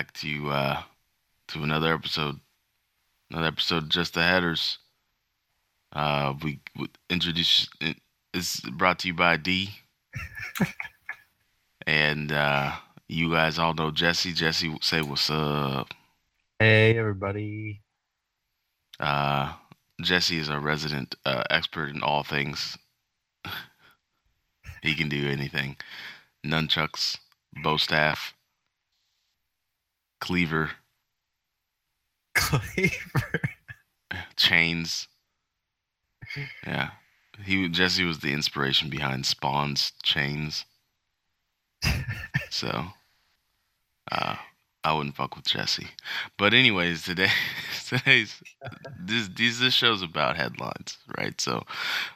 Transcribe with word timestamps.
Back 0.00 0.14
to 0.14 0.48
uh, 0.48 0.82
to 1.48 1.62
another 1.62 1.92
episode. 1.92 2.40
Another 3.30 3.48
episode, 3.48 3.82
of 3.82 3.88
just 3.90 4.14
the 4.14 4.22
headers. 4.22 4.78
Uh, 5.92 6.32
we 6.42 6.60
would 6.78 6.96
introduce 7.10 7.68
is 8.32 8.62
brought 8.72 9.00
to 9.00 9.08
you 9.08 9.12
by 9.12 9.36
Dee, 9.36 9.68
and 11.86 12.32
uh, 12.32 12.72
you 13.10 13.30
guys 13.30 13.58
all 13.58 13.74
know 13.74 13.90
Jesse. 13.90 14.32
Jesse, 14.32 14.74
say 14.80 15.02
what's 15.02 15.28
up. 15.28 15.92
Hey, 16.58 16.96
everybody. 16.96 17.82
Uh, 18.98 19.52
Jesse 20.00 20.38
is 20.38 20.48
our 20.48 20.60
resident 20.60 21.14
uh, 21.26 21.42
expert 21.50 21.90
in 21.90 22.02
all 22.02 22.22
things. 22.22 22.78
he 24.82 24.94
can 24.94 25.10
do 25.10 25.28
anything. 25.28 25.76
Nunchucks, 26.42 27.18
bow 27.62 27.76
staff, 27.76 28.32
cleaver, 30.20 30.70
Cleaver. 32.34 33.40
chains. 34.36 35.08
Yeah, 36.66 36.90
he 37.44 37.68
Jesse 37.68 38.04
was 38.04 38.18
the 38.20 38.32
inspiration 38.32 38.88
behind 38.90 39.26
Spawn's 39.26 39.92
chains. 40.02 40.64
So, 42.50 42.92
uh, 44.12 44.36
I 44.84 44.92
wouldn't 44.92 45.16
fuck 45.16 45.36
with 45.36 45.46
Jesse. 45.46 45.88
But 46.38 46.54
anyways, 46.54 47.04
today, 47.04 47.28
today's 47.86 48.42
this 48.98 49.28
this 49.28 49.58
this 49.60 49.74
show's 49.74 50.02
about 50.02 50.36
headlines, 50.36 50.98
right? 51.18 51.40
So, 51.40 51.64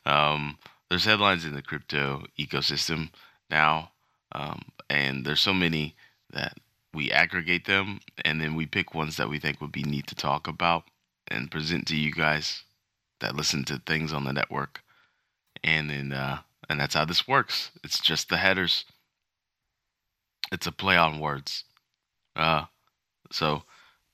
um, 0.07 0.59
there's 0.89 1.05
headlines 1.05 1.45
in 1.45 1.55
the 1.55 1.63
crypto 1.63 2.25
ecosystem 2.39 3.11
now, 3.51 3.93
um, 4.33 4.63
and 4.91 5.25
there's 5.25 5.41
so 5.41 5.55
many 5.55 5.95
that 6.33 6.59
we 6.95 7.11
aggregate 7.11 7.67
them, 7.67 8.01
and 8.25 8.41
then 8.41 8.55
we 8.55 8.67
pick 8.67 8.95
ones 8.95 9.17
that 9.17 9.29
we 9.29 9.39
think 9.39 9.61
would 9.61 9.73
be 9.73 9.83
neat 9.83 10.07
to 10.09 10.15
talk 10.15 10.47
about 10.47 10.85
and 11.29 11.51
present 11.51 11.87
to 11.89 11.97
you 11.97 12.13
guys 12.13 12.63
that 13.21 13.37
listen 13.37 13.65
to 13.65 13.81
things 13.87 14.13
on 14.13 14.25
the 14.25 14.33
network, 14.33 14.83
and 15.63 15.91
then 15.91 16.13
uh, 16.13 16.41
and 16.69 16.81
that's 16.81 16.95
how 16.95 17.05
this 17.05 17.27
works. 17.29 17.71
It's 17.83 18.01
just 18.01 18.29
the 18.29 18.37
headers. 18.37 18.85
It's 20.53 20.67
a 20.67 20.73
play 20.73 20.97
on 20.97 21.21
words. 21.21 21.65
Uh, 22.37 22.65
so 23.31 23.63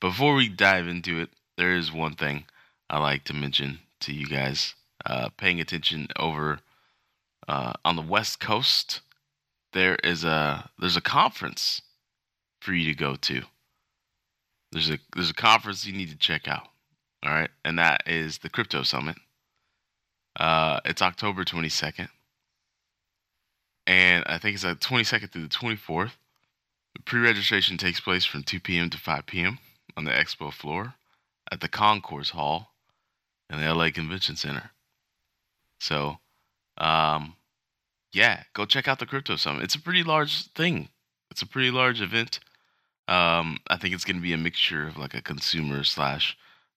before 0.01 0.35
we 0.35 0.49
dive 0.49 0.89
into 0.89 1.21
it, 1.21 1.31
there 1.57 1.75
is 1.75 1.93
one 1.93 2.15
thing 2.15 2.45
I 2.89 2.99
like 2.99 3.25
to 3.25 3.35
mention 3.35 3.81
to 4.01 4.13
you 4.13 4.27
guys. 4.27 4.75
Uh, 5.05 5.31
paying 5.37 5.61
attention 5.61 6.09
over 6.17 6.61
uh, 7.49 7.73
on 7.85 7.97
the 7.97 8.03
West 8.03 8.39
Coast, 8.39 9.01
there 9.73 9.97
is 9.97 10.25
a 10.25 10.71
there's 10.79 10.97
a 10.97 11.01
conference 11.01 11.83
for 12.61 12.73
you 12.73 12.93
to 12.93 12.99
go 12.99 13.17
to. 13.17 13.43
There's 14.73 14.91
a 14.91 14.99
there's 15.15 15.31
a 15.31 15.35
conference 15.35 15.85
you 15.85 15.93
need 15.93 16.11
to 16.11 16.17
check 16.17 16.47
out. 16.47 16.69
All 17.25 17.33
right, 17.33 17.51
and 17.65 17.79
that 17.79 18.03
is 18.07 18.39
the 18.39 18.49
Crypto 18.49 18.83
Summit. 18.83 19.17
Uh, 20.39 20.81
it's 20.85 21.03
October 21.03 21.45
22nd, 21.45 22.09
and 23.87 24.25
I 24.27 24.39
think 24.39 24.55
it's 24.55 24.63
the 24.63 24.75
22nd 24.75 25.31
through 25.31 25.43
the 25.43 25.49
24th. 25.49 26.13
The 26.95 27.03
pre-registration 27.03 27.77
takes 27.77 28.01
place 28.01 28.25
from 28.25 28.43
2 28.43 28.61
p.m. 28.61 28.91
to 28.91 28.99
5 28.99 29.27
p.m. 29.27 29.59
on 29.97 30.05
the 30.05 30.13
expo 30.13 30.53
floor 30.53 30.95
at 31.51 31.61
the 31.61 31.69
Concourse 31.69 32.31
Hall 32.31 32.71
in 33.51 33.61
the 33.61 33.75
LA 33.75 33.91
Convention 33.91 34.37
Center. 34.37 34.71
So, 35.79 36.19
um, 36.79 37.35
yeah, 38.13 38.45
go 38.55 38.65
check 38.65 38.89
out 38.89 38.99
the 38.99 39.07
Crypto 39.07 39.37
Summit. 39.37 39.65
It's 39.65 39.75
a 39.75 39.81
pretty 39.81 40.03
large 40.03 40.49
thing. 40.53 40.89
It's 41.31 41.43
a 41.43 41.47
pretty 41.47 41.71
large 41.71 42.01
event. 42.01 42.41
Um, 43.09 43.59
I 43.69 43.77
think 43.77 43.95
it's 43.95 44.05
going 44.05 44.17
to 44.17 44.23
be 44.23 44.33
a 44.33 44.39
mixture 44.39 44.87
of 44.87 44.97
like 44.97 45.15
a 45.15 45.23
consumer 45.23 45.85
slash 45.85 46.37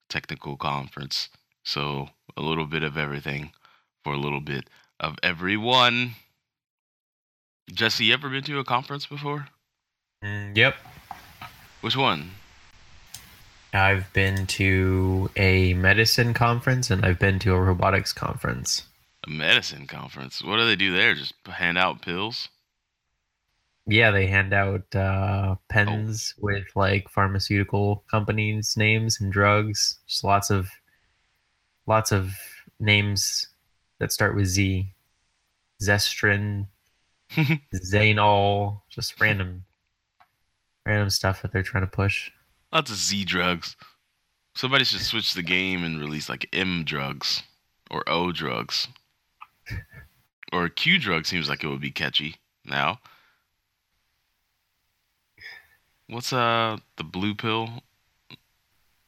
technical 0.10 0.58
conference. 0.58 1.30
So 1.64 2.10
a 2.36 2.42
little 2.42 2.66
bit 2.66 2.84
of 2.84 2.98
everything 2.98 3.52
for 4.04 4.14
a 4.14 4.18
little 4.18 4.42
bit 4.42 4.70
of 5.00 5.18
everyone. 5.24 6.16
Jesse, 7.72 8.06
you 8.06 8.14
ever 8.14 8.30
been 8.30 8.44
to 8.44 8.60
a 8.60 8.64
conference 8.64 9.06
before? 9.06 9.48
Mm, 10.24 10.56
yep. 10.58 10.76
Which 11.82 11.96
one? 11.96 12.32
I've 13.74 14.12
been 14.14 14.46
to 14.48 15.32
a 15.36 15.74
medicine 15.74 16.34
conference 16.34 16.92
and 16.92 17.04
I've 17.04 17.20
been 17.20 17.40
to 17.40 17.54
a 17.54 17.62
robotics 17.62 18.14
conference. 18.14 18.84
A 19.26 19.30
medicine 19.30 19.88
conference. 19.88 20.44
What 20.44 20.58
do 20.58 20.66
they 20.66 20.76
do 20.76 20.94
there? 20.94 21.16
Just 21.16 21.34
hand 21.48 21.78
out 21.78 22.02
pills? 22.02 22.50
Yeah, 23.86 24.12
they 24.12 24.28
hand 24.28 24.54
out 24.54 24.96
uh, 24.96 25.56
pens 25.70 26.34
with 26.40 26.66
like 26.76 27.10
pharmaceutical 27.10 28.04
companies' 28.10 28.76
names 28.78 29.20
and 29.20 29.32
drugs. 29.32 30.00
Just 30.08 30.24
lots 30.24 30.50
of 30.50 30.70
lots 31.86 32.12
of 32.12 32.32
names 32.80 33.48
that 34.00 34.14
start 34.14 34.36
with 34.36 34.46
Z. 34.46 34.90
Zestrin, 35.82 36.68
Zanol, 37.32 38.82
just 38.90 39.20
random 39.20 39.66
random 40.86 41.10
stuff 41.10 41.42
that 41.42 41.52
they're 41.52 41.64
trying 41.64 41.84
to 41.84 41.88
push. 41.88 42.32
Lots 42.72 42.90
of 42.90 42.98
Z 42.98 43.26
drugs. 43.26 43.76
Somebody 44.56 44.86
should 44.86 45.02
switch 45.02 45.34
the 45.34 45.44
game 45.44 45.84
and 45.84 46.00
release 46.00 46.30
like 46.30 46.48
M 46.54 46.84
drugs 46.86 47.44
or 47.92 48.08
O 48.08 48.32
drugs. 48.32 48.88
Or 50.52 50.70
Q 50.70 51.00
drug 51.00 51.26
seems 51.26 51.50
like 51.50 51.64
it 51.64 51.68
would 51.68 51.82
be 51.82 51.92
catchy 51.92 52.36
now. 52.64 53.00
What's 56.14 56.32
uh 56.32 56.78
the 56.98 57.04
blue 57.04 57.34
pill? 57.34 57.82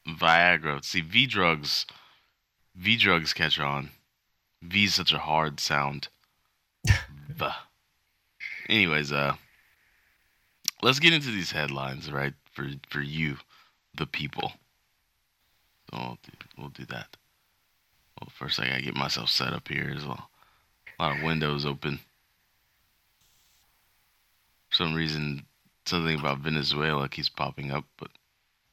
Viagra. 0.08 0.84
See 0.84 1.02
V 1.02 1.28
drugs 1.28 1.86
V 2.74 2.96
drugs 2.96 3.32
catch 3.32 3.60
on. 3.60 3.90
V 4.60 4.86
is 4.86 4.96
such 4.96 5.12
a 5.12 5.18
hard 5.18 5.60
sound. 5.60 6.08
v. 7.28 7.46
Anyways, 8.68 9.12
uh 9.12 9.36
let's 10.82 10.98
get 10.98 11.12
into 11.12 11.30
these 11.30 11.52
headlines, 11.52 12.10
right? 12.10 12.34
For 12.52 12.70
for 12.90 13.00
you, 13.00 13.36
the 13.96 14.06
people. 14.06 14.54
So 15.88 15.98
we'll 15.98 16.18
do, 16.24 16.32
we'll 16.58 16.68
do 16.70 16.86
that. 16.86 17.16
Well, 18.20 18.32
first 18.34 18.58
I 18.58 18.66
gotta 18.66 18.82
get 18.82 18.96
myself 18.96 19.30
set 19.30 19.52
up 19.52 19.68
here 19.68 19.94
as 19.96 20.04
well. 20.04 20.28
A 20.98 21.04
lot 21.04 21.16
of 21.18 21.22
windows 21.22 21.64
open. 21.64 22.00
For 24.70 24.74
some 24.74 24.92
reason, 24.92 25.46
something 25.88 26.18
about 26.18 26.38
Venezuela 26.38 27.08
keeps 27.08 27.28
popping 27.28 27.70
up, 27.70 27.84
but 27.98 28.10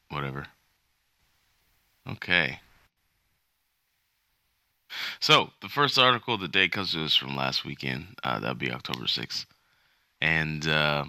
whatever. 0.08 0.46
Okay. 2.08 2.60
So, 5.18 5.50
the 5.60 5.68
first 5.68 5.98
article 5.98 6.34
of 6.34 6.40
the 6.40 6.48
day 6.48 6.68
comes 6.68 6.92
to 6.92 7.04
us 7.04 7.16
from 7.16 7.34
last 7.34 7.64
weekend. 7.64 8.18
Uh, 8.22 8.38
that'll 8.38 8.54
be 8.54 8.70
October 8.70 9.04
6th. 9.04 9.46
And 10.20 10.68
uh, 10.68 11.04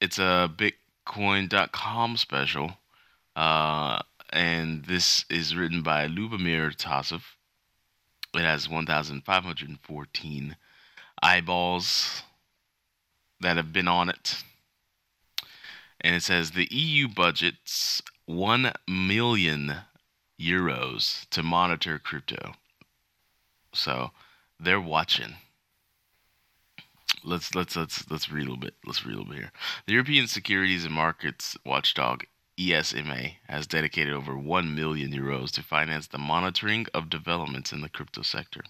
it's 0.00 0.18
a 0.18 0.50
Bitcoin.com 0.56 2.16
special. 2.16 2.72
Uh, 3.36 4.00
and 4.30 4.84
this 4.84 5.24
is 5.30 5.54
written 5.54 5.82
by 5.82 6.08
Lubomir 6.08 6.74
Tassev. 6.74 7.22
It 8.34 8.40
has 8.40 8.68
1,514 8.68 10.56
eyeballs 11.22 12.22
that 13.40 13.56
have 13.56 13.72
been 13.72 13.86
on 13.86 14.08
it. 14.08 14.42
And 16.04 16.14
it 16.14 16.22
says 16.22 16.50
the 16.50 16.68
EU 16.70 17.08
budgets 17.08 18.02
1 18.26 18.72
million 18.86 19.74
euros 20.38 21.26
to 21.30 21.42
monitor 21.42 21.98
crypto. 21.98 22.52
So 23.72 24.10
they're 24.60 24.82
watching. 24.82 25.36
Let's 27.24 27.54
let's 27.54 27.74
let's 27.74 28.10
let's 28.10 28.30
read 28.30 28.42
a 28.42 28.50
little 28.50 28.58
bit. 28.58 28.74
Let's 28.84 29.06
read 29.06 29.14
a 29.14 29.16
little 29.16 29.32
bit 29.32 29.40
here. 29.40 29.52
The 29.86 29.94
European 29.94 30.26
Securities 30.26 30.84
and 30.84 30.92
Markets 30.92 31.56
Watchdog 31.64 32.24
ESMA 32.58 33.36
has 33.48 33.66
dedicated 33.66 34.12
over 34.12 34.36
1 34.36 34.74
million 34.74 35.10
euros 35.10 35.52
to 35.52 35.62
finance 35.62 36.06
the 36.06 36.18
monitoring 36.18 36.84
of 36.92 37.08
developments 37.08 37.72
in 37.72 37.80
the 37.80 37.88
crypto 37.88 38.20
sector. 38.20 38.60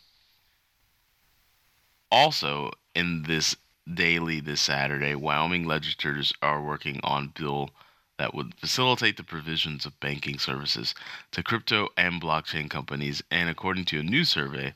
Also, 2.13 2.71
in 2.95 3.25
this 3.25 3.57
daily 3.93 4.41
this 4.41 4.61
Saturday, 4.61 5.15
Wyoming 5.15 5.65
legislators 5.65 6.33
are 6.41 6.63
working 6.63 7.01
on 7.03 7.33
bill 7.37 7.71
that 8.19 8.35
would 8.35 8.55
facilitate 8.55 9.17
the 9.17 9.25
provisions 9.25 9.85
of 9.85 9.99
banking 10.01 10.39
services 10.39 10.95
to 11.33 11.43
crypto 11.43 11.89
and 11.97 12.23
blockchain 12.23 12.71
companies. 12.71 13.23
And 13.31 13.49
according 13.49 13.87
to 13.87 14.01
a 14.01 14.05
new 14.05 14.25
survey, 14.25 14.75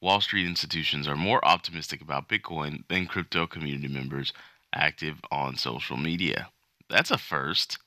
Wall 0.00 0.20
Street 0.20 0.46
institutions 0.46 1.08
are 1.08 1.16
more 1.16 1.44
optimistic 1.44 2.00
about 2.02 2.28
Bitcoin 2.28 2.86
than 2.88 3.06
crypto 3.06 3.46
community 3.46 3.88
members 3.88 4.32
active 4.74 5.20
on 5.30 5.56
social 5.56 5.96
media. 5.96 6.50
That's 6.88 7.10
a 7.10 7.18
first. 7.18 7.78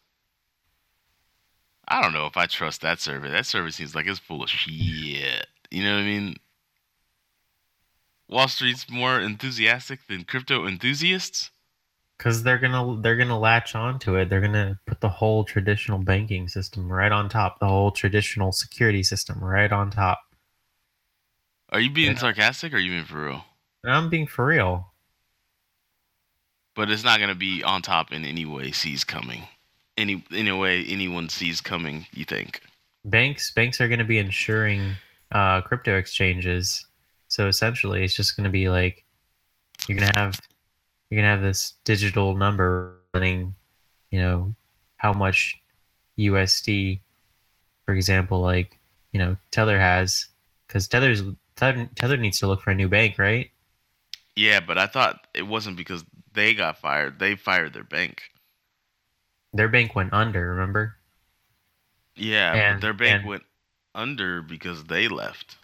I 1.88 2.02
don't 2.02 2.14
know 2.14 2.26
if 2.26 2.36
I 2.36 2.46
trust 2.48 2.82
that 2.82 3.00
survey. 3.00 3.30
That 3.30 3.46
survey 3.46 3.72
seems 3.72 3.96
like 3.96 4.08
it's 4.08 4.20
full 4.20 4.44
of 4.44 4.50
shit. 4.50 5.48
You 5.72 5.84
know 5.84 5.94
what 5.94 6.02
I 6.02 6.06
mean? 6.06 6.36
Wall 8.30 8.48
Street's 8.48 8.90
more 8.90 9.20
enthusiastic 9.20 10.06
than 10.08 10.24
crypto 10.24 10.68
enthusiasts. 10.68 11.50
Because 12.18 12.44
they're 12.44 12.58
gonna 12.60 13.02
they're 13.02 13.16
gonna 13.16 13.40
latch 13.40 13.76
onto 13.76 14.16
it. 14.16 14.30
They're 14.30 14.42
gonna 14.42 14.78
put 14.86 15.00
the 15.02 15.10
whole 15.10 15.44
traditional 15.46 15.98
banking 16.00 16.48
system 16.50 16.92
right 16.92 17.12
on 17.12 17.30
top, 17.30 17.60
the 17.60 17.68
whole 17.68 17.92
traditional 17.92 18.52
security 18.52 19.04
system 19.04 19.44
right 19.44 19.72
on 19.72 19.90
top. 19.90 20.20
Are 21.70 21.80
you 21.80 21.90
being 21.90 22.14
Yeah. 22.14 22.18
sarcastic 22.20 22.74
or 22.74 22.76
are 22.76 22.80
you 22.80 22.92
being 22.92 23.06
for 23.06 23.26
real? 23.26 23.46
I'm 23.86 24.10
being 24.10 24.28
for 24.28 24.46
real. 24.46 24.94
But 26.76 26.92
it's 26.92 27.04
not 27.04 27.20
gonna 27.20 27.36
be 27.36 27.64
on 27.64 27.82
top 27.82 28.12
in 28.12 28.26
any 28.26 28.46
way 28.46 28.72
sees 28.72 29.04
coming. 29.04 29.48
Any 29.98 30.24
in 30.32 30.48
a 30.50 30.58
way 30.58 30.86
anyone 30.86 31.30
sees 31.30 31.62
coming, 31.62 32.06
you 32.12 32.26
think. 32.26 32.62
Banks 33.06 33.52
banks 33.52 33.80
are 33.80 33.88
gonna 33.88 34.04
be 34.04 34.18
insuring 34.18 34.96
uh, 35.32 35.62
crypto 35.62 35.98
exchanges. 35.98 36.86
So 37.30 37.48
essentially, 37.48 38.04
it's 38.04 38.16
just 38.16 38.36
gonna 38.36 38.50
be 38.50 38.70
like 38.70 39.06
you're 39.88 39.98
gonna 39.98 40.12
have 40.16 40.40
you're 41.10 41.22
gonna 41.22 41.32
have 41.32 41.42
this 41.42 41.76
digital 41.86 42.36
number 42.36 42.98
running, 43.14 43.56
you 44.12 44.20
know, 44.20 44.54
how 44.98 45.14
much 45.14 45.58
USD, 46.18 47.00
for 47.86 47.94
example, 47.94 48.42
like 48.42 48.78
you 49.14 49.20
know 49.20 49.38
Tether 49.52 49.80
has, 49.80 50.28
because 50.68 50.88
Tether's 50.88 51.24
Tether, 51.56 51.90
Tether 51.96 52.18
needs 52.18 52.40
to 52.40 52.48
look 52.48 52.62
for 52.62 52.72
a 52.72 52.76
new 52.76 52.90
bank, 52.90 53.18
right? 53.18 53.50
Yeah, 54.36 54.60
but 54.60 54.78
I 54.78 54.88
thought 54.88 55.28
it 55.34 55.44
wasn't 55.48 55.78
because 55.78 56.04
they 56.34 56.54
got 56.54 56.78
fired. 56.78 57.20
They 57.20 57.36
fired 57.36 57.74
their 57.74 57.84
bank. 57.84 58.24
Their 59.54 59.70
bank 59.70 59.96
went 59.96 60.14
under. 60.14 60.50
Remember? 60.50 60.96
Yeah, 62.16 62.54
And- 62.54 62.78
but 62.78 62.82
their 62.82 62.94
bank 62.94 63.20
and- 63.22 63.30
went 63.30 63.44
under 63.94 64.42
because 64.42 64.86
they 64.86 65.08
left. 65.08 65.58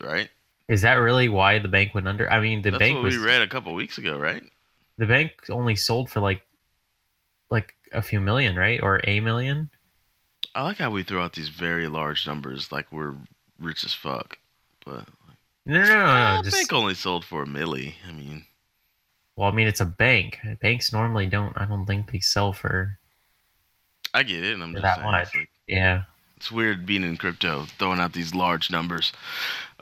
Right? 0.00 0.28
Is 0.68 0.82
that 0.82 0.94
really 0.94 1.28
why 1.28 1.58
the 1.58 1.68
bank 1.68 1.94
went 1.94 2.06
under? 2.08 2.30
I 2.30 2.40
mean, 2.40 2.62
the 2.62 2.70
That's 2.70 2.80
bank 2.80 2.96
what 2.96 3.04
was 3.04 3.16
we 3.16 3.24
read 3.24 3.42
a 3.42 3.48
couple 3.48 3.74
weeks 3.74 3.98
ago, 3.98 4.18
right? 4.18 4.42
the 4.98 5.06
bank 5.06 5.30
only 5.48 5.76
sold 5.76 6.10
for 6.10 6.20
like 6.20 6.42
like 7.50 7.74
a 7.92 8.02
few 8.02 8.20
million, 8.20 8.56
right? 8.56 8.80
Or 8.82 9.00
a 9.04 9.20
million? 9.20 9.70
I 10.54 10.62
like 10.64 10.78
how 10.78 10.90
we 10.90 11.02
throw 11.02 11.22
out 11.22 11.32
these 11.34 11.48
very 11.48 11.88
large 11.88 12.26
numbers 12.26 12.70
like 12.72 12.90
we're 12.92 13.14
rich 13.58 13.84
as 13.84 13.94
fuck. 13.94 14.36
But 14.84 15.06
No, 15.64 15.80
no, 15.80 15.86
no, 15.86 16.36
no. 16.36 16.42
Just 16.42 16.56
think 16.56 16.72
only 16.72 16.94
sold 16.94 17.24
for 17.24 17.42
a 17.42 17.46
milli. 17.46 17.94
I 18.08 18.12
mean, 18.12 18.44
well, 19.36 19.48
I 19.48 19.52
mean, 19.52 19.68
it's 19.68 19.80
a 19.80 19.86
bank. 19.86 20.38
Banks 20.60 20.92
normally 20.92 21.26
don't. 21.26 21.56
I 21.56 21.64
don't 21.64 21.86
think 21.86 22.10
they 22.10 22.18
sell 22.20 22.52
for. 22.52 22.98
I 24.12 24.22
get 24.22 24.44
it. 24.44 24.60
I'm 24.60 24.72
just 24.72 24.82
That 24.82 24.96
saying, 24.96 25.14
it's, 25.14 25.34
much. 25.34 25.36
like, 25.36 25.50
Yeah, 25.66 26.02
it's 26.36 26.50
weird 26.50 26.84
being 26.86 27.04
in 27.04 27.16
crypto, 27.16 27.66
throwing 27.78 28.00
out 28.00 28.12
these 28.12 28.34
large 28.34 28.70
numbers. 28.70 29.12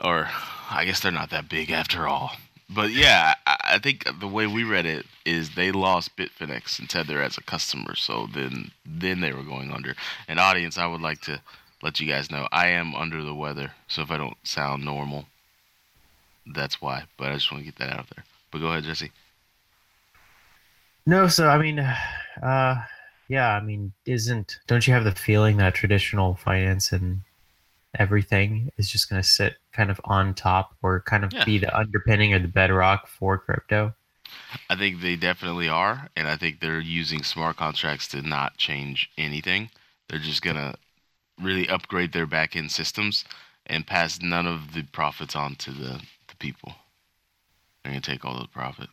Or 0.03 0.29
I 0.69 0.85
guess 0.85 0.99
they're 0.99 1.11
not 1.11 1.29
that 1.31 1.49
big 1.49 1.71
after 1.71 2.07
all. 2.07 2.31
But 2.69 2.91
yeah, 2.91 3.35
I, 3.45 3.57
I 3.63 3.79
think 3.79 4.05
the 4.19 4.27
way 4.27 4.45
we 4.45 4.63
read 4.63 4.85
it 4.85 5.05
is 5.25 5.55
they 5.55 5.71
lost 5.71 6.17
Bitfinex 6.17 6.79
and 6.79 6.89
Tether 6.89 7.21
as 7.21 7.37
a 7.37 7.43
customer, 7.43 7.95
so 7.95 8.27
then 8.33 8.71
then 8.85 9.21
they 9.21 9.31
were 9.31 9.43
going 9.43 9.71
under. 9.71 9.95
And 10.27 10.39
audience, 10.39 10.77
I 10.77 10.87
would 10.87 11.01
like 11.01 11.21
to 11.21 11.41
let 11.81 11.99
you 11.99 12.07
guys 12.07 12.29
know 12.29 12.47
I 12.51 12.67
am 12.67 12.93
under 12.95 13.23
the 13.23 13.35
weather, 13.35 13.71
so 13.87 14.01
if 14.01 14.11
I 14.11 14.17
don't 14.17 14.37
sound 14.43 14.83
normal, 14.83 15.25
that's 16.45 16.81
why. 16.81 17.03
But 17.17 17.29
I 17.31 17.35
just 17.35 17.51
want 17.51 17.63
to 17.63 17.71
get 17.71 17.79
that 17.79 17.97
out 17.97 18.09
there. 18.13 18.25
But 18.51 18.59
go 18.59 18.67
ahead, 18.67 18.83
Jesse. 18.83 19.11
No, 21.05 21.29
so 21.29 21.47
I 21.47 21.57
mean, 21.57 21.79
uh, 21.79 22.83
yeah, 23.29 23.55
I 23.55 23.61
mean, 23.61 23.93
isn't 24.05 24.59
don't 24.67 24.85
you 24.85 24.93
have 24.93 25.05
the 25.05 25.15
feeling 25.15 25.55
that 25.57 25.73
traditional 25.73 26.35
finance 26.35 26.91
and 26.91 27.21
everything 27.95 28.71
is 28.77 28.89
just 28.89 29.09
going 29.09 29.21
to 29.21 29.27
sit 29.27 29.57
kind 29.71 29.89
of 29.89 29.99
on 30.05 30.33
top 30.33 30.75
or 30.81 31.01
kind 31.01 31.23
of 31.23 31.33
Yeah. 31.33 31.45
be 31.45 31.57
the 31.57 31.75
underpinning 31.77 32.33
or 32.33 32.39
the 32.39 32.47
bedrock 32.47 33.07
for 33.07 33.37
crypto? 33.37 33.93
I 34.69 34.75
think 34.75 35.01
they 35.01 35.15
definitely 35.15 35.69
are, 35.69 36.09
and 36.15 36.27
I 36.27 36.35
think 36.37 36.59
they're 36.59 36.79
using 36.79 37.23
smart 37.23 37.57
contracts 37.57 38.07
to 38.09 38.21
not 38.21 38.57
change 38.57 39.09
anything. 39.17 39.69
They're 40.07 40.19
just 40.19 40.41
gonna 40.41 40.75
really 41.39 41.67
upgrade 41.69 42.13
their 42.13 42.25
back 42.25 42.55
end 42.55 42.71
systems 42.71 43.23
and 43.65 43.85
pass 43.87 44.21
none 44.21 44.47
of 44.47 44.73
the 44.73 44.83
profits 44.83 45.35
on 45.35 45.55
to 45.55 45.71
the, 45.71 46.01
the 46.27 46.35
people. 46.39 46.75
They're 47.83 47.91
gonna 47.93 48.01
take 48.01 48.25
all 48.25 48.39
the 48.39 48.47
profit. 48.47 48.89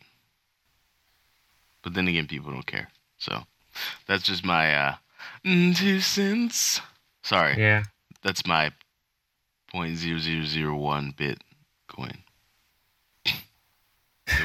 But 1.83 1.95
then 1.95 2.09
again, 2.09 2.27
people 2.27 2.51
don't 2.53 2.67
care. 2.67 2.89
So 3.19 3.45
that's 4.07 4.23
just 4.25 4.45
my 4.45 4.75
uh, 4.75 4.95
two 5.45 6.01
cents. 6.01 6.81
Sorry, 7.23 7.59
Yeah, 7.59 7.85
that's 8.23 8.47
my 8.47 8.73
point 9.75 9.97
zero 9.97 10.19
zero 10.19 10.45
zero 10.45 10.77
one 10.77 11.13
bit 11.17 11.43
coin. 11.89 12.17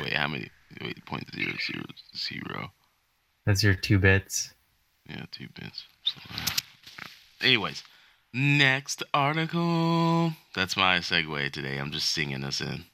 wait, 0.02 0.14
how 0.14 0.28
many? 0.28 0.50
Wait, 0.82 1.06
point 1.06 1.24
zero 1.36 1.54
zero 1.68 1.84
zero. 2.18 2.72
that's 3.46 3.62
your 3.62 3.76
two 3.76 4.00
bits. 4.00 4.56
Yeah, 5.08 5.26
two 5.32 5.48
bits. 5.54 5.84
like. 6.04 6.62
Anyways, 7.42 7.84
next 8.34 9.04
article. 9.14 10.34
That's 10.56 10.76
my 10.76 10.98
segue 10.98 11.52
today. 11.52 11.78
I'm 11.78 11.92
just 11.92 12.10
singing 12.10 12.44
us 12.44 12.60
in. 12.60 12.86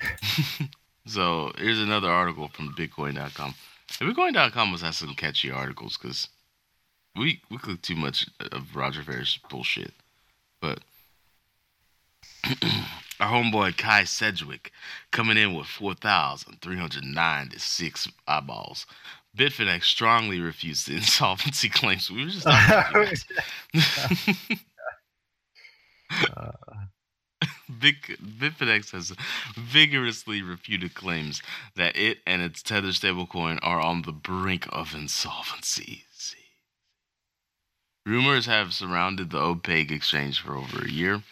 so 1.06 1.52
here's 1.58 1.80
another 1.80 2.10
article 2.10 2.48
from 2.48 2.74
Bitcoin.com. 2.74 3.54
And 4.00 4.16
Bitcoin.com 4.16 4.72
was 4.72 4.82
has 4.82 4.96
some 4.96 5.14
catchy 5.14 5.52
articles 5.52 5.96
because 5.96 6.28
we 7.14 7.40
we 7.50 7.58
click 7.58 7.82
too 7.82 7.94
much 7.94 8.26
of 8.50 8.74
Roger 8.74 9.02
Ver's 9.02 9.38
bullshit. 9.48 9.92
But 10.60 10.80
our 13.20 13.28
homeboy 13.28 13.76
Kai 13.76 14.04
Sedgwick 14.04 14.72
coming 15.10 15.36
in 15.36 15.52
with 15.54 15.66
4,396 15.66 18.08
eyeballs. 18.26 18.86
Bitfinex 19.36 19.84
strongly 19.84 20.40
refused 20.40 20.88
the 20.88 20.96
insolvency 20.96 21.68
claims. 21.68 22.10
We 22.10 22.24
were 22.24 22.30
just 22.30 22.46
talking 22.46 22.90
about. 22.90 23.18
Big, 27.78 28.18
Bitfinex 28.20 28.90
has 28.90 29.12
vigorously 29.56 30.42
refuted 30.42 30.94
claims 30.94 31.40
that 31.76 31.96
it 31.96 32.18
and 32.26 32.42
its 32.42 32.62
Tether 32.62 32.88
stablecoin 32.88 33.60
are 33.62 33.80
on 33.80 34.02
the 34.02 34.12
brink 34.12 34.66
of 34.72 34.94
insolvency. 34.94 36.04
Rumors 38.06 38.46
have 38.46 38.72
surrounded 38.72 39.30
the 39.30 39.38
opaque 39.38 39.90
exchange 39.90 40.40
for 40.40 40.56
over 40.56 40.84
a 40.84 40.90
year, 40.90 41.22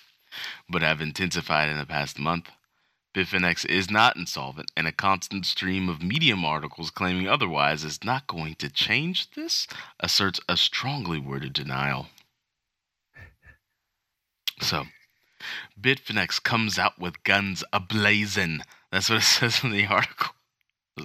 but 0.69 0.83
have 0.83 1.01
intensified 1.01 1.69
in 1.69 1.79
the 1.79 1.87
past 1.87 2.19
month. 2.19 2.51
Bitfinex 3.15 3.65
is 3.67 3.91
not 3.91 4.17
insolvent, 4.17 4.71
and 4.77 4.87
a 4.87 4.93
constant 4.93 5.47
stream 5.47 5.89
of 5.89 6.03
Medium 6.03 6.45
articles 6.45 6.91
claiming 6.91 7.27
otherwise 7.27 7.83
is 7.83 8.05
not 8.05 8.27
going 8.27 8.55
to 8.57 8.69
change 8.69 9.31
this, 9.33 9.67
asserts 9.99 10.41
a 10.49 10.57
strongly 10.57 11.19
worded 11.19 11.53
denial. 11.53 12.09
So, 14.61 14.85
Bitfinex 15.81 16.43
comes 16.43 16.79
out 16.79 16.99
with 16.99 17.23
guns 17.25 17.65
ablazing. 17.73 18.61
That's 18.93 19.09
what 19.09 19.19
it 19.19 19.23
says 19.25 19.65
in 19.65 19.71
the 19.71 19.87
article. 19.87 20.35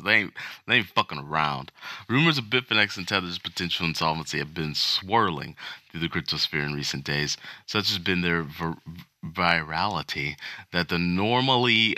They 0.03 0.15
ain't, 0.15 0.33
they 0.67 0.77
ain't 0.77 0.87
fucking 0.87 1.19
around. 1.19 1.71
Rumors 2.09 2.39
of 2.39 2.45
Bitfinex 2.45 2.97
and 2.97 3.07
Tether's 3.07 3.37
potential 3.37 3.85
insolvency 3.85 4.39
have 4.39 4.53
been 4.53 4.73
swirling 4.73 5.55
through 5.89 6.01
the 6.01 6.09
cryptosphere 6.09 6.65
in 6.65 6.73
recent 6.73 7.03
days. 7.03 7.37
Such 7.67 7.89
has 7.89 7.99
been 7.99 8.21
their 8.21 8.41
vir- 8.41 8.77
virality 9.23 10.35
that 10.71 10.89
the 10.89 10.99
normally 10.99 11.95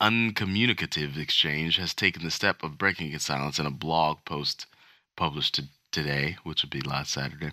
uncommunicative 0.00 1.18
exchange 1.18 1.76
has 1.76 1.94
taken 1.94 2.24
the 2.24 2.30
step 2.30 2.62
of 2.62 2.78
breaking 2.78 3.12
its 3.12 3.26
silence 3.26 3.58
in 3.58 3.66
a 3.66 3.70
blog 3.70 4.18
post 4.24 4.66
published 5.16 5.54
to 5.54 5.64
today, 5.92 6.36
which 6.44 6.62
would 6.62 6.70
be 6.70 6.80
last 6.80 7.12
Saturday. 7.12 7.50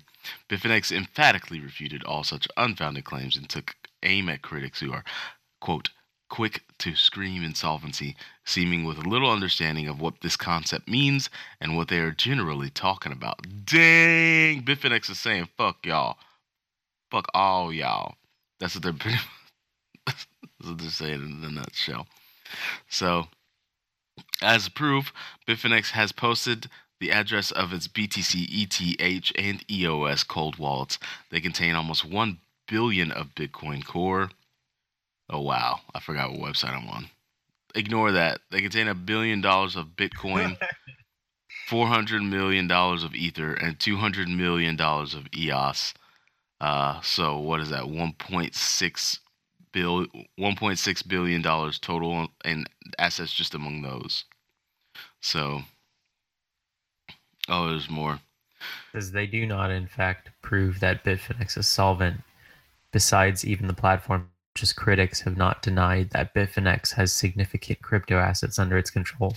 Bitfinex 0.50 0.96
emphatically 0.96 1.60
refuted 1.60 2.04
all 2.04 2.24
such 2.24 2.48
unfounded 2.56 3.04
claims 3.04 3.36
and 3.36 3.50
took 3.50 3.76
aim 4.04 4.30
at 4.30 4.42
critics 4.42 4.80
who 4.80 4.94
are, 4.94 5.04
quote, 5.60 5.90
quick 6.30 6.62
to 6.78 6.94
scream 6.96 7.44
insolvency, 7.44 8.16
seeming 8.46 8.84
with 8.84 9.06
little 9.06 9.32
understanding 9.32 9.88
of 9.88 10.00
what 10.00 10.22
this 10.22 10.36
concept 10.36 10.88
means 10.88 11.30
and 11.60 11.76
what 11.76 11.88
they 11.88 12.00
are 12.00 12.12
generally 12.12 12.70
talking 12.70 13.12
about. 13.12 13.42
Dang, 13.66 14.62
Bitfinex 14.64 15.10
is 15.10 15.20
saying, 15.20 15.50
fuck 15.58 15.86
y'all. 15.86 16.18
Fuck 17.10 17.28
all 17.34 17.74
y'all. 17.74 18.16
That's 18.60 18.76
what 18.76 18.84
they're 18.84 18.94
pretty 18.94 19.18
That's 20.06 20.28
what 20.64 20.78
they're 20.80 20.90
saying 20.90 21.22
in 21.22 21.44
a 21.44 21.52
nutshell. 21.52 22.08
So, 22.90 23.28
as 24.42 24.70
proof, 24.70 25.12
Bitfinex 25.48 25.92
has 25.92 26.12
posted 26.12 26.70
the 27.00 27.12
address 27.12 27.52
of 27.52 27.74
its 27.74 27.88
BTC, 27.88 28.48
ETH, 28.50 29.32
and 29.38 29.64
EOS 29.70 30.24
cold 30.24 30.58
wallets. 30.58 30.98
They 31.30 31.40
contain 31.40 31.76
almost 31.76 32.06
1 32.06 32.40
billion 32.68 33.12
of 33.12 33.36
Bitcoin 33.36 33.86
Core. 33.86 34.32
Oh, 35.30 35.42
wow. 35.42 35.82
I 35.94 36.00
forgot 36.00 36.32
what 36.32 36.54
website 36.54 36.76
I'm 36.76 36.90
on. 36.90 37.10
Ignore 37.76 38.14
that. 38.14 38.42
They 38.50 38.62
contain 38.62 38.88
a 38.88 38.96
billion 38.96 39.42
dollars 39.42 39.76
of 39.76 39.96
Bitcoin, 39.96 40.58
$400 41.70 42.28
million 42.28 42.72
of 42.72 43.14
Ether, 43.14 43.54
and 43.54 43.78
$200 43.78 44.36
million 44.36 44.80
of 44.80 45.28
EOS. 45.36 45.94
Uh, 46.60 47.00
so, 47.02 47.40
what 47.40 47.60
is 47.60 47.70
that? 47.70 47.84
1.6 47.84 49.20
bill 49.74 50.08
1.6 50.40 51.08
billion 51.08 51.42
dollars 51.42 51.78
total 51.78 52.30
in 52.46 52.66
assets 52.98 53.34
just 53.34 53.54
among 53.54 53.82
those. 53.82 54.24
So, 55.22 55.62
oh, 57.48 57.70
there's 57.70 57.90
more. 57.90 58.20
Because 58.92 59.12
they 59.12 59.28
do 59.28 59.46
not, 59.46 59.70
in 59.70 59.88
fact, 59.88 60.32
prove 60.42 60.80
that 60.80 61.04
Bitfinex 61.04 61.58
is 61.58 61.68
solvent. 61.68 62.22
Besides, 62.92 63.46
even 63.46 63.68
the 63.68 63.74
platform, 63.74 64.30
platform's 64.58 64.74
critics 64.74 65.22
have 65.22 65.38
not 65.38 65.62
denied 65.62 66.10
that 66.10 66.34
Bitfinex 66.34 66.94
has 66.94 67.14
significant 67.14 67.80
crypto 67.82 68.18
assets 68.18 68.58
under 68.58 68.76
its 68.76 68.90
control. 68.90 69.36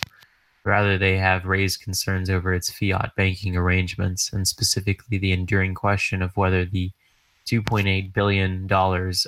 Rather, 0.65 0.97
they 0.97 1.19
have 1.19 1.45
raised 1.45 1.83
concerns 1.83 2.31
over 2.31 2.55
its 2.55 2.71
fiat 2.71 3.13
banking 3.17 3.55
arrangements, 3.55 4.33
and 4.33 4.49
specifically 4.49 5.19
the 5.19 5.33
enduring 5.33 5.75
question 5.75 6.23
of 6.23 6.37
whether 6.39 6.65
the 6.65 6.91
$2.8 7.47 8.13
billion 8.13 8.69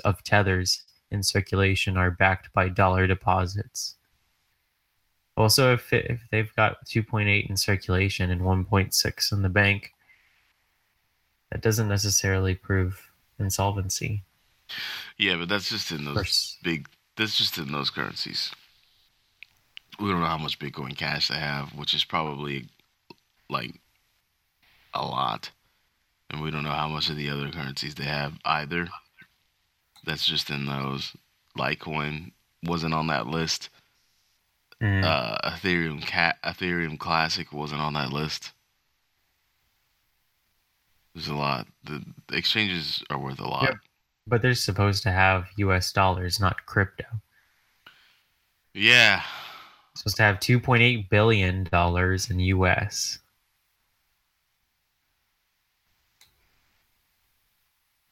of 0.03 0.23
tethers 0.23 0.83
in 1.11 1.23
circulation 1.23 1.97
are 1.97 2.11
backed 2.11 2.51
by 2.53 2.69
dollar 2.69 3.07
deposits. 3.07 3.95
Also, 5.35 5.73
if, 5.73 5.91
it, 5.93 6.05
if 6.09 6.21
they've 6.31 6.55
got 6.55 6.85
2.8 6.85 7.49
in 7.49 7.57
circulation 7.57 8.29
and 8.29 8.41
1.6 8.41 9.31
in 9.31 9.41
the 9.41 9.49
bank, 9.49 9.93
that 11.51 11.61
doesn't 11.61 11.87
necessarily 11.87 12.55
prove 12.55 13.11
insolvency. 13.39 14.23
Yeah, 15.17 15.37
but 15.37 15.49
that's 15.49 15.69
just 15.69 15.91
in 15.91 16.05
those 16.05 16.17
First. 16.17 16.63
big. 16.63 16.87
That's 17.15 17.37
just 17.37 17.57
in 17.57 17.71
those 17.71 17.89
currencies. 17.89 18.51
We 19.99 20.09
don't 20.09 20.21
know 20.21 20.25
how 20.27 20.39
much 20.39 20.57
Bitcoin 20.57 20.97
Cash 20.97 21.27
they 21.27 21.35
have, 21.35 21.75
which 21.75 21.93
is 21.93 22.03
probably 22.03 22.69
like 23.49 23.79
a 24.93 25.05
lot, 25.05 25.51
and 26.33 26.41
we 26.41 26.49
don't 26.49 26.63
know 26.63 26.71
how 26.71 26.87
much 26.87 27.09
of 27.09 27.15
the 27.15 27.29
other 27.29 27.49
currencies 27.51 27.93
they 27.93 28.05
have 28.05 28.33
either. 28.43 28.89
That's 30.03 30.25
just 30.25 30.49
in 30.49 30.65
those. 30.65 31.15
Litecoin 31.57 32.31
wasn't 32.63 32.95
on 32.95 33.07
that 33.07 33.27
list. 33.27 33.69
Mm. 34.81 35.03
Uh, 35.05 35.37
Ethereum 35.51 36.01
Cat, 36.01 36.37
Ethereum 36.43 36.97
Classic 36.97 37.53
wasn't 37.53 37.81
on 37.81 37.93
that 37.93 38.11
list. 38.11 38.51
There's 41.13 41.27
a 41.27 41.35
lot. 41.35 41.67
The, 41.83 42.03
the 42.27 42.35
exchanges 42.35 43.03
are 43.11 43.19
worth 43.19 43.39
a 43.39 43.47
lot. 43.47 43.63
Yep. 43.63 43.75
But 44.25 44.41
they're 44.41 44.55
supposed 44.55 45.03
to 45.03 45.11
have 45.11 45.45
US 45.57 45.91
dollars, 45.91 46.39
not 46.39 46.65
crypto. 46.65 47.05
Yeah. 48.73 49.21
supposed 49.95 50.17
to 50.17 50.23
have 50.23 50.39
2.8 50.39 51.09
billion 51.09 51.65
dollars 51.65 52.31
in 52.31 52.39
US. 52.39 53.19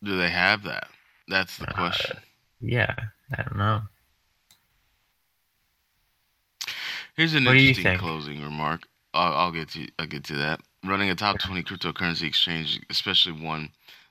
Do 0.04 0.18
they 0.18 0.30
have 0.30 0.64
that? 0.64 0.88
That's 1.28 1.58
the 1.58 1.70
Uh, 1.70 1.74
question. 1.74 2.18
Yeah, 2.60 2.94
I 3.38 3.44
don't 3.44 3.58
know. 3.58 3.82
Here's 7.16 7.34
an 7.34 7.46
what 7.46 7.58
interesting 7.58 7.98
closing 7.98 8.42
remark. 8.42 8.88
I'll, 9.14 9.34
I'll 9.34 9.52
get 9.52 9.70
to 9.70 9.88
I'll 10.00 10.08
get 10.08 10.24
to 10.26 10.36
that. 10.38 10.62
Running 10.84 11.10
a 11.10 11.16
top 11.16 11.40
20 11.40 11.64
cryptocurrency 11.64 12.24
exchange, 12.24 12.80
especially 12.90 13.34
one 13.34 13.70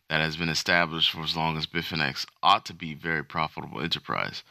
that 0.09 0.21
has 0.21 0.37
been 0.37 0.49
established 0.49 1.11
for 1.11 1.23
as 1.23 1.37
long 1.37 1.57
as 1.57 1.67
Bitfinex, 1.67 2.27
ought 2.43 2.65
to 2.67 2.75
be 2.75 2.93
a 2.93 2.97
very 2.97 3.25
profitable 3.25 3.81
enterprise. 3.81 4.43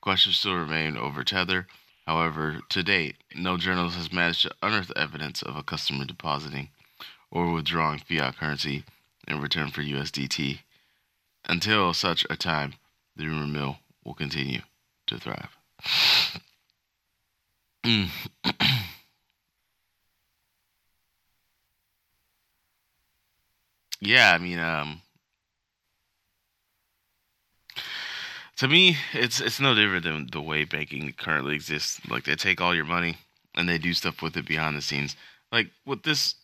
Questions 0.00 0.36
still 0.36 0.54
remain 0.56 0.96
over 0.96 1.22
Tether. 1.24 1.66
However, 2.06 2.60
to 2.70 2.82
date, 2.82 3.16
no 3.34 3.56
journalist 3.56 3.96
has 3.96 4.12
managed 4.12 4.42
to 4.42 4.54
unearth 4.62 4.90
evidence 4.96 5.40
of 5.42 5.56
a 5.56 5.62
customer 5.62 6.04
depositing 6.04 6.68
or 7.30 7.52
withdrawing 7.52 8.00
fiat 8.00 8.36
currency 8.36 8.84
in 9.28 9.40
return 9.40 9.70
for 9.70 9.82
USDT. 9.82 10.58
Until 11.48 11.92
such 11.94 12.26
a 12.30 12.36
time, 12.36 12.74
the 13.16 13.26
rumor 13.26 13.46
mill 13.46 13.78
will 14.04 14.14
continue 14.14 14.62
to 15.06 15.18
thrive. 15.18 15.56
Yeah, 24.02 24.32
I 24.32 24.38
mean, 24.38 24.58
um, 24.58 25.00
to 28.56 28.66
me, 28.66 28.96
it's 29.12 29.40
it's 29.40 29.60
no 29.60 29.74
different 29.74 30.02
than 30.04 30.26
the 30.32 30.40
way 30.40 30.64
banking 30.64 31.12
currently 31.12 31.54
exists. 31.54 32.00
Like 32.08 32.24
they 32.24 32.34
take 32.34 32.60
all 32.60 32.74
your 32.74 32.84
money 32.84 33.18
and 33.54 33.68
they 33.68 33.78
do 33.78 33.94
stuff 33.94 34.20
with 34.20 34.36
it 34.36 34.44
behind 34.46 34.76
the 34.76 34.82
scenes. 34.82 35.14
Like 35.52 35.70
with 35.86 36.02
this, 36.02 36.34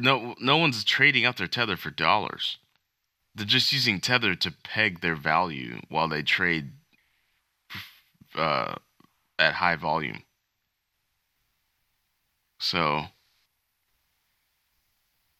no 0.00 0.34
no 0.40 0.56
one's 0.56 0.84
trading 0.84 1.24
out 1.24 1.36
their 1.36 1.46
tether 1.46 1.76
for 1.76 1.90
dollars. 1.90 2.58
They're 3.34 3.46
just 3.46 3.72
using 3.72 4.00
tether 4.00 4.34
to 4.34 4.50
peg 4.50 5.00
their 5.00 5.16
value 5.16 5.80
while 5.88 6.08
they 6.08 6.22
trade 6.22 6.72
uh, 8.34 8.76
at 9.38 9.54
high 9.54 9.76
volume. 9.76 10.22
So 12.58 13.06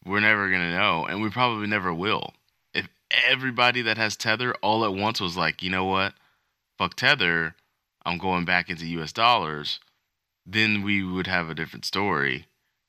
we're 0.05 0.19
never 0.19 0.49
gonna 0.49 0.71
know, 0.71 1.05
and 1.05 1.21
we 1.21 1.29
probably 1.29 1.67
never 1.67 1.93
will. 1.93 2.33
If 2.73 2.87
everybody 3.27 3.81
that 3.81 3.97
has 3.97 4.15
Tether 4.15 4.53
all 4.61 4.85
at 4.85 4.93
once 4.93 5.19
was 5.19 5.35
like, 5.35 5.63
you 5.63 5.69
know 5.69 5.85
what, 5.85 6.13
fuck 6.77 6.95
Tether, 6.95 7.55
I'm 8.05 8.17
going 8.17 8.45
back 8.45 8.69
into 8.69 8.85
U.S. 8.87 9.11
dollars, 9.11 9.79
then 10.45 10.83
we 10.83 11.03
would 11.03 11.27
have 11.27 11.49
a 11.49 11.55
different 11.55 11.85
story. 11.85 12.45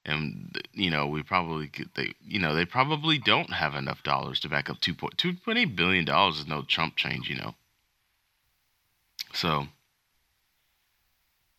And 0.07 0.63
you 0.73 0.89
know, 0.89 1.09
we 1.09 1.23
probably 1.25 1.67
could, 1.67 1.91
they, 1.97 2.15
you 2.25 2.39
know, 2.39 2.55
they 2.55 2.65
probably 2.65 3.19
don't 3.19 3.53
have 3.53 3.75
enough 3.75 4.05
dollars 4.05 4.39
to 4.41 4.49
back 4.49 4.71
up 4.71 4.81
two 4.81 4.95
point 4.95 5.19
two 5.19 5.35
point 5.35 5.59
eight 5.59 5.77
billion 5.77 6.05
dollars 6.05 6.39
is 6.39 6.47
no 6.47 6.63
Trump 6.63 6.95
change, 6.97 7.29
you 7.29 7.37
know. 7.37 7.55
So, 9.35 9.67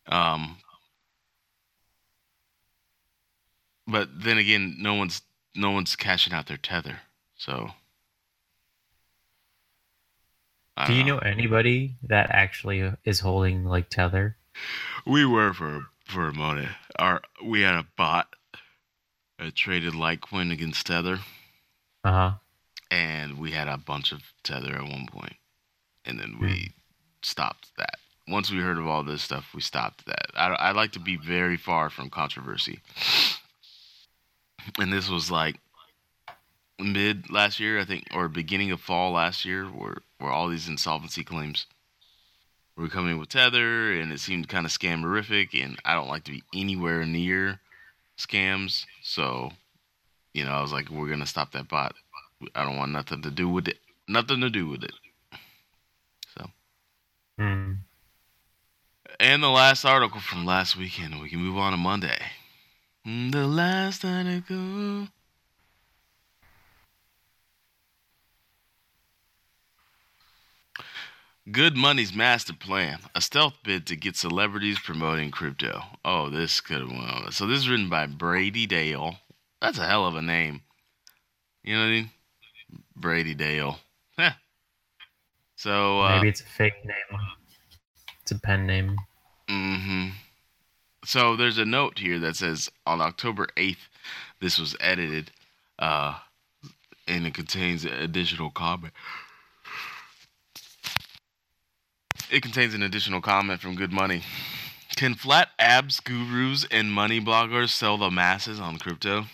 um, 0.08 0.58
but 3.86 4.10
then 4.24 4.38
again, 4.38 4.77
no 4.80 4.94
one's 4.96 5.22
no 5.54 5.72
one's 5.72 5.98
cashing 5.98 6.32
out 6.32 6.48
their 6.48 6.58
tether. 6.58 7.01
So, 7.36 7.72
Do 10.86 10.94
you 10.94 11.04
don't 11.04 11.18
know 11.18 11.18
anybody 11.18 11.96
that 12.04 12.30
actually 12.32 12.94
is 13.04 13.20
holding 13.20 13.66
like 13.66 13.89
Tether? 13.89 14.38
We 15.06 15.25
were 15.25 15.54
for 15.54 15.88
for 16.08 16.28
a 16.28 16.34
moment. 16.34 16.70
Our 16.98 17.22
we 17.44 17.62
had 17.62 17.76
a 17.76 17.86
bot 17.98 18.28
that 19.40 19.56
traded 19.56 19.94
Litecoin 19.94 20.52
against 20.52 20.88
Tether, 20.88 21.20
Uh 22.04 22.12
huh. 22.12 22.32
and 22.90 23.38
we 23.38 23.52
had 23.52 23.68
a 23.68 23.78
bunch 23.78 24.12
of 24.12 24.22
Tether 24.44 24.76
at 24.76 24.82
one 24.84 25.08
point, 25.12 25.36
and 26.06 26.20
then 26.20 26.38
we 26.40 26.72
stopped 27.22 27.70
that. 27.78 27.96
Once 28.28 28.52
we 28.52 28.58
heard 28.60 28.78
of 28.78 28.88
all 28.88 29.04
this 29.04 29.22
stuff, 29.22 29.54
we 29.56 29.62
stopped 29.62 30.06
that. 30.06 30.28
I, 30.36 30.48
I 30.50 30.72
like 30.72 30.92
to 30.94 31.00
be 31.00 31.16
very 31.18 31.56
far 31.58 31.90
from 31.90 32.10
controversy, 32.10 32.80
and 34.80 34.92
this 34.92 35.10
was 35.10 35.30
like 35.32 35.58
mid 36.80 37.30
last 37.30 37.60
year, 37.60 37.80
I 37.80 37.86
think, 37.86 38.06
or 38.14 38.28
beginning 38.28 38.72
of 38.72 38.82
fall 38.82 39.12
last 39.14 39.46
year, 39.46 39.66
where 39.66 39.98
where 40.20 40.32
all 40.32 40.48
these 40.50 40.68
insolvency 40.68 41.24
claims 41.24 41.68
were 42.77 42.88
coming 42.89 43.17
with 43.17 43.29
Tether, 43.29 43.91
and 44.00 44.12
it 44.12 44.19
seemed 44.19 44.48
kind 44.48 44.65
of 44.65 44.72
scammerific, 44.72 45.62
and 45.62 45.77
I 45.84 45.96
don't 45.96 46.07
like 46.07 46.24
to 46.25 46.31
be 46.31 46.43
anywhere 46.53 47.05
near 47.05 47.60
scams, 48.17 48.86
so 49.01 49.51
you 50.34 50.46
know, 50.46 50.51
I 50.51 50.62
was 50.62 50.72
like, 50.72 50.89
we're 50.89 51.10
gonna 51.10 51.25
stop 51.25 51.51
that 51.53 51.67
bot. 51.67 51.96
I 52.53 52.63
don't 52.63 52.77
want 52.77 52.91
nothing 52.91 53.24
to 53.24 53.31
do 53.31 53.50
with 53.50 53.67
it. 53.67 53.79
Nothing 54.07 54.41
to 54.41 54.50
do 54.51 54.67
with 54.67 54.84
it. 54.84 54.93
So, 56.38 56.51
Hmm. 57.39 57.74
and 59.19 59.41
the 59.41 59.50
last 59.50 59.84
article 59.84 60.22
from 60.22 60.46
last 60.46 60.77
weekend, 60.77 61.19
we 61.19 61.29
can 61.29 61.39
move 61.39 61.57
on 61.57 61.72
to 61.72 61.77
Monday. 61.77 62.19
Mm, 63.05 63.31
The 63.31 63.48
last 63.48 64.05
article. 64.05 65.07
Good 71.51 71.77
Money's 71.77 72.13
master 72.13 72.54
plan, 72.54 73.00
a 73.16 73.22
stealth 73.22 73.54
bid 73.63 73.88
to 73.88 73.96
get 73.96 74.18
celebrities 74.18 74.80
promoting 74.80 75.32
crypto. 75.32 75.82
Oh, 76.04 76.30
this 76.30 76.60
could 76.60 76.82
have 76.82 76.92
went. 76.92 77.34
So 77.34 77.48
this 77.48 77.60
is 77.60 77.70
written 77.70 77.88
by 77.88 78.06
Brady 78.06 78.66
Dale. 78.66 79.16
That's 79.62 79.77
a 79.77 79.86
hell 79.86 80.06
of 80.06 80.18
a 80.18 80.22
name. 80.22 80.62
You 81.63 81.75
know 81.75 81.82
what 81.82 81.88
I 81.88 81.92
mean? 81.92 82.10
Brady 82.98 83.34
Dale. 83.34 83.80
Heh. 84.18 84.32
So 85.56 86.01
uh, 86.01 86.18
Maybe 86.18 86.30
it's 86.30 86.42
a 86.42 86.46
fake 86.46 86.84
name. 86.84 87.20
It's 88.24 88.32
a 88.32 88.39
pen 88.39 88.68
name. 88.68 88.98
Mm 89.50 89.84
hmm 89.84 90.10
So 91.06 91.38
there's 91.38 91.58
a 91.58 91.66
note 91.66 92.00
here 92.00 92.20
that 92.20 92.36
says 92.36 92.70
on 92.86 93.00
October 93.00 93.48
8th, 93.56 93.88
this 94.42 94.60
was 94.60 94.75
edited, 94.82 95.32
uh, 95.80 96.18
and 97.08 97.25
it 97.25 97.34
contains 97.34 97.86
additional 97.86 98.50
comment. 98.50 98.94
It 102.29 102.43
contains 102.43 102.74
an 102.74 102.84
additional 102.84 103.22
comment 103.22 103.62
from 103.62 103.75
Good 103.75 103.93
Money. 103.93 104.22
Can 104.98 105.15
flat 105.15 105.50
abs 105.57 106.01
gurus 106.01 106.65
and 106.69 106.91
money 106.91 107.22
bloggers 107.22 107.69
sell 107.69 107.98
the 107.98 108.12
masses 108.12 108.60
on 108.60 108.79
crypto? 108.79 109.27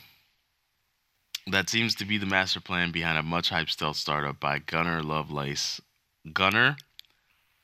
That 1.47 1.69
seems 1.69 1.95
to 1.95 2.05
be 2.05 2.17
the 2.17 2.27
master 2.27 2.59
plan 2.59 2.91
behind 2.91 3.17
a 3.17 3.23
much 3.23 3.49
hyped 3.49 3.71
stealth 3.71 3.97
startup 3.97 4.39
by 4.39 4.59
Gunnar 4.59 5.01
Lovelace. 5.01 5.81
Gunnar 6.31 6.75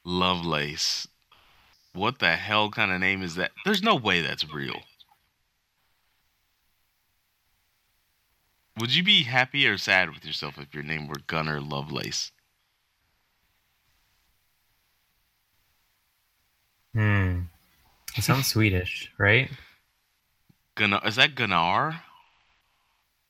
Lovelace. 0.04 1.08
What 1.94 2.20
the 2.20 2.36
hell 2.36 2.72
kind 2.72 2.92
of 2.92 3.00
name 3.00 3.22
is 3.22 3.36
that? 3.36 3.52
There's 3.66 3.84
no 3.84 3.96
way 3.96 4.22
that's 4.22 4.52
real. 4.52 4.82
Would 8.80 8.96
you 8.96 9.04
be 9.04 9.24
happy 9.24 9.68
or 9.68 9.78
sad 9.78 10.10
with 10.10 10.26
yourself 10.26 10.58
if 10.58 10.74
your 10.74 10.84
name 10.84 11.08
were 11.08 11.20
Gunnar 11.28 11.62
Lovelace? 11.62 12.32
Hmm. 16.94 17.42
It 18.18 18.24
sounds 18.24 18.48
Swedish, 18.48 19.12
right? 19.18 19.50
Gunnar 20.76 21.02
is 21.06 21.16
that 21.16 21.36
Gunnar? 21.36 22.02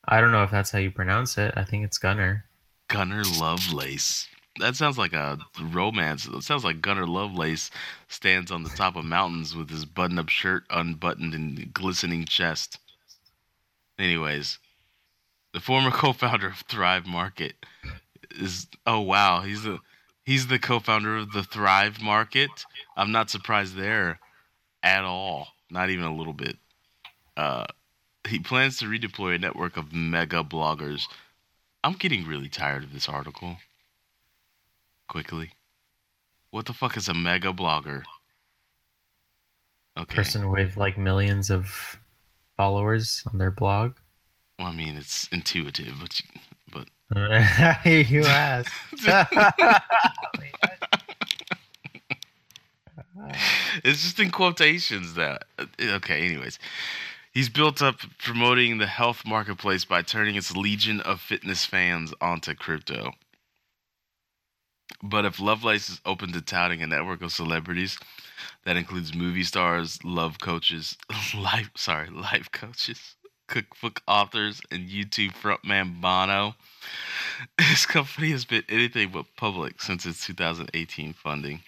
I 0.07 0.21
don't 0.21 0.31
know 0.31 0.43
if 0.43 0.51
that's 0.51 0.71
how 0.71 0.79
you 0.79 0.91
pronounce 0.91 1.37
it. 1.37 1.53
I 1.55 1.63
think 1.63 1.83
it's 1.83 1.97
Gunnar. 1.97 2.45
Gunnar 2.87 3.23
Lovelace. 3.23 4.27
That 4.59 4.75
sounds 4.75 4.97
like 4.97 5.13
a 5.13 5.37
romance. 5.61 6.25
It 6.25 6.43
sounds 6.43 6.63
like 6.63 6.81
Gunnar 6.81 7.05
Lovelace 7.05 7.69
stands 8.07 8.51
on 8.51 8.63
the 8.63 8.69
top 8.69 8.95
of 8.95 9.05
mountains 9.05 9.55
with 9.55 9.69
his 9.69 9.85
button-up 9.85 10.29
shirt 10.29 10.63
unbuttoned 10.69 11.33
and 11.33 11.73
glistening 11.73 12.25
chest. 12.25 12.79
Anyways, 13.97 14.57
the 15.53 15.59
former 15.59 15.91
co-founder 15.93 16.47
of 16.47 16.57
Thrive 16.67 17.05
Market 17.05 17.53
is 18.31 18.67
oh 18.85 19.01
wow, 19.01 19.41
he's 19.41 19.63
the 19.63 19.79
he's 20.29 20.45
the 20.45 20.59
co-founder 20.59 21.17
of 21.17 21.31
the 21.31 21.41
Thrive 21.41 22.03
Market. 22.03 22.51
I'm 22.95 23.11
not 23.11 23.31
surprised 23.31 23.75
there 23.75 24.19
at 24.83 25.03
all. 25.03 25.47
Not 25.71 25.89
even 25.89 26.05
a 26.05 26.15
little 26.15 26.33
bit. 26.33 26.57
Uh 27.35 27.65
he 28.27 28.37
plans 28.37 28.77
to 28.77 28.85
redeploy 28.85 29.35
a 29.35 29.39
network 29.39 29.75
of 29.75 29.91
mega 29.91 30.43
bloggers. 30.43 31.07
I'm 31.83 31.93
getting 31.93 32.27
really 32.27 32.49
tired 32.49 32.83
of 32.83 32.93
this 32.93 33.09
article. 33.09 33.57
Quickly. 35.07 35.53
What 36.51 36.67
the 36.67 36.73
fuck 36.73 36.95
is 36.95 37.07
a 37.07 37.13
mega 37.15 37.51
blogger? 37.51 38.03
Okay. 39.97 40.15
Person 40.15 40.51
with 40.51 40.77
like 40.77 40.97
millions 40.97 41.49
of 41.49 41.99
followers 42.55 43.23
on 43.31 43.39
their 43.39 43.51
blog. 43.51 43.93
Well, 44.59 44.67
I 44.67 44.75
mean, 44.75 44.95
it's 44.95 45.27
intuitive, 45.31 45.95
but 45.99 46.19
you, 46.19 46.25
but 46.33 46.48
you 47.85 48.23
asked. 48.23 48.71
it's 53.83 54.03
just 54.03 54.19
in 54.19 54.31
quotations 54.31 55.15
that 55.15 55.43
okay 55.81 56.21
anyways. 56.21 56.59
He's 57.31 57.49
built 57.49 57.81
up 57.81 57.97
promoting 58.17 58.77
the 58.77 58.87
health 58.87 59.23
marketplace 59.25 59.85
by 59.85 60.01
turning 60.01 60.35
its 60.35 60.55
legion 60.55 60.99
of 61.01 61.21
fitness 61.21 61.65
fans 61.65 62.13
onto 62.19 62.53
crypto. 62.55 63.11
But 65.03 65.25
if 65.25 65.39
lovelace 65.39 65.89
is 65.89 66.01
open 66.05 66.31
to 66.33 66.41
touting 66.41 66.81
a 66.81 66.87
network 66.87 67.21
of 67.21 67.31
celebrities 67.31 67.97
that 68.65 68.77
includes 68.77 69.13
movie 69.13 69.43
stars 69.43 69.99
love 70.03 70.39
coaches 70.39 70.97
life 71.35 71.69
sorry 71.75 72.09
life 72.09 72.51
coaches 72.51 73.15
cookbook 73.49 74.01
authors 74.07 74.61
and 74.71 74.87
U2 74.87 75.33
frontman 75.33 75.99
bono. 75.99 76.55
His 77.59 77.85
company 77.85 78.29
has 78.31 78.45
been 78.45 78.63
anything 78.69 79.09
but 79.11 79.25
public 79.35 79.81
since 79.81 80.05
its 80.05 80.25
2018 80.25 81.13
funding. 81.13 81.61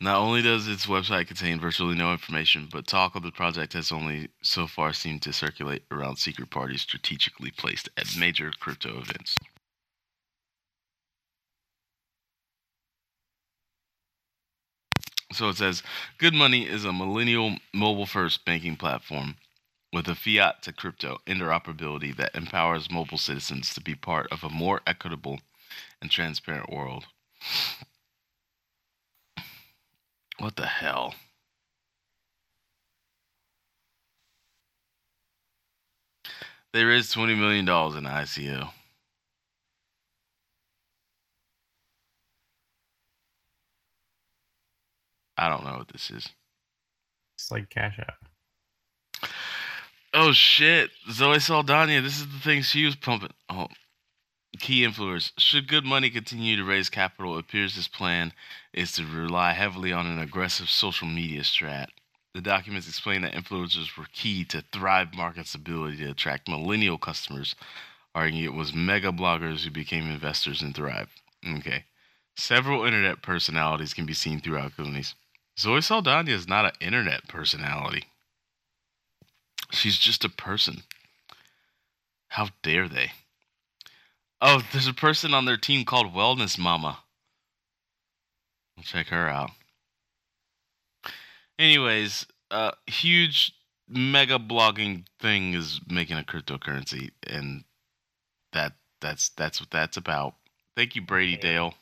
Not 0.00 0.18
only 0.18 0.42
does 0.42 0.68
its 0.68 0.86
website 0.86 1.28
contain 1.28 1.58
virtually 1.58 1.94
no 1.94 2.12
information, 2.12 2.68
but 2.70 2.86
talk 2.86 3.14
of 3.14 3.22
the 3.22 3.30
project 3.30 3.72
has 3.72 3.90
only 3.90 4.28
so 4.42 4.66
far 4.66 4.92
seemed 4.92 5.22
to 5.22 5.32
circulate 5.32 5.84
around 5.90 6.16
secret 6.16 6.50
parties 6.50 6.82
strategically 6.82 7.50
placed 7.50 7.88
at 7.96 8.16
major 8.18 8.50
crypto 8.60 8.98
events. 8.98 9.36
So 15.32 15.48
it 15.48 15.56
says 15.56 15.82
Good 16.18 16.34
Money 16.34 16.66
is 16.68 16.84
a 16.84 16.92
millennial 16.92 17.56
mobile 17.72 18.06
first 18.06 18.44
banking 18.44 18.76
platform 18.76 19.36
with 19.96 20.08
a 20.08 20.14
fiat 20.14 20.62
to 20.62 20.74
crypto 20.74 21.16
interoperability 21.26 22.14
that 22.14 22.34
empowers 22.34 22.90
mobile 22.90 23.16
citizens 23.16 23.72
to 23.72 23.80
be 23.80 23.94
part 23.94 24.30
of 24.30 24.44
a 24.44 24.50
more 24.50 24.82
equitable 24.86 25.40
and 26.02 26.10
transparent 26.10 26.70
world. 26.70 27.06
What 30.38 30.56
the 30.56 30.66
hell? 30.66 31.14
They 36.74 36.84
raised 36.84 37.14
twenty 37.14 37.34
million 37.34 37.64
dollars 37.64 37.94
in 37.94 38.04
ICO. 38.04 38.68
I 45.38 45.48
don't 45.48 45.64
know 45.64 45.78
what 45.78 45.88
this 45.88 46.10
is. 46.10 46.28
It's 47.38 47.50
like 47.50 47.70
Cash 47.70 47.98
App. 47.98 48.35
Oh 50.18 50.32
shit, 50.32 50.92
Zoe 51.10 51.38
Saldana. 51.38 52.00
This 52.00 52.16
is 52.16 52.26
the 52.26 52.38
thing 52.38 52.62
she 52.62 52.86
was 52.86 52.96
pumping. 52.96 53.34
Oh, 53.50 53.68
key 54.58 54.80
influencers. 54.80 55.32
Should 55.36 55.68
good 55.68 55.84
money 55.84 56.08
continue 56.08 56.56
to 56.56 56.64
raise 56.64 56.88
capital, 56.88 57.36
it 57.36 57.40
appears 57.40 57.76
this 57.76 57.86
plan 57.86 58.32
is 58.72 58.92
to 58.92 59.04
rely 59.04 59.52
heavily 59.52 59.92
on 59.92 60.06
an 60.06 60.18
aggressive 60.18 60.70
social 60.70 61.06
media 61.06 61.42
strat. 61.42 61.88
The 62.32 62.40
documents 62.40 62.88
explain 62.88 63.20
that 63.22 63.34
influencers 63.34 63.94
were 63.94 64.06
key 64.10 64.42
to 64.46 64.64
Thrive 64.72 65.12
Market's 65.12 65.54
ability 65.54 65.98
to 65.98 66.12
attract 66.12 66.48
millennial 66.48 66.96
customers, 66.96 67.54
arguing 68.14 68.42
it 68.42 68.54
was 68.54 68.72
mega 68.72 69.12
bloggers 69.12 69.64
who 69.64 69.70
became 69.70 70.10
investors 70.10 70.62
in 70.62 70.72
Thrive. 70.72 71.10
Okay. 71.46 71.84
Several 72.38 72.86
internet 72.86 73.20
personalities 73.20 73.92
can 73.92 74.06
be 74.06 74.14
seen 74.14 74.40
throughout 74.40 74.78
companies. 74.78 75.14
Zoe 75.58 75.82
Saldana 75.82 76.30
is 76.30 76.48
not 76.48 76.64
an 76.64 76.72
internet 76.80 77.28
personality. 77.28 78.04
She's 79.70 79.96
just 79.96 80.24
a 80.24 80.28
person. 80.28 80.82
How 82.28 82.48
dare 82.62 82.88
they? 82.88 83.12
Oh, 84.40 84.62
there's 84.72 84.86
a 84.86 84.94
person 84.94 85.32
on 85.32 85.44
their 85.44 85.56
team 85.56 85.84
called 85.84 86.12
Wellness 86.14 86.58
Mama. 86.58 86.98
We'll 88.76 88.84
check 88.84 89.08
her 89.08 89.28
out. 89.28 89.50
Anyways, 91.58 92.26
uh 92.50 92.72
huge 92.86 93.52
mega 93.88 94.38
blogging 94.38 95.04
thing 95.20 95.54
is 95.54 95.80
making 95.88 96.18
a 96.18 96.22
cryptocurrency 96.22 97.10
and 97.26 97.64
that 98.52 98.72
that's 99.00 99.30
that's 99.30 99.60
what 99.60 99.70
that's 99.70 99.96
about. 99.96 100.34
Thank 100.76 100.94
you, 100.96 101.02
Brady 101.02 101.36
Dale. 101.36 101.74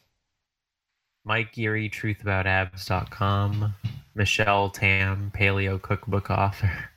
Mike 1.24 1.52
Geary, 1.52 1.88
truthaboutabs.com. 1.88 3.74
Michelle 4.14 4.70
Tam, 4.70 5.32
paleo 5.34 5.80
cookbook 5.80 6.30
author. 6.30 6.90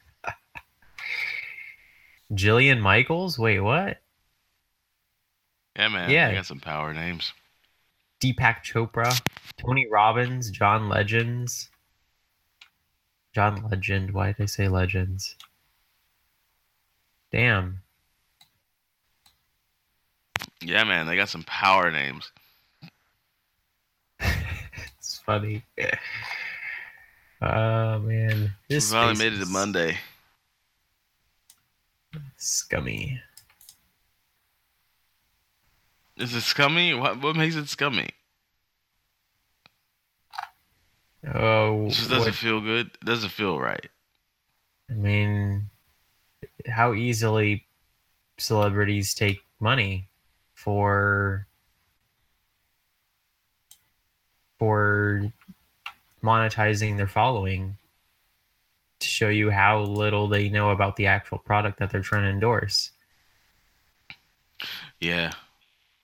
Jillian 2.33 2.79
Michaels? 2.81 3.39
Wait, 3.39 3.59
what? 3.59 3.97
Yeah, 5.77 5.87
man. 5.89 6.09
Yeah. 6.09 6.29
I 6.29 6.33
got 6.33 6.45
some 6.45 6.59
power 6.59 6.93
names. 6.93 7.33
Deepak 8.19 8.63
Chopra, 8.63 9.21
Tony 9.57 9.87
Robbins, 9.91 10.49
John 10.49 10.89
Legends. 10.89 11.69
John 13.33 13.67
Legend. 13.69 14.11
Why 14.11 14.27
did 14.31 14.41
I 14.41 14.45
say 14.45 14.67
Legends? 14.67 15.35
Damn. 17.31 17.83
Yeah, 20.63 20.83
man. 20.83 21.05
They 21.05 21.15
got 21.15 21.29
some 21.29 21.43
power 21.43 21.91
names. 21.91 22.31
it's 24.19 25.19
funny. 25.19 25.63
Oh 27.41 27.99
man, 27.99 28.55
We 28.67 28.75
this 28.75 28.91
finally 28.91 29.15
space 29.15 29.31
made 29.31 29.33
it 29.39 29.45
to 29.45 29.51
Monday. 29.51 29.97
Scummy. 32.37 33.21
Is 36.17 36.33
it 36.33 36.41
scummy? 36.41 36.93
What 36.93 37.21
what 37.21 37.35
makes 37.35 37.55
it 37.55 37.67
scummy? 37.67 38.09
Oh, 41.33 41.87
It 41.87 41.89
just 41.91 42.09
doesn't 42.09 42.25
what- 42.27 42.35
feel 42.35 42.61
good. 42.61 42.87
It 42.87 43.05
doesn't 43.05 43.29
feel 43.29 43.59
right. 43.59 43.89
I 44.89 44.93
mean, 44.93 45.69
how 46.67 46.93
easily 46.93 47.65
celebrities 48.37 49.13
take 49.13 49.41
money 49.59 50.07
for 50.53 51.45
for 54.59 55.31
monetizing 56.23 56.97
their 56.97 57.07
following 57.07 57.77
to 58.99 59.07
show 59.07 59.29
you 59.29 59.49
how 59.51 59.81
little 59.81 60.27
they 60.27 60.49
know 60.49 60.71
about 60.71 60.95
the 60.95 61.05
actual 61.07 61.37
product 61.37 61.79
that 61.79 61.89
they're 61.91 62.01
trying 62.01 62.23
to 62.23 62.29
endorse. 62.29 62.91
Yeah. 64.99 65.31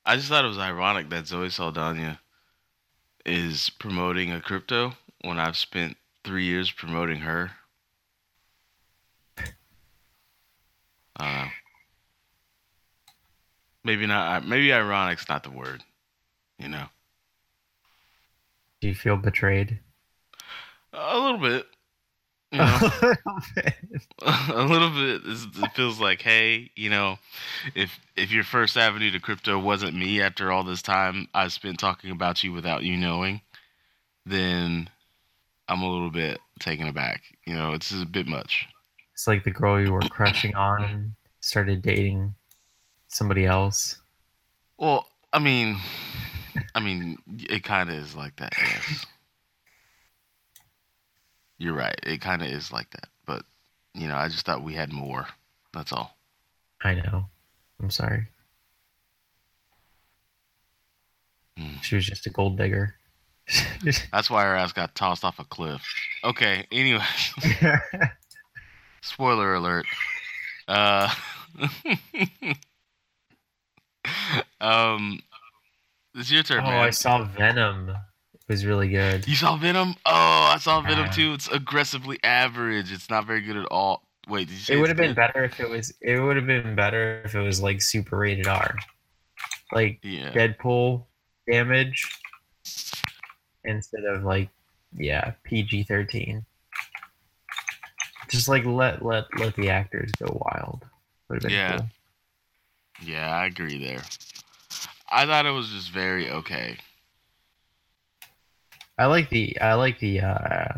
I 0.05 0.15
just 0.15 0.27
thought 0.27 0.45
it 0.45 0.49
was 0.49 0.57
ironic 0.57 1.09
that 1.09 1.27
Zoe 1.27 1.49
Saldana 1.49 2.19
is 3.25 3.69
promoting 3.79 4.31
a 4.31 4.41
crypto 4.41 4.93
when 5.21 5.39
I've 5.39 5.57
spent 5.57 5.97
three 6.23 6.43
years 6.45 6.71
promoting 6.71 7.21
her. 7.21 7.51
I. 11.17 11.51
Maybe 13.83 14.05
not. 14.07 14.47
Maybe 14.47 14.71
ironic's 14.73 15.27
not 15.29 15.43
the 15.43 15.51
word. 15.51 15.83
You 16.59 16.69
know, 16.69 16.85
Do 18.81 18.87
you 18.87 18.95
feel 18.95 19.17
betrayed? 19.17 19.79
a 20.93 21.19
little 21.19 21.39
bit. 21.39 21.65
You 22.53 22.59
know, 22.59 22.91
A 22.91 23.07
little 23.07 23.41
bit. 23.55 23.75
a 24.21 24.63
little 24.63 24.89
bit. 24.91 25.21
It 25.25 25.71
feels 25.73 25.99
like, 25.99 26.21
hey, 26.21 26.69
you 26.75 26.89
know, 26.91 27.17
if 27.73 27.99
if 28.15 28.31
your 28.31 28.43
first 28.43 28.77
avenue 28.77 29.09
to 29.11 29.19
crypto 29.19 29.57
wasn't 29.57 29.95
me 29.97 30.21
after 30.21 30.51
all 30.51 30.63
this 30.63 30.83
time 30.83 31.27
I 31.33 31.47
spent 31.47 31.79
talking 31.79 32.11
about 32.11 32.43
you 32.43 32.53
without 32.53 32.83
you 32.83 32.95
knowing, 32.95 33.41
then 34.25 34.87
I'm 35.67 35.81
a 35.81 35.91
little 35.91 36.11
bit 36.11 36.39
taken 36.59 36.87
aback. 36.87 37.23
You 37.47 37.55
know, 37.55 37.73
it's 37.73 37.91
a 37.91 38.05
bit 38.05 38.27
much. 38.27 38.67
It's 39.13 39.27
like 39.27 39.43
the 39.43 39.51
girl 39.51 39.81
you 39.81 39.91
were 39.91 40.01
crushing 40.01 40.53
on 40.55 41.15
started 41.39 41.81
dating 41.81 42.35
somebody 43.07 43.45
else. 43.45 43.97
Well, 44.77 45.07
I 45.31 45.39
mean, 45.39 45.77
I 46.75 46.79
mean, 46.79 47.17
it 47.49 47.63
kind 47.63 47.89
of 47.89 47.95
is 47.95 48.15
like 48.15 48.35
that. 48.35 48.53
Yes. 48.59 49.05
You're 51.63 51.73
right. 51.73 51.97
It 52.03 52.19
kind 52.19 52.41
of 52.41 52.49
is 52.49 52.73
like 52.73 52.89
that. 52.89 53.07
But 53.25 53.45
you 53.93 54.09
know, 54.09 54.15
I 54.15 54.27
just 54.27 54.45
thought 54.45 54.63
we 54.63 54.73
had 54.73 54.91
more. 54.91 55.27
That's 55.71 55.93
all. 55.93 56.17
I 56.83 56.95
know. 56.95 57.27
I'm 57.81 57.89
sorry. 57.89 58.27
Hmm. 61.57 61.77
She 61.81 61.95
was 61.95 62.05
just 62.05 62.27
a 62.27 62.29
gold 62.29 62.57
digger. 62.57 62.95
That's 64.11 64.29
why 64.29 64.43
her 64.43 64.57
ass 64.57 64.73
got 64.73 64.93
tossed 64.93 65.23
off 65.23 65.39
a 65.39 65.45
cliff. 65.45 65.81
Okay. 66.25 66.67
Anyway, 66.69 66.99
spoiler 69.01 69.55
alert. 69.55 69.85
Uh, 70.67 71.13
um, 74.59 75.21
it's 76.13 76.29
your 76.29 76.43
turn, 76.43 76.59
oh, 76.59 76.69
man. 76.69 76.83
I 76.83 76.89
saw 76.89 77.23
Venom. 77.23 77.95
Was 78.49 78.65
really 78.65 78.89
good. 78.89 79.27
You 79.27 79.35
saw 79.35 79.55
Venom? 79.55 79.95
Oh, 80.05 80.11
I 80.53 80.57
saw 80.59 80.81
Venom 80.81 81.05
Yeah. 81.05 81.11
too. 81.11 81.33
It's 81.33 81.47
aggressively 81.47 82.19
average. 82.23 82.91
It's 82.91 83.09
not 83.09 83.25
very 83.25 83.41
good 83.41 83.55
at 83.55 83.65
all. 83.71 84.03
Wait, 84.27 84.47
did 84.47 84.53
you 84.53 84.59
say 84.59 84.73
It 84.75 84.77
would 84.77 84.89
have 84.89 84.97
been 84.97 85.13
better 85.13 85.43
if 85.45 85.59
it 85.59 85.69
was. 85.69 85.93
It 86.01 86.19
would 86.19 86.35
have 86.35 86.45
been 86.45 86.75
better 86.75 87.21
if 87.23 87.35
it 87.35 87.39
was 87.41 87.61
like 87.61 87.81
super 87.81 88.17
rated 88.17 88.47
R, 88.47 88.75
like 89.71 89.99
Yeah. 90.03 90.31
Deadpool 90.31 91.05
damage, 91.49 92.09
instead 93.63 94.03
of 94.05 94.23
like 94.23 94.49
yeah 94.95 95.33
PG 95.43 95.83
thirteen. 95.83 96.45
Just 98.29 98.47
like 98.47 98.65
let 98.65 99.03
let 99.03 99.25
let 99.39 99.55
the 99.55 99.69
actors 99.69 100.11
go 100.19 100.41
wild. 100.45 100.85
Would 101.29 101.43
have 101.43 101.49
been 101.49 101.51
Yeah. 101.51 101.77
cool. 101.77 101.89
Yeah, 103.01 103.29
I 103.35 103.45
agree 103.45 103.83
there. 103.83 104.03
I 105.09 105.25
thought 105.25 105.45
it 105.45 105.51
was 105.51 105.69
just 105.69 105.91
very 105.91 106.29
okay. 106.29 106.77
I 108.97 109.07
like 109.07 109.29
the 109.29 109.59
I 109.59 109.73
like 109.73 109.99
the 109.99 110.21
uh 110.21 110.73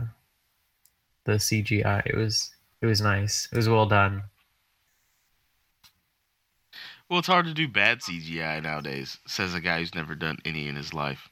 the 1.26 1.34
CGI. 1.34 2.06
It 2.06 2.16
was 2.16 2.52
it 2.82 2.86
was 2.86 3.02
nice. 3.02 3.48
It 3.52 3.58
was 3.58 3.68
well 3.70 3.86
done. 3.86 4.24
Well, 7.10 7.20
it's 7.20 7.28
hard 7.28 7.46
to 7.46 7.54
do 7.54 7.68
bad 7.68 8.00
CGI 8.00 8.64
nowadays, 8.64 9.20
says 9.28 9.54
a 9.54 9.60
guy 9.60 9.80
who's 9.80 9.94
never 9.94 10.16
done 10.16 10.38
any 10.44 10.68
in 10.68 10.76
his 10.76 10.94
life. 10.94 11.30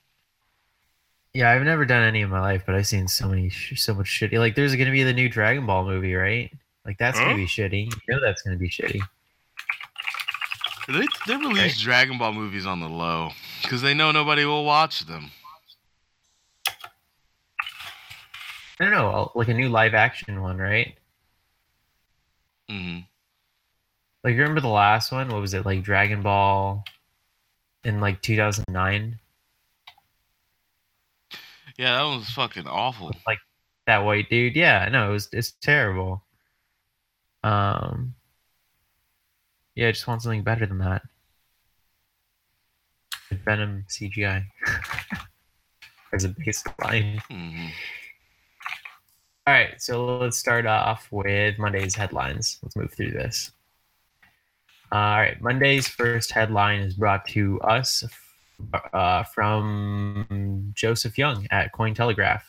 Yeah, 1.34 1.50
I've 1.50 1.63
never 1.63 1.84
done 1.84 2.04
any 2.04 2.22
in 2.22 2.30
my 2.30 2.41
life, 2.41 2.62
but 2.65 2.76
I've 2.76 2.86
seen 2.86 3.08
so 3.08 3.28
many 3.28 3.50
sh- 3.50 3.82
so 3.82 3.96
much 3.96 4.06
shitty. 4.06 4.38
Like 4.38 4.54
there's 4.54 4.76
going 4.76 4.86
to 4.86 4.91
be 4.91 5.02
the 5.04 5.13
new 5.13 5.30
Dragon 5.30 5.65
Ball 5.65 5.84
movie, 5.84 6.13
right? 6.13 6.52
Like 6.86 7.00
that's 7.00 7.17
going 7.17 7.32
to 7.32 7.36
be 7.36 7.48
shitty. 7.48 7.86
You 8.08 8.13
know 8.13 8.22
that's 8.22 8.43
going 8.43 8.56
to 8.56 8.60
be 8.60 8.69
shitty. 8.69 9.02
They, 10.89 11.08
they 11.28 11.38
release 11.38 11.82
Dragon 11.82 12.17
Ball 12.19 12.34
movies 12.34 12.65
on 12.67 12.82
the 12.82 12.89
low 12.89 13.32
because 13.63 13.82
they 13.82 13.93
know 13.96 14.12
nobody 14.12 14.46
will 14.46 14.65
watch 14.65 15.06
them. 15.08 15.32
I 18.80 18.84
don't 18.86 18.94
know, 18.94 19.32
like 19.34 19.48
a 19.48 19.54
new 19.56 19.70
live 19.70 19.96
action 19.96 20.40
one, 20.42 20.58
right? 20.60 20.96
hmm 22.70 23.06
Like 24.24 24.36
remember 24.38 24.60
the 24.60 24.68
last 24.68 25.12
one? 25.14 25.30
What 25.30 25.40
was 25.42 25.54
it? 25.54 25.66
Like 25.66 25.84
Dragon 25.84 26.22
Ball 26.22 26.84
in 27.86 28.02
like 28.02 28.22
2009? 28.22 29.20
Yeah, 31.78 31.98
that 31.98 32.18
was 32.18 32.30
fucking 32.30 32.68
awful. 32.68 33.12
Like 33.28 33.40
that 33.88 34.00
white 34.00 34.30
dude. 34.30 34.56
Yeah, 34.56 34.88
no, 34.90 35.10
it 35.10 35.14
was 35.14 35.30
it's 35.32 35.52
terrible. 35.62 36.24
Um 37.44 38.16
Yeah, 39.76 39.88
I 39.90 39.92
just 39.92 40.08
want 40.08 40.22
something 40.24 40.44
better 40.44 40.66
than 40.66 40.80
that. 40.80 41.04
Venom 43.32 43.84
CGI. 43.90 44.46
As 46.14 46.24
a 46.26 46.30
baseline. 46.30 47.20
hmm 47.30 47.68
All 49.46 49.54
right, 49.54 49.82
so 49.82 50.20
let's 50.20 50.38
start 50.38 50.66
off 50.66 51.10
with 51.12 51.60
Monday's 51.60 51.96
headlines. 51.96 52.60
Let's 52.64 52.78
move 52.78 52.94
through 52.94 53.12
this. 53.12 53.52
All 54.90 55.18
right, 55.18 55.42
Monday's 55.42 55.86
first 55.86 56.32
headline 56.32 56.80
is 56.80 56.94
brought 56.94 57.28
to 57.30 57.60
us 57.60 58.06
uh, 58.94 59.24
from 59.24 60.72
Joseph 60.76 61.18
Young 61.18 61.46
at 61.52 61.74
Cointelegraph. 61.74 62.44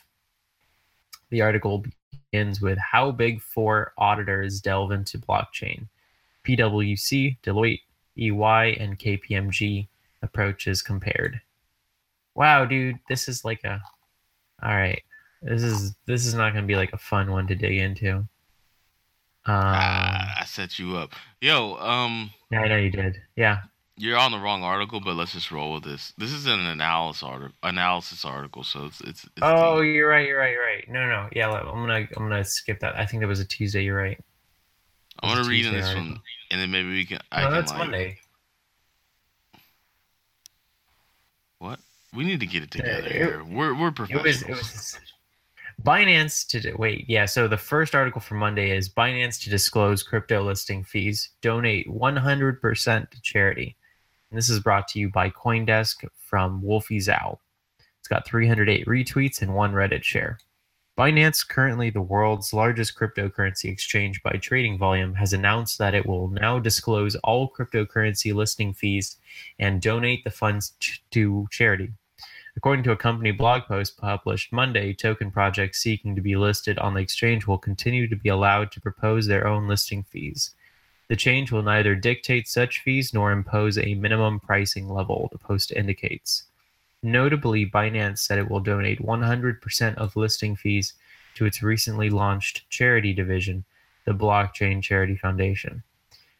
The 1.31 1.41
article 1.41 1.85
begins 2.31 2.61
with 2.61 2.79
How 2.79 3.11
Big 3.11 3.43
Four 3.43 3.93
auditors 3.99 4.61
delve 4.61 4.93
into 4.93 5.19
blockchain. 5.19 5.89
PwC, 6.47 7.39
Deloitte, 7.43 7.81
EY, 8.17 8.77
and 8.79 9.01
KPMG 9.01 9.89
approaches 10.23 10.81
compared. 10.81 11.41
Wow, 12.37 12.67
dude, 12.67 13.01
this 13.09 13.29
is 13.29 13.45
like 13.45 13.65
a. 13.65 13.83
All 14.63 14.77
right, 14.77 15.03
this 15.45 15.63
is 15.63 15.95
this 16.07 16.27
is 16.27 16.35
not 16.35 16.53
going 16.53 16.65
to 16.65 16.69
be 16.69 16.77
like 16.77 16.93
a 16.93 16.99
fun 16.99 17.31
one 17.31 17.47
to 17.49 17.55
dig 17.55 17.79
into. 17.79 18.17
Um, 18.17 18.29
Ah, 19.47 20.41
I 20.41 20.45
set 20.47 20.79
you 20.79 20.97
up. 20.97 21.13
Yo, 21.41 21.75
um, 21.77 22.31
yeah, 22.51 22.61
I 22.61 22.69
know 22.69 22.77
you 22.79 22.91
did. 22.91 23.19
Yeah, 23.37 23.59
you're 23.97 24.17
on 24.19 24.33
the 24.33 24.39
wrong 24.39 24.63
article, 24.63 25.01
but 25.01 25.17
let's 25.17 25.33
just 25.35 25.51
roll 25.51 25.75
with 25.75 25.85
this. 25.85 26.15
This 26.17 26.33
is 26.33 26.47
an 26.47 26.61
analysis 26.61 27.23
article, 27.23 27.55
analysis 27.63 28.25
article, 28.25 28.63
so 28.65 28.87
it's 28.87 29.01
it's. 29.03 29.25
it's 29.25 29.33
Oh, 29.43 29.83
deep. 29.83 29.95
you're 29.95 30.09
right. 30.09 30.27
You're 30.27 30.39
right. 30.39 30.53
You're 30.53 30.65
right. 30.65 30.89
No, 30.89 31.07
no. 31.07 31.29
Yeah, 31.33 31.51
I'm 31.51 31.67
gonna 31.87 31.95
I'm 32.17 32.29
gonna 32.29 32.45
skip 32.45 32.81
that. 32.81 32.97
I 32.97 33.05
think 33.05 33.21
that 33.21 33.27
was 33.29 33.41
a 33.41 33.45
Tuesday. 33.45 33.85
You're 33.85 33.99
right. 33.99 34.19
I'm 35.23 35.35
gonna 35.37 35.47
read 35.49 35.67
in 35.67 35.73
this 35.75 35.87
article. 35.89 36.09
one, 36.09 36.21
and 36.51 36.61
then 36.61 36.71
maybe 36.71 36.89
we 36.89 37.05
can. 37.05 37.19
I 37.31 37.43
no, 37.43 37.47
can 37.49 37.55
that's 37.55 37.71
like, 37.71 37.79
Monday. 37.81 38.19
What? 41.59 41.81
We 42.15 42.25
need 42.25 42.41
to 42.41 42.47
get 42.47 42.63
it 42.63 42.71
together 42.71 43.07
it- 43.07 43.13
here. 43.13 43.45
We're 43.45 43.75
we're 43.75 43.89
It 43.89 43.95
professionals. 43.97 44.25
was. 44.25 44.43
It 44.43 44.51
was. 44.51 44.99
Binance 45.83 46.47
to 46.49 46.75
wait. 46.77 47.05
Yeah. 47.09 47.27
So 47.27 47.49
the 47.49 47.57
first 47.57 47.95
article 47.95 48.21
for 48.21 48.35
Monday 48.35 48.77
is 48.77 48.89
Binance 48.89 49.43
to 49.43 49.51
disclose 49.51 50.03
crypto 50.03 50.43
listing 50.43 50.85
fees. 50.85 51.31
Donate 51.43 51.89
100% 51.89 53.11
to 53.11 53.23
charity. 53.23 53.77
And 54.31 54.39
this 54.39 54.49
is 54.49 54.61
brought 54.61 54.89
to 54.89 54.99
you 54.99 55.11
by 55.11 55.31
CoinDesk 55.31 56.07
from 56.17 56.63
Wolfie 56.63 56.99
Zhao. 56.99 57.39
It's 57.99 58.09
got 58.09 58.27
308 58.27 58.87
retweets 58.87 59.43
and 59.43 59.55
one 59.55 59.73
Reddit 59.73 60.03
share. 60.03 60.39
Binance, 60.97 61.47
currently 61.47 61.91
the 61.91 62.01
world's 62.01 62.53
largest 62.53 62.97
cryptocurrency 62.97 63.65
exchange 63.65 64.23
by 64.23 64.33
trading 64.33 64.79
volume, 64.79 65.15
has 65.15 65.33
announced 65.33 65.79
that 65.79 65.95
it 65.95 66.07
will 66.07 66.29
now 66.29 66.61
disclose 66.61 67.17
all 67.25 67.51
cryptocurrency 67.51 68.33
listing 68.33 68.73
fees 68.73 69.17
and 69.59 69.83
donate 69.83 70.23
the 70.23 70.31
funds 70.31 70.75
to 71.11 71.49
charity. 71.51 71.93
According 72.57 72.85
to 72.85 72.93
a 72.93 72.97
company 72.97 73.33
blog 73.33 73.63
post 73.65 73.97
published 73.97 74.53
Monday, 74.53 74.95
token 74.95 75.31
projects 75.31 75.81
seeking 75.81 76.15
to 76.15 76.23
be 76.23 76.37
listed 76.37 76.79
on 76.79 76.95
the 76.95 77.01
exchange 77.01 77.47
will 77.47 77.59
continue 77.59 78.09
to 78.09 78.17
be 78.17 78.29
allowed 78.29 78.71
to 78.73 78.81
propose 78.81 79.27
their 79.27 79.47
own 79.47 79.67
listing 79.67 80.05
fees. 80.05 80.55
The 81.09 81.17
change 81.17 81.53
will 81.53 81.63
neither 81.63 81.95
dictate 81.95 82.49
such 82.49 82.81
fees 82.81 83.13
nor 83.13 83.33
impose 83.33 83.77
a 83.77 83.95
minimum 83.95 84.41
pricing 84.41 84.89
level, 84.89 85.29
the 85.33 85.39
post 85.39 85.73
indicates. 85.73 86.45
Notably, 87.03 87.67
Binance 87.67 88.21
said 88.21 88.39
it 88.39 88.51
will 88.51 88.61
donate 88.61 89.03
100% 89.03 89.95
of 89.97 90.17
listing 90.17 90.57
fees 90.57 90.95
to 91.35 91.45
its 91.45 91.63
recently 91.63 92.09
launched 92.09 92.69
charity 92.71 93.13
division, 93.13 93.65
the 94.07 94.13
Blockchain 94.13 94.83
Charity 94.83 95.17
Foundation. 95.17 95.83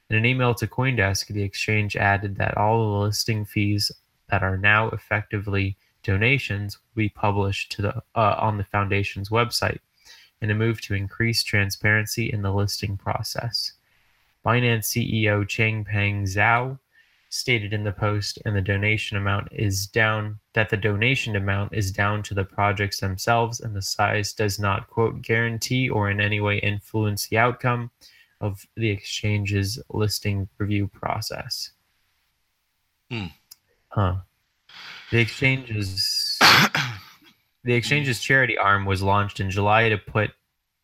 In 0.09 0.17
an 0.17 0.25
email 0.25 0.55
to 0.55 0.67
Coindesk, 0.67 1.27
the 1.27 1.43
exchange 1.43 1.97
added 1.97 2.37
that 2.37 2.57
all 2.57 2.79
the 2.79 3.07
listing 3.07 3.45
fees 3.45 3.91
that 4.31 4.43
are 4.43 4.57
now 4.57 4.89
effectively 4.91 5.77
donations 6.05 6.79
will 6.79 7.03
be 7.03 7.09
published 7.09 7.73
to 7.73 7.83
the 7.83 7.97
uh, 8.15 8.37
on 8.39 8.59
the 8.59 8.65
foundation's 8.65 9.31
website 9.31 9.81
in 10.41 10.51
a 10.51 10.55
move 10.55 10.81
to 10.83 10.95
increase 10.95 11.43
transparency 11.43 12.31
in 12.33 12.43
the 12.43 12.53
listing 12.53 12.97
process. 12.97 13.73
Binance 14.45 14.93
CEO 14.93 15.45
Changpeng 15.45 16.25
Zhao 16.25 16.79
stated 17.31 17.73
in 17.73 17.83
the 17.83 17.93
post 17.93 18.39
and 18.45 18.55
the 18.55 18.61
donation 18.61 19.17
amount 19.17 19.49
is 19.51 19.87
down 19.89 20.39
that 20.53 20.69
the 20.69 20.77
donation 20.77 21.35
amount 21.35 21.75
is 21.75 21.91
down 21.91 22.23
to 22.23 22.35
the 22.35 22.45
projects 22.45 23.01
themselves 23.01 23.59
and 23.59 23.75
the 23.75 23.83
size 23.83 24.33
does 24.33 24.61
not 24.61 24.89
quote 24.89 25.21
guarantee 25.21 25.89
or 25.89 26.11
in 26.11 26.21
any 26.21 26.41
way 26.41 26.59
influence 26.59 27.27
the 27.27 27.39
outcome 27.39 27.91
of 28.41 28.65
the 28.77 28.89
exchange's 28.89 29.81
listing 29.91 30.49
review 30.59 30.87
process. 30.87 31.73
Hmm. 33.11 33.27
Huh. 33.89 34.17
The 35.11 35.19
exchange's 35.19 36.39
the 37.65 37.75
exchange's 37.75 38.21
charity 38.21 38.59
arm 38.59 38.85
was 38.85 39.03
launched 39.03 39.41
in 39.41 39.51
July 39.51 39.89
to 39.89 39.99
put 39.99 40.31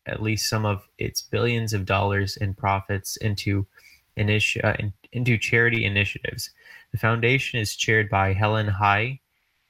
at 0.05 0.21
least 0.21 0.49
some 0.49 0.65
of 0.65 0.87
its 0.97 1.21
billions 1.21 1.73
of 1.73 1.85
dollars 1.85 2.37
in 2.37 2.53
profits 2.53 3.17
into 3.17 3.67
initi- 4.17 4.63
uh, 4.63 4.75
in, 4.79 4.93
into 5.11 5.37
charity 5.37 5.85
initiatives. 5.85 6.49
The 6.91 6.97
foundation 6.97 7.59
is 7.59 7.75
chaired 7.75 8.09
by 8.09 8.33
Helen 8.33 8.67
Hai, 8.67 9.19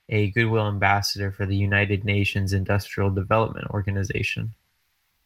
a 0.10 0.32
goodwill 0.32 0.68
ambassador 0.68 1.32
for 1.32 1.46
the 1.46 1.56
United 1.56 2.04
Nations 2.06 2.54
Industrial 2.54 3.10
Development 3.10 3.68
Organization. 3.70 4.54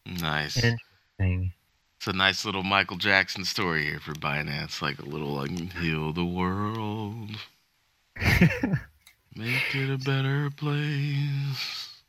Nice. 0.06 0.58
Interesting. 0.58 1.54
It's 1.98 2.08
a 2.08 2.14
nice 2.14 2.46
little 2.46 2.64
Michael 2.64 2.98
Jackson 2.98 3.46
story 3.46 3.86
here 3.86 4.00
for 4.00 4.14
Binance, 4.14 4.82
like 4.82 5.00
a 5.00 5.06
little 5.06 5.34
like 5.34 5.52
heal 5.74 6.12
the 6.12 6.26
world, 6.26 7.32
make 9.36 9.76
it 9.76 9.90
a 9.90 9.98
better 9.98 10.50
place. 10.56 12.02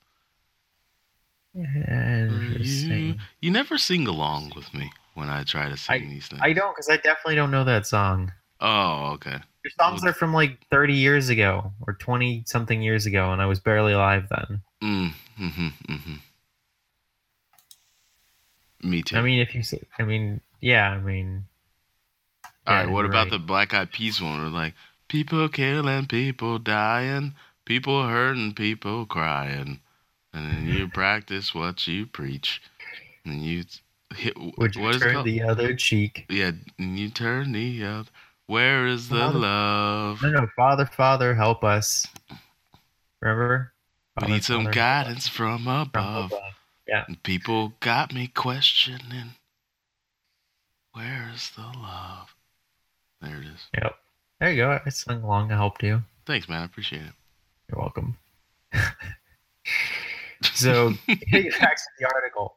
for 1.53 1.61
You. 1.61 3.15
You 3.41 3.51
never 3.51 3.79
sing 3.79 4.07
along 4.07 4.53
with 4.55 4.73
me 4.75 4.91
when 5.15 5.29
I 5.29 5.45
try 5.45 5.69
to 5.69 5.77
sing 5.77 6.09
these 6.09 6.29
things. 6.29 6.41
I 6.43 6.53
don't, 6.53 6.75
because 6.75 6.89
I 6.89 6.97
definitely 6.97 7.37
don't 7.37 7.51
know 7.51 7.65
that 7.65 7.87
song. 7.87 8.33
Oh, 8.61 9.13
okay. 9.15 9.39
Your 9.65 9.73
songs 9.79 10.05
are 10.05 10.13
from 10.13 10.33
like 10.33 10.59
30 10.71 10.95
years 10.95 11.29
ago 11.29 11.73
or 11.87 11.95
20 11.95 12.45
something 12.47 12.83
years 12.83 13.07
ago, 13.07 13.33
and 13.33 13.43
I 13.43 13.47
was 13.47 13.59
barely 13.59 13.93
alive 13.93 14.29
then. 14.31 14.63
Mm, 14.83 15.13
mm-hmm, 15.41 15.93
mm-hmm. 15.93 16.15
Me 18.89 19.03
too. 19.03 19.17
I 19.17 19.23
mean, 19.23 19.41
if 19.41 19.55
you 19.55 19.63
say, 19.63 19.83
I 19.99 20.05
mean, 20.05 20.41
yeah, 20.61 20.91
I 20.91 20.99
mean, 20.99 21.47
All 22.45 22.75
yeah, 22.75 22.81
right, 22.83 22.91
what 22.91 23.05
about 23.05 23.25
right. 23.25 23.31
the 23.31 23.39
Black 23.39 23.75
Eyed 23.75 23.91
Peas 23.91 24.21
one? 24.21 24.41
Where 24.41 24.51
like 24.51 24.75
people 25.09 25.49
killing, 25.49 26.07
people 26.07 26.59
dying, 26.59 27.35
people 27.65 28.07
hurting, 28.07 28.55
people 28.55 29.07
crying, 29.07 29.81
and 30.33 30.53
then 30.53 30.67
you 30.67 30.89
practice 30.95 31.55
what 31.55 31.87
you 31.87 32.07
preach, 32.07 32.63
and 33.25 33.43
you 33.43 33.65
hit. 34.15 34.37
Would 34.59 34.77
you 34.77 34.83
what 34.83 34.95
is 34.97 35.03
turn 35.03 35.15
called? 35.15 35.27
the 35.27 35.43
other 35.43 35.75
cheek? 35.75 36.27
Yeah, 36.29 36.53
and 36.79 36.99
you 36.99 37.11
turn 37.11 37.53
the 37.53 37.85
other. 37.85 38.09
Where 38.47 38.87
is 38.87 39.09
the 39.09 39.19
Father- 39.19 39.39
love? 39.39 40.23
No, 40.23 40.31
no, 40.31 40.47
Father, 40.55 40.87
Father, 40.87 41.35
help 41.35 41.65
us. 41.65 42.07
Remember? 43.21 43.73
We 44.21 44.29
need 44.29 44.45
some 44.45 44.65
Father, 44.65 44.71
guidance 44.73 45.29
from 45.29 45.65
from 45.65 45.81
above. 45.83 46.33
above. 46.33 46.43
Yeah. 46.87 47.05
And 47.09 47.21
people 47.23 47.75
got 47.81 48.15
me 48.15 48.29
questioning. 48.29 49.35
Where's 50.93 51.51
the 51.51 51.63
love? 51.63 52.35
There 53.21 53.37
it 53.39 53.47
is. 53.47 53.67
Yep. 53.75 53.97
There 54.41 54.51
you 54.51 54.57
go. 54.57 54.79
I 54.85 54.89
sung 54.91 55.23
along. 55.23 55.51
I 55.51 55.57
helped 55.57 55.83
you. 55.83 56.03
Thanks, 56.27 56.49
man. 56.49 56.63
I 56.63 56.65
appreciate 56.65 57.03
it. 57.03 57.13
You're 57.71 57.81
welcome. 57.81 58.17
so, 60.43 60.93
getting 61.07 61.51
back 61.59 61.77
to 61.77 61.83
the 61.99 62.07
article, 62.15 62.57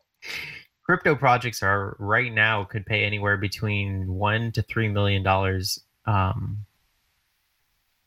crypto 0.84 1.16
projects 1.16 1.64
are 1.64 1.96
right 2.00 2.34
now 2.34 2.64
could 2.66 2.86
pay 2.86 3.06
anywhere 3.06 3.38
between 3.38 4.08
one 4.08 4.52
to 4.52 4.62
three 4.62 4.90
million 4.90 5.24
dollars. 5.24 5.80
Um, 6.06 6.66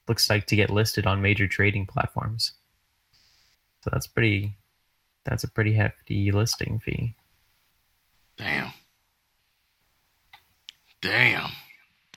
looks 0.08 0.28
like 0.28 0.46
to 0.48 0.56
get 0.56 0.68
listed 0.70 1.06
on 1.06 1.22
major 1.22 1.46
trading 1.46 1.86
platforms. 1.86 2.52
So 3.82 3.90
that's 3.90 4.06
pretty. 4.06 4.56
That's 5.24 5.44
a 5.44 5.48
pretty 5.48 5.72
hefty 5.72 6.32
listing 6.32 6.80
fee. 6.80 7.14
Damn. 8.36 8.72
Damn. 11.00 11.50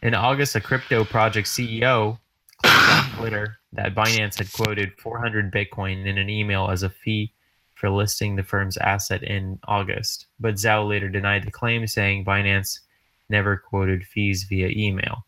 In 0.06 0.14
August, 0.14 0.56
a 0.56 0.62
crypto 0.62 1.04
project 1.04 1.48
CEO 1.48 2.20
claimed 2.62 2.90
on 2.92 3.18
Twitter 3.18 3.58
that 3.74 3.96
Binance 3.96 4.38
had 4.38 4.54
quoted 4.54 4.94
400 5.00 5.52
Bitcoin 5.52 6.06
in 6.06 6.20
an 6.20 6.30
email 6.30 6.70
as 6.70 6.84
a 6.84 6.92
fee 6.92 7.34
for 7.74 7.90
listing 7.90 8.36
the 8.36 8.44
firm's 8.44 8.78
asset 8.78 9.24
in 9.24 9.58
August. 9.68 10.28
But 10.40 10.58
Zhao 10.58 10.88
later 10.88 11.10
denied 11.10 11.44
the 11.44 11.50
claim, 11.50 11.88
saying 11.88 12.24
Binance 12.24 12.82
never 13.30 13.58
quoted 13.58 14.04
fees 14.04 14.44
via 14.44 14.68
email. 14.68 15.26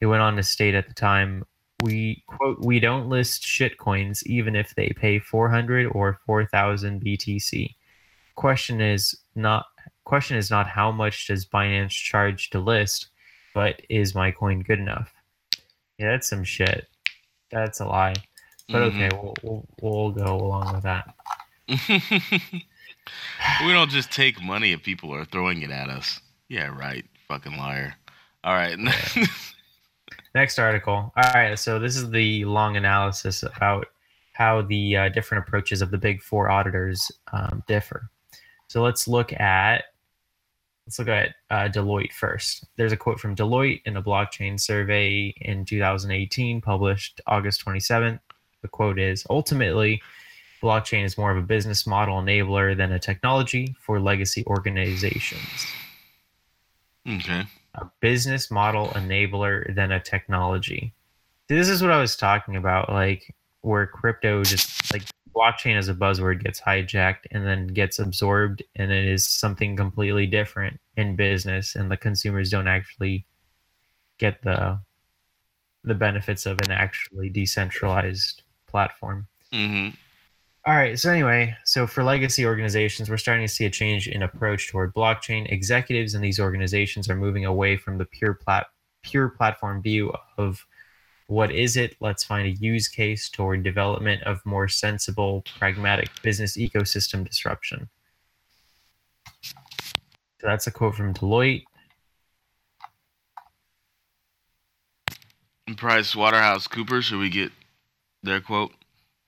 It 0.00 0.06
went 0.06 0.22
on 0.22 0.36
to 0.36 0.44
state 0.44 0.76
at 0.76 0.86
the 0.86 0.94
time, 0.94 1.44
we 1.82 2.22
quote, 2.28 2.64
we 2.64 2.78
don't 2.78 3.08
list 3.08 3.42
shitcoins 3.42 4.22
even 4.26 4.54
if 4.54 4.76
they 4.76 4.92
pay 4.94 5.18
400 5.18 5.88
or 5.90 6.20
4,000 6.24 7.02
BTC. 7.02 7.74
Question 8.36 8.80
is 8.80 9.12
not 9.34 9.66
question 10.04 10.36
is 10.36 10.52
not 10.52 10.68
how 10.68 10.92
much 10.92 11.26
does 11.26 11.44
Binance 11.44 11.90
charge 11.90 12.50
to 12.50 12.60
list, 12.60 13.08
but 13.54 13.80
is 13.88 14.14
my 14.14 14.30
coin 14.30 14.60
good 14.60 14.78
enough? 14.78 15.12
Yeah, 15.98 16.12
that's 16.12 16.28
some 16.28 16.44
shit. 16.44 16.86
That's 17.50 17.80
a 17.80 17.86
lie. 17.86 18.14
But 18.68 18.82
Mhm. 18.82 18.94
okay, 18.94 19.08
we'll, 19.16 19.34
we'll 19.42 19.66
we'll 19.82 20.10
go 20.12 20.36
along 20.36 20.74
with 20.74 20.82
that. 20.84 21.14
we 23.64 23.72
don't 23.72 23.90
just 23.90 24.10
take 24.10 24.40
money 24.42 24.72
if 24.72 24.82
people 24.82 25.14
are 25.14 25.24
throwing 25.24 25.62
it 25.62 25.70
at 25.70 25.88
us. 25.88 26.20
Yeah, 26.48 26.68
right. 26.68 27.04
Fucking 27.28 27.56
liar. 27.56 27.94
All 28.44 28.54
right. 28.54 28.78
Next 30.34 30.58
article. 30.58 31.12
All 31.16 31.32
right, 31.34 31.58
so 31.58 31.78
this 31.78 31.96
is 31.96 32.10
the 32.10 32.44
long 32.44 32.76
analysis 32.76 33.42
about 33.42 33.86
how 34.32 34.62
the 34.62 34.96
uh, 34.96 35.08
different 35.08 35.46
approaches 35.46 35.82
of 35.82 35.90
the 35.90 35.98
big 35.98 36.22
four 36.22 36.50
auditors 36.50 37.10
um, 37.32 37.62
differ. 37.66 38.08
So 38.68 38.82
let's 38.82 39.08
look 39.08 39.32
at 39.34 39.84
let's 40.90 40.98
look 40.98 41.08
at 41.08 41.34
uh, 41.50 41.68
Deloitte 41.68 42.12
first. 42.12 42.64
There's 42.76 42.92
a 42.92 42.96
quote 42.96 43.20
from 43.20 43.36
Deloitte 43.36 43.82
in 43.84 43.96
a 43.96 44.02
blockchain 44.02 44.58
survey 44.58 45.32
in 45.40 45.64
2018, 45.64 46.60
published 46.60 47.20
August 47.26 47.64
27th. 47.64 48.18
The 48.62 48.68
quote 48.68 48.98
is: 48.98 49.24
Ultimately, 49.30 50.02
blockchain 50.60 51.04
is 51.04 51.16
more 51.16 51.30
of 51.30 51.38
a 51.38 51.46
business 51.46 51.86
model 51.86 52.20
enabler 52.20 52.76
than 52.76 52.92
a 52.92 52.98
technology 52.98 53.74
for 53.80 54.00
legacy 54.00 54.44
organizations 54.46 55.66
okay. 57.08 57.44
a 57.74 57.86
business 58.00 58.50
model 58.50 58.88
enabler 58.88 59.74
than 59.74 59.92
a 59.92 60.00
technology. 60.00 60.92
This 61.48 61.68
is 61.68 61.82
what 61.82 61.90
I 61.90 62.00
was 62.00 62.16
talking 62.16 62.56
about, 62.56 62.90
like 62.90 63.34
where 63.62 63.86
crypto 63.86 64.42
just 64.42 64.92
like 64.92 65.02
blockchain 65.34 65.76
as 65.76 65.88
a 65.88 65.94
buzzword 65.94 66.42
gets 66.42 66.60
hijacked 66.60 67.26
and 67.30 67.46
then 67.46 67.66
gets 67.68 67.98
absorbed 67.98 68.62
and 68.76 68.90
it 68.90 69.04
is 69.04 69.26
something 69.26 69.76
completely 69.76 70.26
different 70.26 70.80
in 70.96 71.16
business 71.16 71.76
and 71.76 71.90
the 71.90 71.96
consumers 71.96 72.50
don't 72.50 72.68
actually 72.68 73.26
get 74.18 74.42
the 74.42 74.78
the 75.84 75.94
benefits 75.94 76.44
of 76.44 76.58
an 76.64 76.70
actually 76.70 77.30
decentralized 77.30 78.42
platform. 78.66 79.26
Mm-hmm. 79.52 79.94
All 80.66 80.74
right. 80.74 80.98
So 80.98 81.10
anyway, 81.10 81.56
so 81.64 81.86
for 81.86 82.04
legacy 82.04 82.44
organizations, 82.44 83.08
we're 83.08 83.16
starting 83.16 83.46
to 83.46 83.52
see 83.52 83.64
a 83.64 83.70
change 83.70 84.06
in 84.06 84.22
approach 84.22 84.68
toward 84.68 84.94
blockchain. 84.94 85.50
Executives 85.50 86.14
in 86.14 86.20
these 86.20 86.38
organizations 86.38 87.08
are 87.08 87.16
moving 87.16 87.46
away 87.46 87.78
from 87.78 87.96
the 87.96 88.04
pure 88.04 88.34
plat 88.34 88.66
pure 89.02 89.30
platform 89.30 89.80
view 89.80 90.12
of 90.36 90.66
what 91.30 91.52
is 91.52 91.76
it? 91.76 91.96
Let's 92.00 92.24
find 92.24 92.46
a 92.46 92.50
use 92.50 92.88
case 92.88 93.28
toward 93.28 93.62
development 93.62 94.22
of 94.24 94.44
more 94.44 94.66
sensible, 94.66 95.44
pragmatic 95.58 96.08
business 96.22 96.56
ecosystem 96.56 97.24
disruption. 97.26 97.88
So 99.42 99.52
that's 100.42 100.66
a 100.66 100.72
quote 100.72 100.96
from 100.96 101.14
Deloitte. 101.14 101.64
Price 105.76 106.16
Waterhouse 106.16 106.66
Cooper. 106.66 107.00
Should 107.00 107.20
we 107.20 107.30
get 107.30 107.52
their 108.24 108.40
quote? 108.40 108.72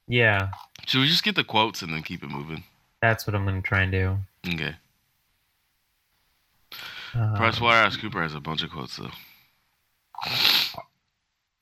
Yeah, 0.09 0.49
Should 0.87 1.01
we 1.03 1.07
just 1.07 1.23
get 1.23 1.37
the 1.37 1.45
quotes 1.45 1.83
and 1.83 1.93
then 1.95 2.03
keep 2.03 2.25
it 2.25 2.29
moving? 2.31 2.65
that's 3.01 3.27
what 3.27 3.35
I'm 3.35 3.45
going 3.45 3.61
to 3.61 3.67
try 3.67 3.83
and 3.83 3.91
do. 3.93 4.17
Okay. 4.47 4.75
Um, 7.15 7.35
Price 7.35 7.61
Waterhouse 7.61 7.97
Cooper 7.97 8.23
has 8.23 8.35
a 8.35 8.41
bunch 8.41 8.63
of 8.63 8.71
quotes 8.71 8.97
though. 8.97 9.11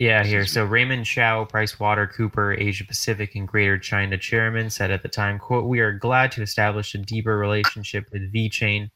Yeah, 0.00 0.24
here. 0.24 0.46
So 0.46 0.64
Raymond 0.64 1.04
Chow, 1.04 1.44
Price 1.44 1.78
Water 1.78 2.06
Cooper, 2.06 2.54
Asia 2.54 2.86
Pacific 2.86 3.34
and 3.34 3.46
Greater 3.46 3.78
China 3.78 4.16
chairman 4.16 4.70
said 4.70 4.90
at 4.90 5.02
the 5.02 5.10
time, 5.10 5.38
quote, 5.38 5.66
We 5.66 5.80
are 5.80 5.92
glad 5.92 6.32
to 6.32 6.42
establish 6.42 6.94
a 6.94 6.98
deeper 6.98 7.36
relationship 7.36 8.06
with 8.10 8.32
VeChain, 8.32 8.90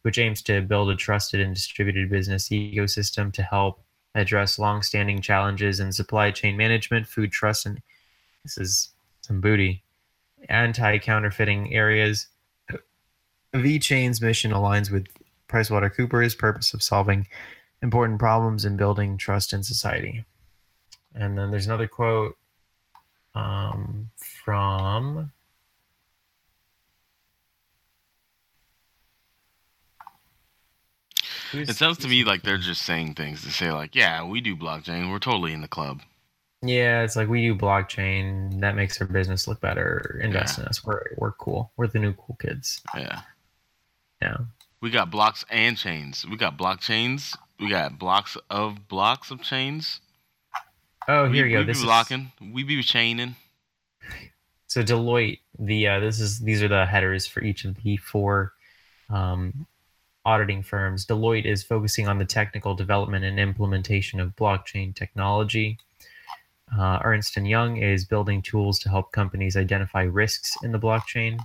which 0.00 0.16
aims 0.16 0.40
to 0.44 0.62
build 0.62 0.88
a 0.88 0.96
trusted 0.96 1.42
and 1.42 1.54
distributed 1.54 2.08
business 2.08 2.48
ecosystem 2.48 3.30
to 3.34 3.42
help 3.42 3.82
address 4.14 4.58
longstanding 4.58 5.20
challenges 5.20 5.78
in 5.78 5.92
supply 5.92 6.30
chain 6.30 6.56
management, 6.56 7.06
food 7.06 7.32
trust, 7.32 7.66
and 7.66 7.82
this 8.42 8.56
is 8.56 8.92
some 9.20 9.42
booty, 9.42 9.84
anti-counterfeiting 10.48 11.74
areas. 11.74 12.28
VeChain's 13.54 14.22
mission 14.22 14.52
aligns 14.52 14.90
with 14.90 15.06
PricewaterhouseCoopers' 15.50 16.38
purpose 16.38 16.72
of 16.72 16.82
solving 16.82 17.28
important 17.82 18.18
problems 18.18 18.64
and 18.64 18.78
building 18.78 19.18
trust 19.18 19.52
in 19.52 19.62
society. 19.62 20.24
And 21.16 21.36
then 21.36 21.50
there's 21.50 21.66
another 21.66 21.88
quote 21.88 22.36
um, 23.34 24.10
from 24.16 25.32
Who's- 31.52 31.68
It 31.68 31.76
sounds 31.76 31.98
to 31.98 32.08
me 32.08 32.24
like 32.24 32.42
they're 32.42 32.58
just 32.58 32.82
saying 32.82 33.14
things 33.14 33.42
to 33.42 33.50
say 33.50 33.70
like, 33.72 33.94
yeah, 33.94 34.24
we 34.24 34.40
do 34.40 34.56
blockchain. 34.56 35.10
We're 35.10 35.18
totally 35.18 35.52
in 35.52 35.60
the 35.60 35.68
club. 35.68 36.02
Yeah, 36.62 37.02
it's 37.02 37.16
like 37.16 37.28
we 37.28 37.42
do 37.42 37.54
blockchain. 37.54 38.60
That 38.60 38.74
makes 38.74 39.00
our 39.00 39.06
business 39.06 39.46
look 39.46 39.60
better. 39.60 40.18
Invest 40.22 40.58
Yeah. 40.58 40.64
in 40.64 40.68
us. 40.68 40.84
We're 40.84 41.02
we're 41.18 41.32
cool. 41.32 41.70
We're 41.76 41.86
the 41.86 41.98
new 41.98 42.14
cool 42.14 42.36
kids. 42.40 42.82
Yeah. 42.96 43.20
Yeah. 44.20 44.36
We 44.80 44.90
got 44.90 45.10
blocks 45.10 45.44
and 45.50 45.76
chains. 45.76 46.26
We 46.28 46.36
got 46.36 46.56
blockchains. 46.58 47.36
We 47.60 47.68
got 47.68 47.98
blocks 47.98 48.36
of 48.50 48.88
blocks 48.88 49.30
of 49.30 49.42
chains. 49.42 50.00
Oh, 51.08 51.30
here 51.30 51.44
we, 51.44 51.52
you 51.52 51.56
go. 51.56 51.60
We 51.60 51.66
This 51.66 51.78
be 51.78 51.80
is 51.80 51.84
blocking. 51.84 52.32
We 52.52 52.62
be 52.64 52.82
chaining. 52.82 53.36
so 54.66 54.82
Deloitte. 54.82 55.40
The 55.58 55.88
uh, 55.88 56.00
this 56.00 56.20
is 56.20 56.40
these 56.40 56.62
are 56.62 56.68
the 56.68 56.84
headers 56.84 57.26
for 57.26 57.42
each 57.42 57.64
of 57.64 57.76
the 57.82 57.96
four 57.96 58.52
um, 59.08 59.66
auditing 60.24 60.62
firms. 60.62 61.06
Deloitte 61.06 61.46
is 61.46 61.62
focusing 61.62 62.08
on 62.08 62.18
the 62.18 62.24
technical 62.24 62.74
development 62.74 63.24
and 63.24 63.38
implementation 63.38 64.20
of 64.20 64.34
blockchain 64.36 64.94
technology. 64.94 65.78
Uh, 66.76 66.98
Ernst 67.04 67.36
and 67.36 67.48
Young 67.48 67.76
is 67.76 68.04
building 68.04 68.42
tools 68.42 68.80
to 68.80 68.88
help 68.88 69.12
companies 69.12 69.56
identify 69.56 70.02
risks 70.02 70.56
in 70.64 70.72
the 70.72 70.78
blockchain. 70.78 71.38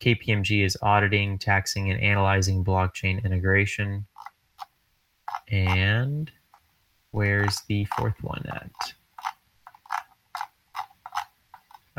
KPMG 0.00 0.64
is 0.64 0.76
auditing, 0.80 1.38
taxing, 1.38 1.90
and 1.90 2.00
analyzing 2.00 2.64
blockchain 2.64 3.22
integration. 3.24 4.06
And 5.48 6.30
where's 7.10 7.60
the 7.68 7.84
fourth 7.96 8.22
one 8.22 8.44
at? 8.48 8.94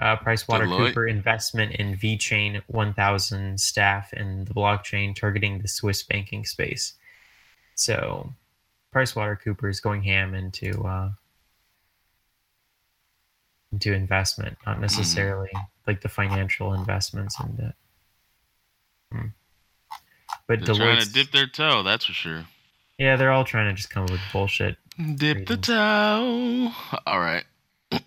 Uh, 0.02 0.16
PricewaterhouseCooper 0.18 1.10
investment 1.10 1.74
in 1.76 1.98
VeChain 1.98 2.62
1000 2.68 3.60
staff 3.60 4.14
in 4.14 4.46
the 4.46 4.54
blockchain 4.54 5.14
targeting 5.14 5.60
the 5.60 5.68
Swiss 5.68 6.04
banking 6.04 6.46
space. 6.46 6.94
So, 7.76 8.34
PricewaterhouseCooper 8.96 9.70
is 9.70 9.82
going 9.82 10.04
ham 10.04 10.34
into 10.34 10.84
uh, 10.84 11.12
into 13.74 13.94
investment, 13.94 14.58
not 14.66 14.80
necessarily 14.80 15.52
like 15.86 16.02
the 16.02 16.10
financial 16.10 16.74
investments 16.74 17.38
in 17.40 17.66
it. 17.66 17.76
Hmm. 19.12 19.28
But 20.48 20.66
They're 20.66 20.76
trying 20.76 21.02
to 21.02 21.12
dip 21.12 21.32
their 21.32 21.48
toe. 21.48 21.84
That's 21.84 22.06
for 22.06 22.14
sure. 22.14 22.46
yeah, 22.98 23.16
they're 23.16 23.32
all 23.32 23.44
trying 23.44 23.70
to 23.70 23.74
just 23.74 23.90
come 23.90 24.04
up 24.04 24.12
with 24.12 24.22
bullshit. 24.32 24.78
Dip 25.00 25.48
the 25.48 25.56
toe. 25.56 26.74
All 27.06 27.20
right. 27.20 27.46
All 27.92 28.00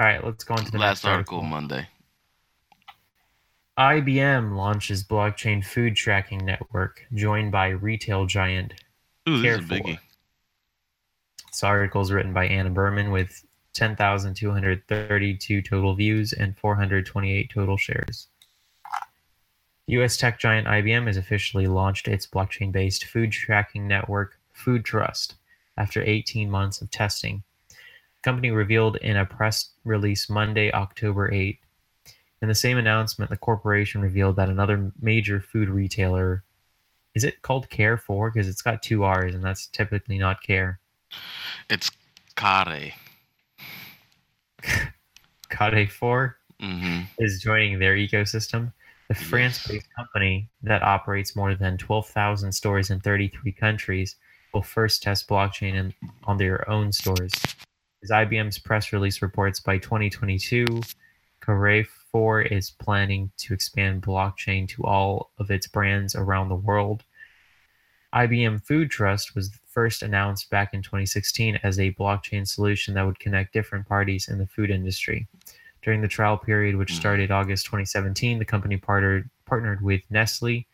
right, 0.00 0.24
let's 0.24 0.42
go 0.42 0.54
on 0.54 0.64
to 0.64 0.72
the 0.72 0.78
Last 0.78 1.04
next 1.04 1.12
article 1.12 1.42
Monday. 1.42 1.86
IBM 3.78 4.56
launches 4.56 5.04
blockchain 5.04 5.64
food 5.64 5.94
tracking 5.94 6.44
network 6.44 7.06
joined 7.14 7.52
by 7.52 7.68
retail 7.68 8.26
giant. 8.26 8.74
Ooh, 9.28 9.40
this 9.40 9.60
is 9.60 9.64
a 9.64 9.68
biggie. 9.68 9.98
This 11.50 11.62
article 11.62 12.00
is 12.00 12.10
written 12.10 12.32
by 12.32 12.46
Anna 12.46 12.70
Berman 12.70 13.12
with 13.12 13.44
10,232 13.74 15.62
total 15.62 15.94
views 15.94 16.32
and 16.32 16.58
428 16.58 17.50
total 17.54 17.76
shares. 17.76 18.26
US 19.86 20.16
tech 20.16 20.40
giant 20.40 20.66
IBM 20.66 21.06
has 21.06 21.16
officially 21.16 21.68
launched 21.68 22.08
its 22.08 22.26
blockchain 22.26 22.72
based 22.72 23.04
food 23.04 23.30
tracking 23.30 23.86
network, 23.86 24.38
Food 24.52 24.84
Trust, 24.84 25.36
after 25.80 26.02
18 26.04 26.50
months 26.50 26.82
of 26.82 26.90
testing. 26.90 27.42
The 27.68 28.22
company 28.22 28.50
revealed 28.50 28.96
in 28.96 29.16
a 29.16 29.24
press 29.24 29.70
release 29.84 30.28
Monday, 30.28 30.70
October 30.72 31.32
8. 31.32 31.58
In 32.42 32.48
the 32.48 32.54
same 32.54 32.76
announcement, 32.78 33.30
the 33.30 33.36
corporation 33.36 34.02
revealed 34.02 34.36
that 34.36 34.50
another 34.50 34.92
major 35.00 35.40
food 35.40 35.68
retailer 35.70 36.44
is 37.14 37.24
it 37.24 37.42
called 37.42 37.68
Care4? 37.70 38.32
Because 38.32 38.46
it's 38.46 38.62
got 38.62 38.82
two 38.84 39.02
R's, 39.02 39.34
and 39.34 39.42
that's 39.42 39.66
typically 39.66 40.16
not 40.18 40.42
Care. 40.44 40.78
It's 41.68 41.90
Kare. 42.36 42.92
Carrefour 45.48 46.36
Mm-hmm. 46.60 47.04
is 47.18 47.40
joining 47.42 47.78
their 47.78 47.96
ecosystem. 47.96 48.70
The 49.08 49.14
Yes. 49.14 49.22
France-based 49.24 49.88
company 49.96 50.50
that 50.62 50.82
operates 50.82 51.34
more 51.34 51.54
than 51.54 51.78
12,000 51.78 52.52
stores 52.52 52.90
in 52.90 53.00
33 53.00 53.50
countries 53.52 54.16
will 54.52 54.62
first 54.62 55.02
test 55.02 55.28
blockchain 55.28 55.74
in, 55.74 55.94
on 56.24 56.38
their 56.38 56.68
own 56.68 56.92
stores. 56.92 57.32
As 58.02 58.10
IBM's 58.10 58.58
press 58.58 58.92
release 58.92 59.20
reports, 59.22 59.60
by 59.60 59.78
2022, 59.78 60.66
Carrefour 61.40 62.42
is 62.42 62.70
planning 62.70 63.30
to 63.38 63.54
expand 63.54 64.02
blockchain 64.02 64.68
to 64.68 64.84
all 64.84 65.30
of 65.38 65.50
its 65.50 65.66
brands 65.66 66.14
around 66.14 66.48
the 66.48 66.54
world. 66.54 67.04
IBM 68.14 68.64
Food 68.64 68.90
Trust 68.90 69.34
was 69.34 69.50
first 69.66 70.02
announced 70.02 70.50
back 70.50 70.74
in 70.74 70.82
2016 70.82 71.60
as 71.62 71.78
a 71.78 71.92
blockchain 71.92 72.46
solution 72.46 72.94
that 72.94 73.06
would 73.06 73.20
connect 73.20 73.52
different 73.52 73.86
parties 73.86 74.28
in 74.28 74.38
the 74.38 74.46
food 74.46 74.70
industry. 74.70 75.28
During 75.82 76.00
the 76.00 76.08
trial 76.08 76.36
period, 76.36 76.76
which 76.76 76.92
Mhm. 76.92 76.96
started 76.96 77.30
August 77.30 77.66
2017, 77.66 78.38
the 78.38 78.44
company 78.44 78.76
partnered 78.76 79.30
partnered 79.46 79.80
with 79.80 80.02
Nestle, 80.10 80.66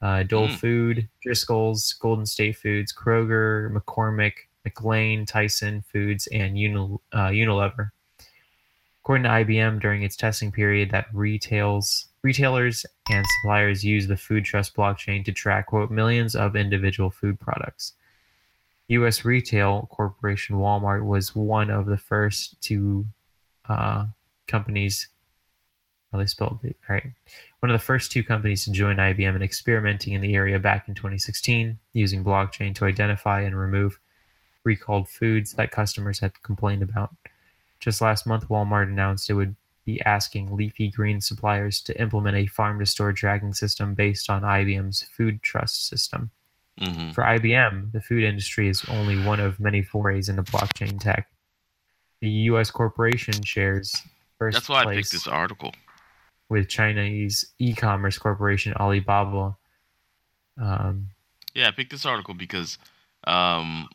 uh, 0.00 0.22
Dole 0.22 0.48
Mm. 0.48 0.56
Food, 0.58 1.08
Driscoll's, 1.22 1.92
Golden 1.94 2.26
State 2.26 2.56
Foods, 2.56 2.92
Kroger, 2.92 3.72
McCormick, 3.72 4.32
McLane, 4.66 5.26
Tyson 5.26 5.82
Foods, 5.92 6.26
and 6.28 6.56
Unil- 6.56 7.00
uh, 7.12 7.28
Unilever. 7.28 7.90
According 9.02 9.24
to 9.24 9.30
IBM, 9.30 9.80
during 9.80 10.02
its 10.02 10.16
testing 10.16 10.52
period, 10.52 10.90
that 10.90 11.06
retails 11.12 12.06
retailers 12.22 12.84
and 13.10 13.24
suppliers 13.40 13.84
use 13.84 14.06
the 14.06 14.16
Food 14.16 14.44
Trust 14.44 14.74
blockchain 14.76 15.24
to 15.24 15.32
track 15.32 15.68
quote 15.68 15.90
millions 15.90 16.34
of 16.36 16.56
individual 16.56 17.10
food 17.10 17.40
products. 17.40 17.94
U.S. 18.88 19.24
retail 19.24 19.88
corporation 19.90 20.56
Walmart 20.56 21.04
was 21.04 21.34
one 21.34 21.70
of 21.70 21.86
the 21.86 21.96
first 21.96 22.60
two 22.60 23.06
uh, 23.68 24.06
companies. 24.46 25.08
Well, 26.12 26.20
they 26.20 26.26
spelled 26.26 26.60
it 26.62 26.76
right. 26.88 27.04
One 27.60 27.70
of 27.70 27.78
the 27.78 27.84
first 27.84 28.10
two 28.10 28.22
companies 28.22 28.64
to 28.64 28.72
join 28.72 28.96
IBM 28.96 29.36
in 29.36 29.42
experimenting 29.42 30.14
in 30.14 30.20
the 30.20 30.34
area 30.34 30.58
back 30.58 30.88
in 30.88 30.94
2016, 30.94 31.78
using 31.92 32.24
blockchain 32.24 32.74
to 32.76 32.86
identify 32.86 33.42
and 33.42 33.58
remove 33.58 33.98
recalled 34.64 35.08
foods 35.08 35.52
that 35.54 35.70
customers 35.70 36.20
had 36.20 36.42
complained 36.42 36.82
about. 36.82 37.14
Just 37.80 38.00
last 38.00 38.26
month, 38.26 38.48
Walmart 38.48 38.88
announced 38.88 39.28
it 39.28 39.34
would 39.34 39.54
be 39.84 40.00
asking 40.02 40.54
leafy 40.54 40.90
green 40.90 41.20
suppliers 41.20 41.80
to 41.80 42.00
implement 42.00 42.36
a 42.36 42.46
farm 42.46 42.78
to 42.78 42.86
store 42.86 43.12
tracking 43.12 43.54
system 43.54 43.94
based 43.94 44.28
on 44.28 44.42
IBM's 44.42 45.02
Food 45.02 45.42
Trust 45.42 45.88
system. 45.88 46.30
Mm-hmm. 46.80 47.10
For 47.10 47.24
IBM, 47.24 47.92
the 47.92 48.00
food 48.00 48.22
industry 48.22 48.68
is 48.68 48.84
only 48.88 49.22
one 49.24 49.40
of 49.40 49.58
many 49.58 49.82
forays 49.82 50.28
into 50.28 50.42
blockchain 50.42 51.00
tech. 51.00 51.28
The 52.20 52.28
U.S. 52.28 52.70
corporation 52.70 53.42
shares 53.42 53.94
first 54.38 54.54
That's 54.54 54.68
why 54.68 54.82
I 54.82 54.94
picked 54.94 55.12
this 55.12 55.26
article. 55.26 55.72
With 56.48 56.68
Chinese 56.68 57.52
e-commerce 57.58 58.18
corporation 58.18 58.72
Alibaba. 58.74 59.56
Um, 60.60 61.10
Yeah, 61.54 61.68
I 61.68 61.70
picked 61.72 61.90
this 61.90 62.06
article 62.06 62.34
because 62.34 62.78
um, 63.24 63.88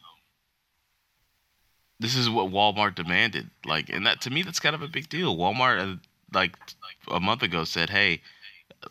this 2.00 2.16
is 2.16 2.30
what 2.30 2.52
Walmart 2.52 2.96
demanded. 2.96 3.50
Like, 3.66 3.90
and 3.90 4.06
that 4.06 4.22
to 4.22 4.30
me, 4.30 4.44
that's 4.44 4.60
kind 4.60 4.76
of 4.76 4.82
a 4.82 4.88
big 4.88 5.10
deal. 5.10 5.36
Walmart, 5.36 5.80
uh, 5.80 5.98
like 6.34 6.56
a 7.10 7.20
month 7.20 7.44
ago, 7.44 7.64
said, 7.64 7.90
"Hey, 7.90 8.22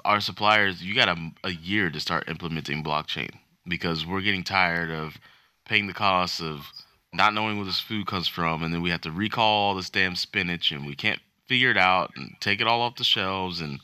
our 0.05 0.21
suppliers, 0.21 0.83
you 0.83 0.95
got 0.95 1.09
a, 1.09 1.31
a 1.45 1.51
year 1.51 1.91
to 1.91 2.01
start 2.01 2.29
implementing 2.29 2.83
blockchain 2.83 3.31
because 3.67 4.07
we're 4.07 4.21
getting 4.23 4.45
tired 4.45 4.91
of 4.91 5.19
paying 5.65 5.87
the 5.87 5.93
costs 5.93 6.41
of 6.41 6.67
not 7.13 7.35
knowing 7.35 7.57
where 7.57 7.67
this 7.67 7.81
food 7.81 8.07
comes 8.07 8.27
from, 8.27 8.63
and 8.63 8.73
then 8.73 8.83
we 8.83 8.91
have 8.91 9.03
to 9.03 9.11
recall 9.11 9.69
all 9.69 9.75
this 9.75 9.91
damn 9.91 10.17
spinach, 10.17 10.73
and 10.73 10.87
we 10.87 10.95
can't 10.95 11.21
figure 11.47 11.71
it 11.71 11.77
out 11.77 12.13
and 12.17 12.35
take 12.41 12.61
it 12.61 12.67
all 12.67 12.83
off 12.83 12.97
the 12.97 13.05
shelves, 13.05 13.61
and 13.61 13.81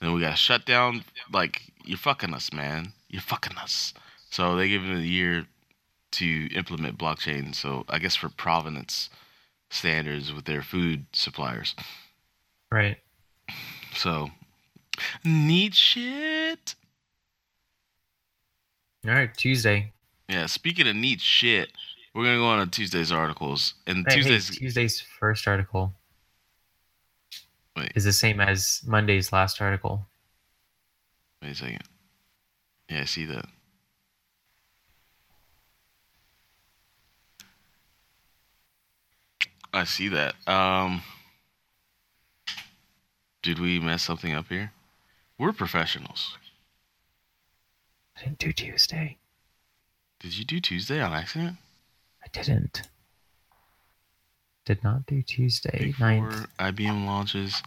then 0.00 0.12
we 0.12 0.20
got 0.20 0.38
shut 0.38 0.64
down. 0.66 1.04
Like, 1.32 1.62
you're 1.84 1.98
fucking 1.98 2.34
us, 2.34 2.52
man. 2.52 2.92
You're 3.08 3.22
fucking 3.22 3.56
us." 3.56 3.94
So 4.30 4.56
they 4.56 4.68
give 4.68 4.82
them 4.82 4.96
a 4.96 5.00
year 5.00 5.46
to 6.12 6.54
implement 6.54 6.98
blockchain. 6.98 7.54
So 7.54 7.84
I 7.88 7.98
guess 7.98 8.16
for 8.16 8.28
provenance 8.28 9.10
standards 9.70 10.32
with 10.32 10.44
their 10.44 10.62
food 10.62 11.06
suppliers. 11.12 11.74
Right. 12.70 12.98
So 13.94 14.30
neat 15.24 15.74
shit. 15.74 16.74
All 19.04 19.12
right, 19.12 19.34
Tuesday. 19.36 19.92
Yeah, 20.28 20.46
speaking 20.46 20.86
of 20.86 20.94
neat 20.94 21.20
shit, 21.20 21.72
we're 22.14 22.24
gonna 22.24 22.36
go 22.36 22.46
on 22.46 22.64
to 22.64 22.70
Tuesday's 22.70 23.10
articles. 23.10 23.74
And 23.86 24.06
Hey, 24.06 24.14
hey, 24.14 24.22
Tuesday's 24.22 24.58
Tuesday's 24.58 25.00
first 25.00 25.48
article 25.48 25.94
Wait. 27.76 27.92
is 27.94 28.04
the 28.04 28.12
same 28.12 28.40
as 28.40 28.82
Monday's 28.86 29.32
last 29.32 29.60
article. 29.60 30.06
wait 31.40 31.52
a 31.52 31.54
second. 31.54 31.82
Yeah, 32.88 33.00
I 33.02 33.04
see 33.04 33.24
that. 33.26 33.46
I 39.72 39.84
see 39.84 40.08
that. 40.08 40.34
Um 40.46 41.02
Did 43.42 43.58
we 43.58 43.80
mess 43.80 44.02
something 44.02 44.34
up 44.34 44.48
here? 44.48 44.72
We're 45.38 45.52
professionals. 45.52 46.36
I 48.16 48.24
didn't 48.24 48.38
do 48.38 48.52
Tuesday. 48.52 49.18
Did 50.20 50.38
you 50.38 50.44
do 50.44 50.60
Tuesday 50.60 51.00
on 51.00 51.12
accident? 51.12 51.56
I 52.22 52.28
didn't. 52.28 52.82
Did 54.64 54.82
not 54.84 55.06
do 55.06 55.22
Tuesday. 55.22 55.92
Ninth. 55.98 56.46
IBM 56.58 57.04
launches. 57.04 57.62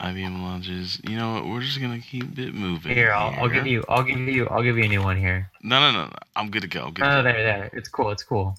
IBM 0.00 0.42
launches. 0.42 1.00
You 1.08 1.16
know 1.16 1.34
what? 1.34 1.46
We're 1.46 1.60
just 1.60 1.80
gonna 1.80 2.00
keep 2.00 2.38
it 2.38 2.54
moving. 2.54 2.94
Here, 2.94 3.12
I'll, 3.12 3.34
I'll 3.42 3.48
give 3.48 3.66
you. 3.66 3.84
I'll 3.88 4.02
give 4.02 4.18
you. 4.18 4.46
I'll 4.48 4.62
give 4.62 4.76
you 4.76 4.84
a 4.84 4.88
new 4.88 5.02
one 5.02 5.16
here. 5.16 5.50
No, 5.62 5.80
no, 5.80 5.92
no, 5.92 6.04
no. 6.06 6.12
I'm 6.34 6.50
good 6.50 6.62
to 6.62 6.68
go. 6.68 6.86
Good 6.90 7.02
to 7.02 7.18
Oh, 7.18 7.22
there, 7.22 7.32
there. 7.32 7.70
It's 7.72 7.88
cool. 7.88 8.10
It's 8.10 8.22
cool. 8.22 8.58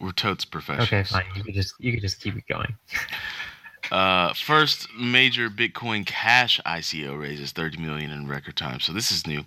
We're 0.00 0.12
totes 0.12 0.44
professionals. 0.44 0.88
Okay, 0.88 1.04
fine. 1.04 1.24
You 1.36 1.44
could 1.44 1.54
just. 1.54 1.74
You 1.78 1.92
could 1.92 2.02
just 2.02 2.20
keep 2.20 2.36
it 2.36 2.44
going. 2.48 2.74
Uh, 3.90 4.32
first 4.34 4.88
major 4.98 5.50
Bitcoin 5.50 6.06
Cash 6.06 6.60
ICO 6.64 7.20
raises 7.20 7.52
30 7.52 7.78
million 7.78 8.10
in 8.10 8.26
record 8.26 8.56
time. 8.56 8.80
So 8.80 8.92
this 8.92 9.12
is 9.12 9.26
new. 9.26 9.44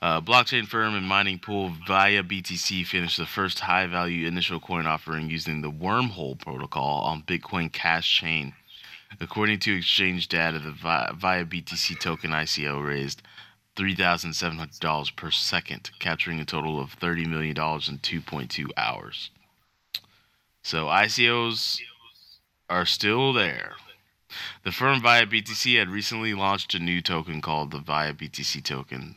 Uh, 0.00 0.20
blockchain 0.20 0.66
firm 0.66 0.94
and 0.94 1.06
mining 1.06 1.38
pool 1.38 1.70
ViaBTC 1.88 2.86
finished 2.86 3.18
the 3.18 3.26
first 3.26 3.60
high-value 3.60 4.26
initial 4.26 4.60
coin 4.60 4.86
offering 4.86 5.30
using 5.30 5.60
the 5.62 5.70
Wormhole 5.70 6.38
protocol 6.38 7.00
on 7.02 7.22
Bitcoin 7.22 7.72
Cash 7.72 8.18
chain. 8.20 8.54
According 9.20 9.58
to 9.60 9.76
exchange 9.76 10.28
data, 10.28 10.58
the 10.58 10.70
Vi- 10.70 11.10
ViaBTC 11.14 11.98
token 12.00 12.30
ICO 12.30 12.84
raised 12.84 13.22
$3,700 13.76 15.16
per 15.16 15.30
second, 15.30 15.90
capturing 15.98 16.40
a 16.40 16.44
total 16.44 16.80
of 16.80 16.98
$30 16.98 17.26
million 17.26 17.50
in 17.50 17.54
2.2 17.98 18.66
hours. 18.76 19.30
So 20.62 20.86
ICOs 20.86 21.80
are 22.72 22.86
still 22.86 23.34
there. 23.34 23.74
The 24.64 24.72
firm 24.72 25.02
ViaBTC 25.02 25.78
had 25.78 25.90
recently 25.90 26.32
launched 26.32 26.74
a 26.74 26.78
new 26.78 27.02
token 27.02 27.42
called 27.42 27.70
the 27.70 27.80
ViaBTC 27.80 28.64
token. 28.64 29.16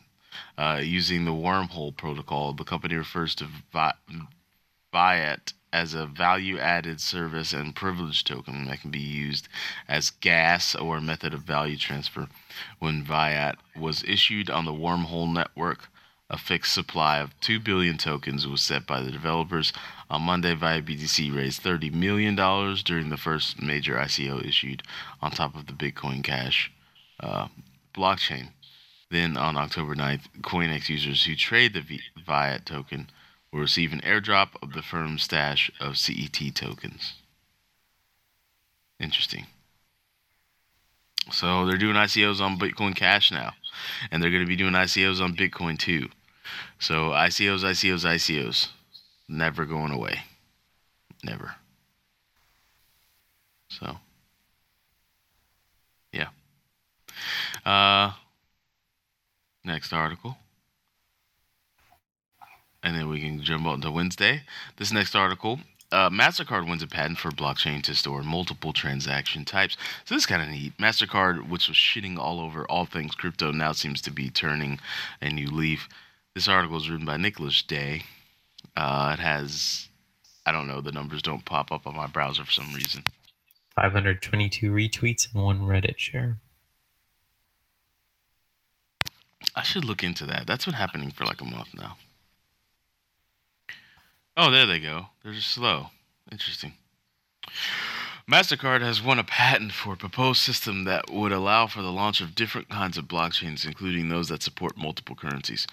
Uh, 0.58 0.82
using 0.84 1.24
the 1.24 1.32
Wormhole 1.32 1.96
protocol, 1.96 2.52
the 2.52 2.66
company 2.66 2.96
refers 2.96 3.34
to 3.36 3.48
Vi- 3.72 3.94
Viat 4.94 5.54
as 5.72 5.94
a 5.94 6.06
value 6.06 6.60
added 6.60 7.00
service 7.00 7.54
and 7.54 7.76
privilege 7.76 8.26
token 8.26 8.66
that 8.66 8.82
can 8.82 8.92
be 8.92 9.00
used 9.00 9.48
as 9.88 10.10
gas 10.10 10.76
or 10.76 10.98
a 10.98 11.02
method 11.02 11.34
of 11.34 11.44
value 11.44 11.78
transfer. 11.78 12.28
When 12.80 13.06
Viat 13.06 13.56
was 13.74 14.04
issued 14.04 14.50
on 14.50 14.66
the 14.66 14.74
Wormhole 14.74 15.32
network, 15.32 15.90
a 16.30 16.38
fixed 16.38 16.74
supply 16.74 17.20
of 17.20 17.40
2 17.40 17.60
billion 17.60 17.98
tokens 17.98 18.48
was 18.48 18.62
set 18.62 18.86
by 18.86 19.00
the 19.00 19.12
developers. 19.12 19.72
On 20.10 20.22
Monday, 20.22 20.56
ViaBTC 20.56 21.36
raised 21.36 21.64
$30 21.64 21.92
million 21.94 22.36
during 22.36 23.10
the 23.10 23.18
first 23.18 23.62
major 23.62 23.96
ICO 23.96 24.46
issued 24.46 24.84
on 25.22 25.32
top 25.32 25.56
of 25.56 25.66
the 25.66 25.74
Bitcoin 25.74 26.24
Cash 26.24 26.72
uh, 27.20 27.48
blockchain. 27.94 28.50
Then 29.10 29.38
on 29.38 29.58
October 29.58 29.96
9th, 29.96 30.28
CoinEx 30.42 30.90
users 30.90 31.26
who 31.26 31.36
trade 31.36 31.74
the 31.74 31.82
v- 31.82 32.02
Viat 32.28 32.66
token 32.66 33.10
will 33.52 33.62
receive 33.62 33.94
an 33.94 34.02
airdrop 34.02 34.50
of 34.62 34.74
the 34.74 34.82
firm's 34.82 35.24
stash 35.24 35.72
of 35.80 35.98
CET 35.98 36.54
tokens. 36.54 37.14
Interesting. 39.00 39.48
So 41.32 41.66
they're 41.66 41.78
doing 41.78 41.96
ICOs 41.96 42.40
on 42.40 42.60
Bitcoin 42.60 42.96
Cash 42.96 43.32
now, 43.32 43.54
and 44.12 44.22
they're 44.22 44.30
going 44.30 44.44
to 44.44 44.48
be 44.48 44.56
doing 44.56 44.74
ICOs 44.74 45.22
on 45.22 45.36
Bitcoin 45.36 45.80
too. 45.80 46.10
So 46.80 47.10
ICOs, 47.12 47.64
ICOs, 47.64 48.06
ICOs, 48.06 48.70
never 49.28 49.66
going 49.66 49.92
away, 49.92 50.20
never. 51.24 51.56
So, 53.70 53.98
yeah. 56.12 56.30
Uh, 57.66 58.14
next 59.64 59.92
article, 59.92 60.38
and 62.84 62.96
then 62.96 63.10
we 63.10 63.20
can 63.20 63.42
jump 63.42 63.66
on 63.66 63.82
to 63.82 63.92
Wednesday. 63.92 64.44
This 64.78 64.92
next 64.92 65.16
article 65.16 65.60
uh, 65.92 66.10
MasterCard 66.10 66.68
wins 66.68 66.84
a 66.84 66.88
patent 66.88 67.20
for 67.20 67.32
blockchain 67.32 67.82
to 67.84 67.96
store 67.96 68.24
multiple 68.24 68.74
transaction 68.74 69.46
types. 69.46 69.78
So 70.06 70.16
this 70.16 70.24
is 70.24 70.28
kind 70.28 70.42
of 70.42 70.50
neat. 70.50 70.78
MasterCard, 70.78 71.48
which 71.48 71.68
was 71.68 71.78
shitting 71.78 72.18
all 72.18 72.40
over 72.40 72.66
all 72.66 72.86
things 72.86 73.16
crypto, 73.16 73.52
now 73.52 73.72
seems 73.72 74.02
to 74.02 74.12
be 74.12 74.30
turning 74.30 74.80
a 75.22 75.30
new 75.30 75.50
leaf. 75.50 75.88
This 76.34 76.48
article 76.48 76.78
is 76.78 76.90
written 76.90 77.06
by 77.06 77.18
Nicholas 77.18 77.62
Day. 77.62 78.04
Uh, 78.76 79.16
it 79.18 79.22
has, 79.22 79.88
I 80.46 80.52
don't 80.52 80.68
know, 80.68 80.82
the 80.82 80.92
numbers 80.92 81.22
don't 81.22 81.46
pop 81.46 81.72
up 81.72 81.88
on 81.88 81.96
my 81.96 82.08
browser 82.08 82.44
for 82.44 82.52
some 82.52 82.74
reason. 82.74 83.04
522 83.76 84.72
retweets 84.72 85.34
and 85.34 85.44
one 85.44 85.62
Reddit 85.62 85.98
share. 85.98 86.38
I 89.56 89.64
should 89.64 89.86
look 89.86 90.04
into 90.04 90.26
that. 90.26 90.48
That's 90.48 90.66
been 90.66 90.74
happening 90.74 91.12
for 91.12 91.26
like 91.26 91.42
a 91.42 91.46
month 91.46 91.70
now. 91.74 91.98
Oh, 94.38 94.52
there 94.52 94.66
they 94.66 94.80
go. 94.80 95.08
They're 95.24 95.34
just 95.34 95.52
slow. 95.52 95.88
Interesting. 96.32 96.74
MasterCard 98.30 98.82
has 98.82 99.02
won 99.02 99.20
a 99.20 99.24
patent 99.24 99.72
for 99.72 99.94
a 99.94 99.98
proposed 99.98 100.42
system 100.42 100.84
that 100.86 101.12
would 101.12 101.32
allow 101.32 101.68
for 101.68 101.82
the 101.82 101.92
launch 101.92 102.22
of 102.22 102.36
different 102.36 102.70
kinds 102.70 102.98
of 102.98 103.06
blockchains, 103.06 103.66
including 103.66 104.10
those 104.10 104.30
that 104.30 104.42
support 104.42 104.76
multiple 104.76 105.16
currencies. 105.16 105.68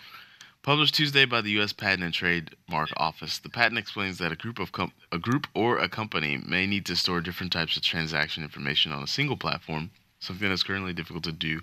Published 0.63 0.95
Tuesday 0.95 1.25
by 1.25 1.41
the 1.41 1.51
U.S. 1.53 1.73
Patent 1.73 2.05
and 2.05 2.15
Trademark 2.15 2.91
Office, 2.97 3.39
the 3.39 3.49
patent 3.49 3.79
explains 3.79 4.19
that 4.19 4.31
a 4.31 4.37
group 4.37 4.61
of 4.61 4.71
com- 4.71 4.93
a 5.11 5.19
group 5.19 5.49
or 5.55 5.79
a 5.79 5.89
company 5.89 6.37
may 6.37 6.69
need 6.69 6.87
to 6.87 6.95
store 6.95 7.21
different 7.21 7.53
types 7.53 7.77
of 7.77 7.83
transaction 7.83 8.45
information 8.45 8.93
on 8.93 9.03
a 9.03 9.09
single 9.09 9.37
platform, 9.37 9.91
something 10.21 10.49
that's 10.49 10.63
currently 10.63 10.93
difficult 10.93 11.25
to 11.25 11.33
do 11.33 11.63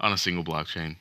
on 0.00 0.14
a 0.14 0.18
single 0.18 0.42
blockchain. 0.42 0.96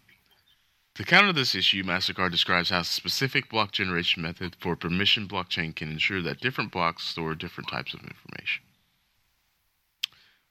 To 0.95 1.05
counter 1.05 1.31
this 1.31 1.55
issue, 1.55 1.83
MasterCard 1.83 2.31
describes 2.31 2.69
how 2.69 2.81
a 2.81 2.83
specific 2.83 3.49
block 3.49 3.71
generation 3.71 4.21
method 4.21 4.57
for 4.59 4.75
permission 4.75 5.25
blockchain 5.25 5.73
can 5.73 5.89
ensure 5.89 6.21
that 6.21 6.41
different 6.41 6.73
blocks 6.73 7.07
store 7.07 7.33
different 7.33 7.69
types 7.69 7.93
of 7.93 8.01
information. 8.01 8.61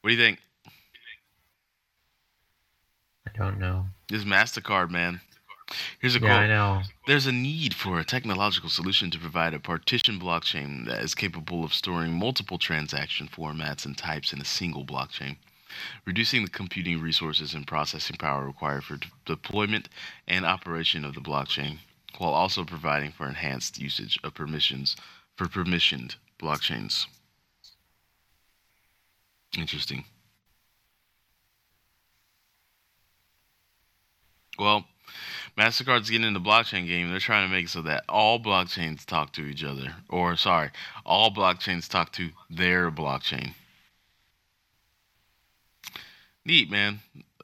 What 0.00 0.08
do 0.08 0.16
you 0.16 0.22
think? 0.22 0.38
I 3.26 3.36
don't 3.36 3.58
know. 3.58 3.84
This 4.08 4.20
is 4.20 4.24
MasterCard, 4.24 4.88
man. 4.88 5.20
Here's 6.00 6.16
a 6.16 6.20
Yeah, 6.20 6.38
I 6.38 6.46
know. 6.46 6.82
There's 7.06 7.26
a 7.26 7.32
need 7.32 7.74
for 7.74 7.98
a 7.98 8.04
technological 8.04 8.70
solution 8.70 9.10
to 9.10 9.18
provide 9.18 9.54
a 9.54 9.60
partition 9.60 10.18
blockchain 10.18 10.86
that 10.86 11.02
is 11.02 11.14
capable 11.14 11.64
of 11.64 11.74
storing 11.74 12.12
multiple 12.12 12.58
transaction 12.58 13.28
formats 13.28 13.84
and 13.84 13.96
types 13.96 14.32
in 14.32 14.40
a 14.40 14.44
single 14.44 14.84
blockchain, 14.84 15.36
reducing 16.04 16.42
the 16.44 16.50
computing 16.50 17.00
resources 17.00 17.54
and 17.54 17.66
processing 17.66 18.16
power 18.16 18.44
required 18.46 18.84
for 18.84 18.96
de- 18.96 19.08
deployment 19.24 19.88
and 20.26 20.44
operation 20.44 21.04
of 21.04 21.14
the 21.14 21.20
blockchain, 21.20 21.78
while 22.18 22.32
also 22.32 22.64
providing 22.64 23.12
for 23.12 23.28
enhanced 23.28 23.78
usage 23.78 24.18
of 24.24 24.34
permissions 24.34 24.96
for 25.36 25.46
permissioned 25.46 26.16
blockchains. 26.38 27.06
Interesting. 29.56 30.04
Well, 34.58 34.84
MasterCard's 35.56 36.10
getting 36.10 36.26
in 36.26 36.34
the 36.34 36.40
blockchain 36.40 36.86
game. 36.86 37.10
They're 37.10 37.18
trying 37.18 37.48
to 37.48 37.54
make 37.54 37.68
so 37.68 37.82
that 37.82 38.04
all 38.08 38.38
blockchains 38.40 39.04
talk 39.04 39.32
to 39.34 39.42
each 39.42 39.64
other. 39.64 39.94
Or, 40.08 40.36
sorry, 40.36 40.70
all 41.04 41.30
blockchains 41.30 41.88
talk 41.88 42.12
to 42.12 42.30
their 42.48 42.90
blockchain. 42.90 43.52
Neat, 46.44 46.70
man. 46.70 47.00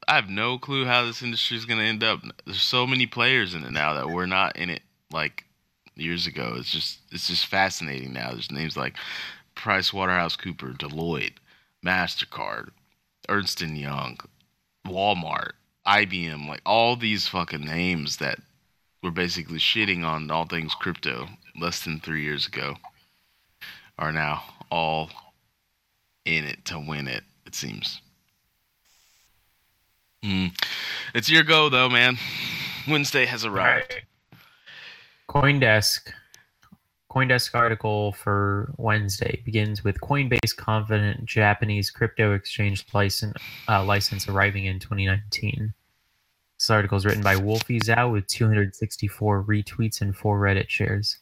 I 0.09 0.15
have 0.15 0.29
no 0.29 0.59
clue 0.59 0.85
how 0.85 1.05
this 1.05 1.23
industry 1.23 1.57
is 1.57 1.65
going 1.65 1.81
to 1.81 1.87
end 1.87 2.05
up. 2.05 2.21
There's 2.45 2.61
so 2.63 2.87
many 2.87 3.07
players 3.07 3.55
in 3.55 3.65
it 3.65 3.73
now 3.73 3.95
that 3.95 4.09
we're 4.09 4.27
not 4.27 4.57
in 4.57 4.71
it 4.71 4.83
like 5.13 5.45
years 5.97 6.27
ago. 6.27 6.55
It's 6.57 6.71
just 6.71 7.01
it's 7.11 7.27
just 7.27 7.47
fascinating 7.47 8.13
now. 8.13 8.31
There's 8.31 8.53
names 8.53 8.77
like 8.77 8.97
Price 9.55 9.93
Waterhouse 9.93 10.37
Cooper, 10.37 10.69
Deloitte, 10.69 11.35
MasterCard, 11.85 12.71
Ernst 13.29 13.63
and 13.63 13.77
Young, 13.77 14.19
Walmart, 14.87 15.53
IBM, 15.87 16.49
like 16.49 16.63
all 16.67 16.97
these 16.97 17.29
fucking 17.29 17.65
names 17.65 18.17
that 18.19 18.39
were 19.03 19.11
basically 19.11 19.59
shitting 19.59 20.05
on 20.05 20.31
all 20.31 20.47
things 20.47 20.75
crypto 20.75 21.29
less 21.59 21.85
than 21.85 22.01
three 22.01 22.23
years 22.23 22.47
ago 22.47 22.75
are 23.99 24.13
now 24.13 24.43
all 24.71 25.11
in 26.25 26.45
it 26.45 26.65
to 26.67 26.79
win 26.79 27.07
it, 27.07 27.25
it 27.47 27.55
seems. 27.55 28.01
Mm. 30.25 30.53
It's 31.15 31.31
your 31.31 31.45
go, 31.45 31.69
though, 31.69 31.89
man. 31.89 32.19
Wednesday 32.89 33.27
has 33.27 33.45
arrived. 33.45 34.03
CoinDesk. 35.29 36.13
CoinDesk 37.17 37.55
article 37.55 38.13
for 38.13 38.75
Wednesday 38.77 39.41
begins 39.43 39.83
with 39.83 40.03
Coinbase 40.03 40.55
confident 40.55 41.25
Japanese 41.25 41.91
crypto 41.91 42.35
exchange 42.35 42.85
license, 42.93 43.39
uh, 43.71 43.83
license 43.83 44.29
arriving 44.29 44.67
in 44.67 44.79
2019. 44.79 45.73
This 46.59 46.69
article 46.69 46.99
is 46.99 47.07
written 47.07 47.23
by 47.23 47.37
Wolfie 47.37 47.81
Zhao 47.81 48.13
with 48.13 48.27
264 48.27 49.45
retweets 49.45 50.03
and 50.03 50.15
four 50.15 50.39
Reddit 50.39 50.69
shares. 50.69 51.17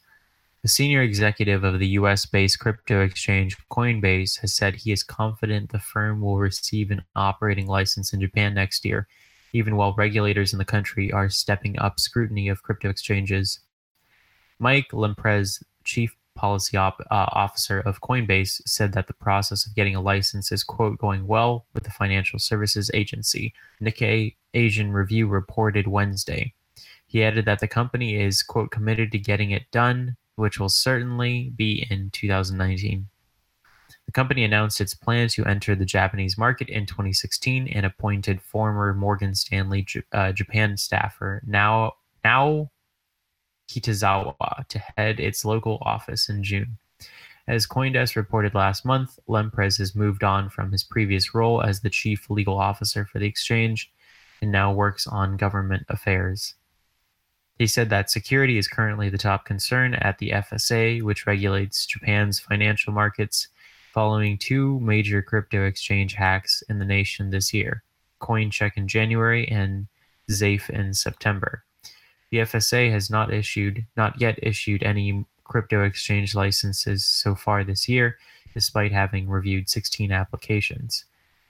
The 0.63 0.67
senior 0.67 1.01
executive 1.01 1.63
of 1.63 1.79
the 1.79 1.87
US 1.99 2.25
based 2.25 2.59
crypto 2.59 3.01
exchange 3.01 3.55
Coinbase 3.71 4.41
has 4.41 4.53
said 4.53 4.75
he 4.75 4.91
is 4.91 5.01
confident 5.01 5.71
the 5.71 5.79
firm 5.79 6.19
will 6.19 6.39
receive 6.39 6.91
an 6.91 7.05
operating 7.15 7.67
license 7.67 8.11
in 8.11 8.19
Japan 8.19 8.53
next 8.53 8.83
year, 8.83 9.07
even 9.53 9.77
while 9.77 9.93
regulators 9.93 10.51
in 10.51 10.59
the 10.59 10.65
country 10.65 11.09
are 11.13 11.29
stepping 11.29 11.79
up 11.79 12.01
scrutiny 12.01 12.49
of 12.49 12.63
crypto 12.63 12.89
exchanges. 12.89 13.61
Mike 14.59 14.89
Lempres, 14.91 15.61
chief 15.85 16.15
policy 16.35 16.75
op- 16.77 17.01
uh, 17.11 17.25
officer 17.31 17.79
of 17.79 18.01
Coinbase, 18.01 18.61
said 18.67 18.91
that 18.93 19.07
the 19.07 19.13
process 19.13 19.65
of 19.65 19.75
getting 19.75 19.95
a 19.95 20.01
license 20.01 20.51
is, 20.51 20.63
quote, 20.63 20.97
going 20.97 21.25
well 21.25 21.65
with 21.73 21.83
the 21.83 21.91
financial 21.91 22.39
services 22.39 22.91
agency. 22.93 23.53
Nikkei 23.81 24.35
Asian 24.53 24.91
Review 24.91 25.27
reported 25.27 25.87
Wednesday. 25.87 26.53
He 27.07 27.23
added 27.23 27.45
that 27.45 27.59
the 27.59 27.67
company 27.67 28.15
is, 28.21 28.43
quote, 28.43 28.71
committed 28.71 29.11
to 29.13 29.19
getting 29.19 29.51
it 29.51 29.71
done, 29.71 30.17
which 30.35 30.59
will 30.59 30.69
certainly 30.69 31.53
be 31.55 31.87
in 31.89 32.09
2019. 32.11 33.07
The 34.05 34.11
company 34.11 34.43
announced 34.43 34.81
its 34.81 34.93
plan 34.93 35.29
to 35.29 35.45
enter 35.45 35.75
the 35.75 35.85
Japanese 35.85 36.37
market 36.37 36.69
in 36.69 36.85
2016 36.85 37.67
and 37.69 37.85
appointed 37.85 38.41
former 38.41 38.93
Morgan 38.93 39.33
Stanley 39.33 39.85
uh, 40.11 40.31
Japan 40.31 40.77
staffer 40.77 41.41
Nao 41.45 41.93
Nao 42.23 42.69
Kitazawa 43.67 44.67
to 44.67 44.79
head 44.97 45.19
its 45.19 45.45
local 45.45 45.79
office 45.81 46.29
in 46.29 46.43
June. 46.43 46.77
As 47.47 47.67
Coindesk 47.67 48.15
reported 48.15 48.55
last 48.55 48.85
month, 48.85 49.19
Lempres 49.27 49.77
has 49.77 49.95
moved 49.95 50.23
on 50.23 50.49
from 50.49 50.71
his 50.71 50.83
previous 50.83 51.35
role 51.35 51.61
as 51.61 51.81
the 51.81 51.89
chief 51.89 52.29
legal 52.29 52.57
officer 52.57 53.05
for 53.05 53.19
the 53.19 53.27
exchange 53.27 53.91
and 54.41 54.51
now 54.51 54.73
works 54.73 55.05
on 55.05 55.37
government 55.37 55.85
affairs. 55.89 56.55
He 57.57 57.67
said 57.67 57.89
that 57.89 58.09
security 58.09 58.57
is 58.57 58.67
currently 58.67 59.09
the 59.09 59.17
top 59.17 59.45
concern 59.45 59.93
at 59.95 60.17
the 60.17 60.31
FSA, 60.31 61.01
which 61.03 61.25
regulates 61.25 61.85
Japan's 61.85 62.39
financial 62.39 62.91
markets, 62.91 63.47
following 63.93 64.37
two 64.37 64.79
major 64.81 65.21
crypto 65.21 65.65
exchange 65.65 66.15
hacks 66.15 66.63
in 66.67 66.79
the 66.79 66.85
nation 66.85 67.29
this 67.29 67.53
year 67.53 67.83
CoinCheck 68.21 68.71
in 68.75 68.87
January 68.87 69.47
and 69.47 69.87
Zaif 70.31 70.69
in 70.69 70.93
September. 70.93 71.64
The 72.35 72.41
FSA 72.41 72.91
has 72.91 73.09
not 73.09 73.33
issued, 73.33 73.85
not 73.95 74.19
yet 74.19 74.37
issued 74.43 74.83
any 74.83 75.23
crypto 75.45 75.85
exchange 75.85 76.35
licenses 76.35 77.05
so 77.05 77.33
far 77.33 77.63
this 77.63 77.87
year, 77.87 78.17
despite 78.53 78.91
having 78.91 79.29
reviewed 79.29 79.69
16 79.69 80.11
applications. 80.11 81.05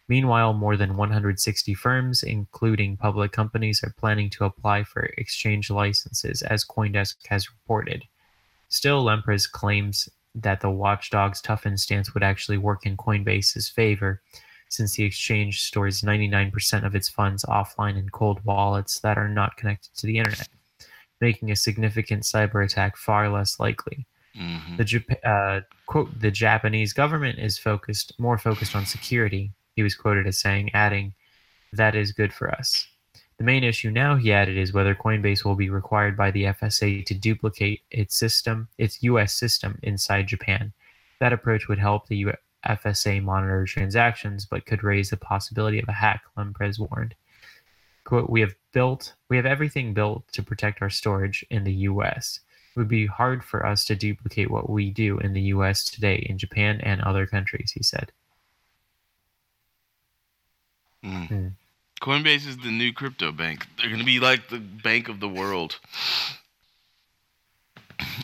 Meanwhile, 0.08 0.54
more 0.54 0.78
than 0.78 0.96
160 0.96 1.74
firms, 1.74 2.22
including 2.22 2.98
public 2.98 3.32
companies, 3.32 3.84
are 3.84 3.96
planning 3.98 4.30
to 4.30 4.46
apply 4.46 4.84
for 4.84 5.06
exchange 5.18 5.72
licenses, 5.72 6.44
as 6.44 6.64
Coindesk 6.64 7.16
has 7.30 7.50
reported. 7.50 8.04
Still, 8.70 9.04
Lempres 9.04 9.52
claims 9.52 10.08
that 10.36 10.62
the 10.62 10.70
watchdog's 10.70 11.42
toughened 11.42 11.80
stance 11.80 12.14
would 12.14 12.22
actually 12.22 12.60
work 12.60 12.86
in 12.86 12.96
Coinbase's 12.96 13.68
favor, 13.68 14.22
since 14.70 14.96
the 14.96 15.04
exchange 15.04 15.64
stores 15.64 16.04
99% 16.04 16.86
of 16.86 16.94
its 16.94 17.10
funds 17.10 17.44
offline 17.46 17.98
in 17.98 18.10
cold 18.10 18.40
wallets 18.46 19.00
that 19.00 19.18
are 19.18 19.30
not 19.30 19.58
connected 19.58 19.92
to 19.96 20.06
the 20.06 20.20
internet, 20.20 20.48
making 21.22 21.52
a 21.52 21.56
significant 21.56 22.24
cyber 22.24 22.64
attack 22.64 22.98
far 22.98 23.30
less 23.30 23.60
likely. 23.60 24.06
Mm-hmm. 24.38 24.78
The 24.78 24.84
Jap- 24.84 25.26
uh, 25.26 25.62
quote: 25.86 26.20
"The 26.20 26.32
Japanese 26.32 26.94
government 26.94 27.40
is 27.40 27.58
focused 27.58 28.14
more 28.20 28.38
focused 28.38 28.76
on 28.76 28.86
security." 28.86 29.52
He 29.76 29.84
was 29.84 29.96
quoted 29.96 30.28
as 30.28 30.40
saying, 30.40 30.72
adding, 30.74 31.14
"That 31.74 31.96
is 31.96 32.12
good 32.12 32.34
for 32.34 32.52
us." 32.52 32.88
The 33.38 33.44
main 33.44 33.64
issue 33.64 33.92
now, 33.92 34.16
he 34.16 34.32
added, 34.32 34.58
is 34.58 34.74
whether 34.74 34.96
Coinbase 34.96 35.44
will 35.44 35.56
be 35.56 35.70
required 35.70 36.16
by 36.16 36.32
the 36.32 36.44
FSA 36.46 37.06
to 37.06 37.14
duplicate 37.14 37.82
its 37.92 38.16
system, 38.18 38.70
its 38.78 39.04
U.S. 39.04 39.34
system 39.34 39.78
inside 39.84 40.28
Japan. 40.28 40.72
That 41.20 41.34
approach 41.34 41.68
would 41.68 41.80
help 41.80 42.08
the 42.08 42.18
U- 42.18 42.34
FSA 42.66 43.22
monitor 43.22 43.66
transactions, 43.66 44.46
but 44.46 44.66
could 44.66 44.84
raise 44.84 45.10
the 45.10 45.18
possibility 45.18 45.80
of 45.80 45.88
a 45.88 45.94
hack. 45.94 46.24
Lempres 46.38 46.80
warned. 46.80 47.16
"Quote: 48.04 48.30
We 48.30 48.42
have 48.42 48.56
built, 48.76 49.14
we 49.30 49.38
have 49.38 49.46
everything 49.46 49.94
built 49.94 50.28
to 50.34 50.44
protect 50.44 50.82
our 50.82 50.90
storage 50.90 51.46
in 51.50 51.64
the 51.64 51.74
U.S." 51.90 52.42
It 52.76 52.80
would 52.80 52.90
be 52.90 53.06
hard 53.06 53.42
for 53.44 53.66
us 53.66 53.86
to 53.86 53.96
duplicate 53.96 54.52
what 54.52 54.70
we 54.70 54.92
do 54.92 55.18
in 55.20 55.32
the 55.32 55.54
US 55.56 55.86
today 55.86 56.26
in 56.30 56.38
Japan 56.38 56.82
and 56.84 57.00
other 57.02 57.26
countries, 57.26 57.72
he 57.72 57.82
said. 57.82 58.12
Mm. 61.02 61.30
Mm. 61.30 61.52
Coinbase 62.02 62.46
is 62.46 62.58
the 62.58 62.72
new 62.72 62.92
crypto 62.92 63.32
bank. 63.32 63.66
They're 63.78 63.88
going 63.88 64.00
to 64.00 64.06
be 64.06 64.20
like 64.20 64.50
the 64.50 64.60
bank 64.60 65.08
of 65.08 65.22
the 65.22 65.30
world. 65.30 65.80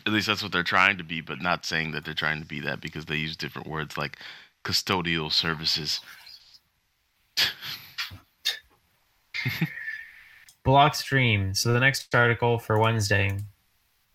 At 0.04 0.12
least 0.12 0.26
that's 0.26 0.42
what 0.42 0.52
they're 0.52 0.62
trying 0.62 0.98
to 0.98 1.04
be, 1.04 1.22
but 1.22 1.40
not 1.40 1.64
saying 1.64 1.92
that 1.92 2.04
they're 2.04 2.12
trying 2.12 2.40
to 2.40 2.46
be 2.46 2.60
that 2.60 2.82
because 2.82 3.06
they 3.06 3.16
use 3.16 3.36
different 3.36 3.68
words 3.68 3.96
like 3.96 4.18
custodial 4.64 5.32
services. 5.32 6.00
Blockstream. 10.64 11.56
So 11.56 11.72
the 11.72 11.80
next 11.80 12.14
article 12.14 12.58
for 12.58 12.78
Wednesday 12.78 13.36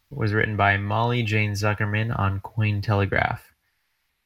was 0.09 0.33
written 0.33 0.55
by 0.55 0.77
Molly 0.77 1.23
Jane 1.23 1.51
Zuckerman 1.51 2.17
on 2.17 2.39
Cointelegraph. 2.39 3.39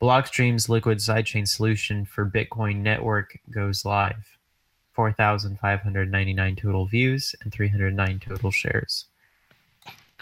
Blockstream's 0.02 0.70
liquid 0.70 1.00
sidechain 1.00 1.48
solution 1.48 2.06
for 2.06 2.26
Bitcoin 2.26 2.78
network 2.78 3.40
goes 3.50 3.86
live. 3.86 4.38
4,599 4.94 6.56
total 6.56 6.86
views 6.86 7.36
and 7.42 7.52
309 7.52 8.20
total 8.20 8.52
shares. 8.52 9.06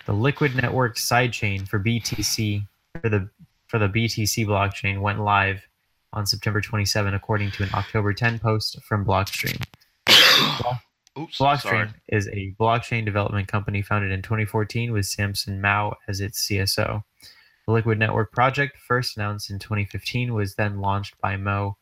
The 0.05 0.13
Liquid 0.13 0.55
Network 0.55 0.95
sidechain 0.95 1.67
for 1.67 1.79
BTC 1.79 2.65
for 3.01 3.09
the 3.09 3.29
for 3.67 3.77
the 3.77 3.87
BTC 3.87 4.47
blockchain 4.47 5.01
went 5.01 5.19
live 5.19 5.67
on 6.13 6.25
September 6.25 6.59
27, 6.59 7.13
according 7.13 7.51
to 7.51 7.63
an 7.63 7.69
October 7.73 8.13
10 8.13 8.39
post 8.39 8.81
from 8.81 9.05
Blockstream. 9.05 9.61
Oops, 11.17 11.37
Blockstream 11.37 11.61
sorry. 11.61 11.89
is 12.07 12.27
a 12.27 12.53
blockchain 12.59 13.03
development 13.03 13.47
company 13.47 13.81
founded 13.81 14.11
in 14.11 14.21
2014 14.21 14.91
with 14.91 15.05
Samson 15.05 15.59
Mow 15.59 15.95
as 16.07 16.21
its 16.21 16.47
CSO. 16.47 17.03
The 17.65 17.71
Liquid 17.71 17.99
Network 17.99 18.31
project, 18.31 18.77
first 18.77 19.17
announced 19.17 19.49
in 19.49 19.59
2015, 19.59 20.33
was 20.33 20.55
then 20.55 20.81
launched 20.81 21.19
by 21.19 21.35
Mow, 21.35 21.77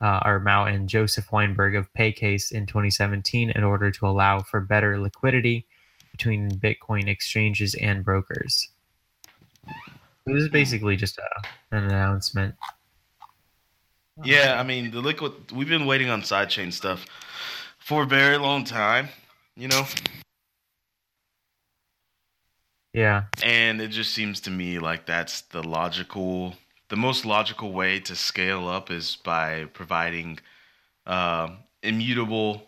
uh, 0.00 0.20
or 0.24 0.40
Mow 0.40 0.64
and 0.64 0.88
Joseph 0.88 1.30
Weinberg 1.32 1.74
of 1.74 1.92
Paycase 1.92 2.52
in 2.52 2.66
2017 2.66 3.50
in 3.50 3.64
order 3.64 3.90
to 3.90 4.06
allow 4.06 4.40
for 4.40 4.60
better 4.60 4.98
liquidity 4.98 5.66
between 6.12 6.50
Bitcoin 6.50 7.06
exchanges 7.08 7.74
and 7.74 8.04
brokers. 8.04 8.68
This 10.26 10.42
is 10.42 10.48
basically 10.48 10.96
just 10.96 11.18
a, 11.18 11.76
an 11.76 11.84
announcement. 11.84 12.54
Yeah, 14.22 14.60
I 14.60 14.62
mean 14.64 14.90
the 14.90 15.00
liquid. 15.00 15.32
We've 15.52 15.68
been 15.68 15.86
waiting 15.86 16.10
on 16.10 16.22
sidechain 16.22 16.72
stuff 16.72 17.06
for 17.90 18.04
a 18.04 18.06
very 18.06 18.36
long 18.36 18.62
time, 18.62 19.08
you 19.56 19.66
know, 19.66 19.84
Yeah, 22.94 23.24
and 23.42 23.80
it 23.80 23.88
just 23.88 24.14
seems 24.14 24.40
to 24.42 24.50
me 24.52 24.78
like 24.78 25.06
that's 25.06 25.40
the 25.40 25.60
logical, 25.64 26.54
the 26.88 26.94
most 26.94 27.24
logical 27.26 27.72
way 27.72 27.98
to 27.98 28.14
scale 28.14 28.68
up 28.68 28.92
is 28.92 29.16
by 29.16 29.64
providing 29.64 30.38
uh, 31.04 31.48
immutable, 31.82 32.62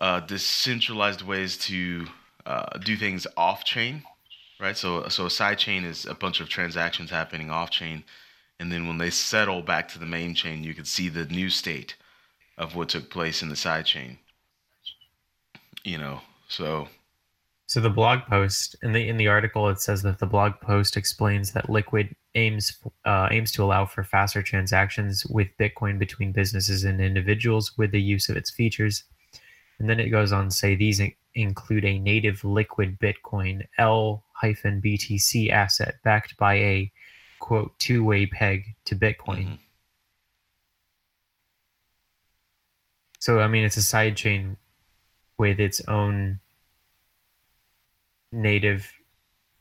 uh, 0.00 0.18
decentralized 0.18 1.22
ways 1.22 1.56
to 1.58 2.08
uh, 2.44 2.76
do 2.78 2.96
things 2.96 3.28
off 3.36 3.62
chain, 3.62 4.02
right? 4.58 4.76
So, 4.76 5.06
so 5.10 5.26
a 5.26 5.28
sidechain 5.28 5.84
is 5.84 6.06
a 6.06 6.14
bunch 6.14 6.40
of 6.40 6.48
transactions 6.48 7.10
happening 7.10 7.50
off 7.50 7.70
chain, 7.70 8.02
and 8.58 8.72
then 8.72 8.88
when 8.88 8.98
they 8.98 9.10
settle 9.10 9.62
back 9.62 9.86
to 9.90 10.00
the 10.00 10.06
main 10.06 10.34
chain, 10.34 10.64
you 10.64 10.74
can 10.74 10.86
see 10.86 11.08
the 11.08 11.26
new 11.26 11.48
state 11.48 11.94
of 12.58 12.76
what 12.76 12.88
took 12.90 13.10
place 13.10 13.42
in 13.42 13.48
the 13.48 13.54
sidechain. 13.54 14.18
You 15.84 15.98
know, 15.98 16.20
so 16.48 16.88
So 17.66 17.80
the 17.80 17.90
blog 17.90 18.20
post 18.28 18.76
in 18.82 18.92
the 18.92 19.08
in 19.08 19.16
the 19.16 19.28
article 19.28 19.68
it 19.68 19.80
says 19.80 20.02
that 20.02 20.18
the 20.18 20.26
blog 20.26 20.52
post 20.60 20.96
explains 20.96 21.52
that 21.52 21.70
Liquid 21.70 22.14
aims 22.34 22.78
uh, 23.04 23.28
aims 23.30 23.50
to 23.52 23.64
allow 23.64 23.86
for 23.86 24.04
faster 24.04 24.42
transactions 24.42 25.24
with 25.26 25.48
Bitcoin 25.58 25.98
between 25.98 26.32
businesses 26.32 26.84
and 26.84 27.00
individuals 27.00 27.76
with 27.78 27.90
the 27.90 28.00
use 28.02 28.28
of 28.28 28.36
its 28.36 28.50
features. 28.50 29.04
And 29.78 29.88
then 29.88 30.00
it 30.00 30.10
goes 30.10 30.32
on 30.32 30.50
to 30.50 30.54
say 30.54 30.74
these 30.76 31.00
include 31.34 31.84
a 31.84 31.98
native 31.98 32.44
liquid 32.44 32.98
Bitcoin 33.00 33.66
L-BTC 33.78 35.50
asset 35.50 35.94
backed 36.04 36.36
by 36.36 36.54
a 36.56 36.92
quote 37.40 37.76
two-way 37.78 38.26
peg 38.26 38.64
to 38.84 38.94
Bitcoin. 38.94 39.46
Mhm. 39.46 39.58
So 43.22 43.38
I 43.38 43.46
mean, 43.46 43.62
it's 43.62 43.76
a 43.76 43.80
sidechain 43.80 44.56
with 45.38 45.60
its 45.60 45.80
own 45.86 46.40
native 48.32 48.92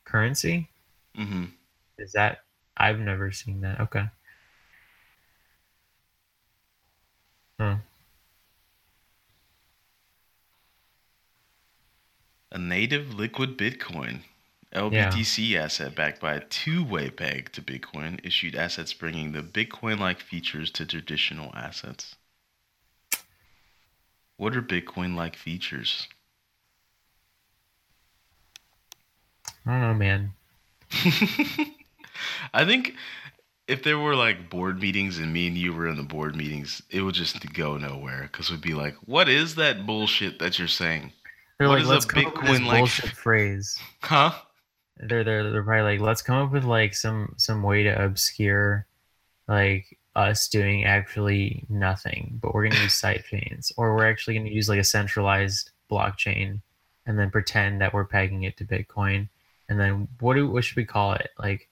currency. 0.03 0.67
Mm-hmm. 1.15 1.43
Is 1.99 2.13
that? 2.13 2.39
I've 2.75 2.97
never 2.97 3.31
seen 3.31 3.61
that. 3.61 3.79
Okay. 3.81 4.05
Huh. 7.59 7.75
A 12.51 12.57
native 12.57 13.13
liquid 13.13 13.59
Bitcoin. 13.59 14.21
LBTC 14.73 15.55
asset 15.55 15.93
backed 15.93 16.19
by 16.19 16.33
a 16.33 16.39
two-way 16.45 17.11
peg 17.11 17.51
to 17.51 17.61
Bitcoin 17.61 18.19
issued 18.23 18.55
assets 18.55 18.91
bringing 18.91 19.33
the 19.33 19.43
Bitcoin-like 19.43 20.19
features 20.19 20.71
to 20.71 20.83
traditional 20.87 21.53
assets. 21.53 22.15
What 24.41 24.55
are 24.55 24.61
Bitcoin-like 24.63 25.35
features? 25.35 26.07
I 29.67 29.71
don't 29.73 29.81
know, 29.81 29.93
man. 29.93 30.33
I 32.51 32.65
think 32.65 32.95
if 33.67 33.83
there 33.83 33.99
were 33.99 34.15
like 34.15 34.49
board 34.49 34.81
meetings 34.81 35.19
and 35.19 35.31
me 35.31 35.45
and 35.45 35.55
you 35.55 35.71
were 35.73 35.87
in 35.87 35.95
the 35.95 36.01
board 36.01 36.35
meetings, 36.35 36.81
it 36.89 37.03
would 37.03 37.13
just 37.13 37.53
go 37.53 37.77
nowhere 37.77 38.23
because 38.31 38.49
we'd 38.49 38.61
be 38.61 38.73
like, 38.73 38.95
"What 39.05 39.29
is 39.29 39.53
that 39.55 39.85
bullshit 39.85 40.39
that 40.39 40.57
you're 40.57 40.67
saying?" 40.67 41.11
They're 41.59 41.69
What 41.69 41.81
like, 41.81 41.87
let's 41.87 42.05
come 42.05 42.25
up 42.25 42.33
with 42.37 42.45
this 42.47 42.59
Bitcoin-like- 42.61 42.77
bullshit 42.79 43.11
phrase. 43.11 43.77
Huh? 44.01 44.31
They're 44.97 45.23
they're 45.23 45.51
they're 45.51 45.61
probably 45.61 45.97
like, 45.97 45.99
let's 45.99 46.23
come 46.23 46.37
up 46.43 46.51
with 46.51 46.63
like 46.63 46.95
some 46.95 47.35
some 47.37 47.61
way 47.61 47.83
to 47.83 48.03
obscure 48.03 48.87
like 49.47 49.99
us 50.15 50.47
doing 50.47 50.85
actually 50.85 51.65
nothing, 51.69 52.39
but 52.41 52.53
we're 52.53 52.67
gonna 52.67 52.81
use 52.81 52.93
side 52.99 53.23
chains, 53.29 53.71
or 53.77 53.95
we're 53.95 54.09
actually 54.09 54.37
gonna 54.37 54.49
use 54.49 54.69
like 54.69 54.79
a 54.79 54.83
centralized 54.83 55.71
blockchain, 55.89 56.61
and 57.05 57.17
then 57.17 57.29
pretend 57.31 57.81
that 57.81 57.93
we're 57.93 58.05
pegging 58.05 58.43
it 58.43 58.57
to 58.57 58.65
Bitcoin, 58.65 59.29
and 59.69 59.79
then 59.79 60.07
what 60.19 60.35
do 60.35 60.47
what 60.47 60.63
should 60.63 60.77
we 60.77 60.85
call 60.85 61.13
it? 61.13 61.29
Like, 61.39 61.69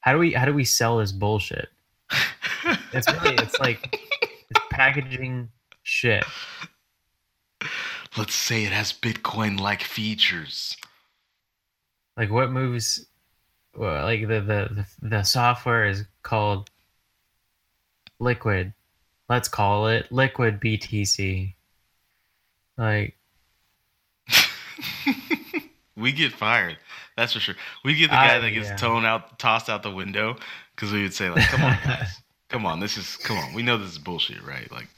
how 0.00 0.12
do 0.12 0.18
we 0.18 0.32
how 0.32 0.44
do 0.44 0.54
we 0.54 0.64
sell 0.64 0.98
this 0.98 1.12
bullshit? 1.12 1.68
It's 2.94 3.10
really 3.10 3.34
it's 3.36 3.58
like 3.58 3.98
it's 4.50 4.60
packaging 4.70 5.48
shit. 5.82 6.24
Let's 8.16 8.34
say 8.34 8.64
it 8.64 8.72
has 8.72 8.92
Bitcoin-like 8.92 9.82
features. 9.82 10.76
like 12.16 12.30
what 12.30 12.50
moves 12.52 13.06
well, 13.74 14.04
like 14.04 14.20
the, 14.28 14.40
the 14.40 14.68
the 14.74 14.86
the 15.08 15.22
software 15.22 15.86
is 15.86 16.04
called 16.22 16.70
liquid 18.22 18.72
let's 19.28 19.48
call 19.48 19.88
it 19.88 20.10
liquid 20.10 20.60
btc 20.60 21.54
like 22.78 23.16
we 25.96 26.12
get 26.12 26.32
fired. 26.32 26.78
That's 27.16 27.32
for 27.32 27.40
sure. 27.40 27.54
We 27.84 27.94
get 27.94 28.08
the 28.10 28.16
guy 28.16 28.36
I- 28.36 28.38
that 28.40 28.50
gets 28.50 28.68
yeah. 28.68 28.76
thrown 28.76 29.04
out, 29.04 29.38
tossed 29.38 29.68
out 29.68 29.82
the 29.82 29.90
window, 29.90 30.36
because 30.74 30.92
we 30.92 31.02
would 31.02 31.14
say 31.14 31.30
like, 31.30 31.46
"Come 31.48 31.62
on, 31.62 31.78
guys, 31.84 32.22
come 32.48 32.66
on, 32.66 32.80
this 32.80 32.96
is 32.96 33.16
come 33.18 33.36
on. 33.38 33.54
We 33.54 33.62
know 33.62 33.78
this 33.78 33.92
is 33.92 33.98
bullshit, 33.98 34.42
right? 34.42 34.70
Like, 34.70 34.88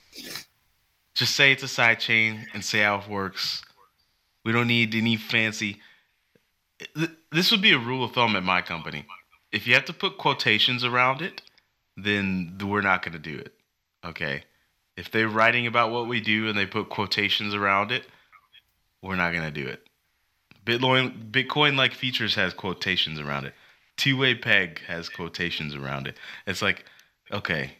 just 1.14 1.35
say 1.35 1.53
it's 1.53 1.62
a 1.62 1.68
side 1.68 2.01
chain 2.01 2.47
and 2.55 2.64
say 2.64 2.81
how 2.81 2.99
it 3.01 3.09
works. 3.09 3.62
We 4.45 4.53
don't 4.53 4.68
need 4.68 4.95
any 4.95 5.16
fancy. 5.16 5.81
This 7.33 7.51
would 7.51 7.62
be 7.62 7.72
a 7.72 7.79
rule 7.79 8.05
of 8.05 8.12
thumb 8.12 8.37
at 8.37 8.43
my 8.43 8.61
company. 8.61 9.07
If 9.53 9.66
you 9.66 9.75
have 9.75 9.85
to 9.87 9.93
put 9.93 10.18
quotations 10.18 10.85
around 10.85 11.22
it, 11.22 11.41
then 11.97 12.59
we're 12.62 12.80
not 12.80 13.03
going 13.03 13.12
to 13.12 13.18
do 13.18 13.38
it. 13.38 13.55
Okay. 14.05 14.45
If 14.97 15.11
they're 15.11 15.28
writing 15.28 15.66
about 15.66 15.90
what 15.90 16.07
we 16.09 16.20
do 16.20 16.49
and 16.49 16.57
they 16.57 16.66
put 16.66 16.88
quotations 16.88 17.55
around 17.55 17.90
it, 17.90 18.05
we're 19.03 19.16
not 19.16 19.32
going 19.32 19.45
to 19.45 19.51
do 19.51 19.66
it. 19.66 19.86
Bitcoin 20.64 21.30
Bitcoin 21.30 21.76
like 21.76 21.92
features 21.92 22.34
has 22.36 22.55
quotations 22.55 23.18
around 23.18 23.45
it. 23.45 23.55
Two 23.97 24.16
way 24.16 24.34
peg 24.34 24.80
has 24.86 25.09
quotations 25.09 25.74
around 25.74 26.07
it. 26.07 26.16
It's 26.47 26.62
like, 26.62 26.84
okay, 27.30 27.72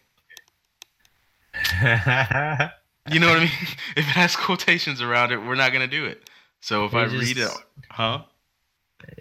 you 1.83 3.21
know 3.21 3.29
what 3.29 3.39
I 3.39 3.41
mean? 3.41 3.51
if 3.97 3.99
it 3.99 4.03
has 4.03 4.37
quotations 4.37 5.01
around 5.01 5.33
it, 5.33 5.39
we're 5.39 5.55
not 5.55 5.73
gonna 5.73 5.87
do 5.87 6.05
it. 6.05 6.29
So 6.61 6.85
if 6.85 6.93
They 6.93 6.99
I 6.99 7.05
read 7.05 7.39
it, 7.39 7.51
huh? 7.91 8.25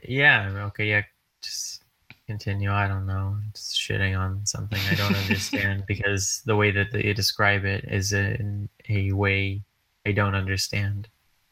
yeah 0.07 0.67
okay 0.67 0.87
yeah 0.87 1.01
just 1.41 1.82
continue 2.27 2.71
i 2.71 2.87
don't 2.87 3.05
know 3.05 3.35
just 3.53 3.75
shitting 3.75 4.17
on 4.17 4.45
something 4.45 4.79
i 4.89 4.95
don't 4.95 5.15
understand 5.15 5.83
because 5.87 6.41
the 6.45 6.55
way 6.55 6.71
that 6.71 6.91
they 6.91 7.11
describe 7.13 7.65
it 7.65 7.83
is 7.87 8.13
in 8.13 8.69
a 8.89 9.11
way 9.11 9.61
i 10.05 10.11
don't 10.11 10.35
understand 10.35 11.07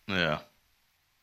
Yeah. 0.07 0.39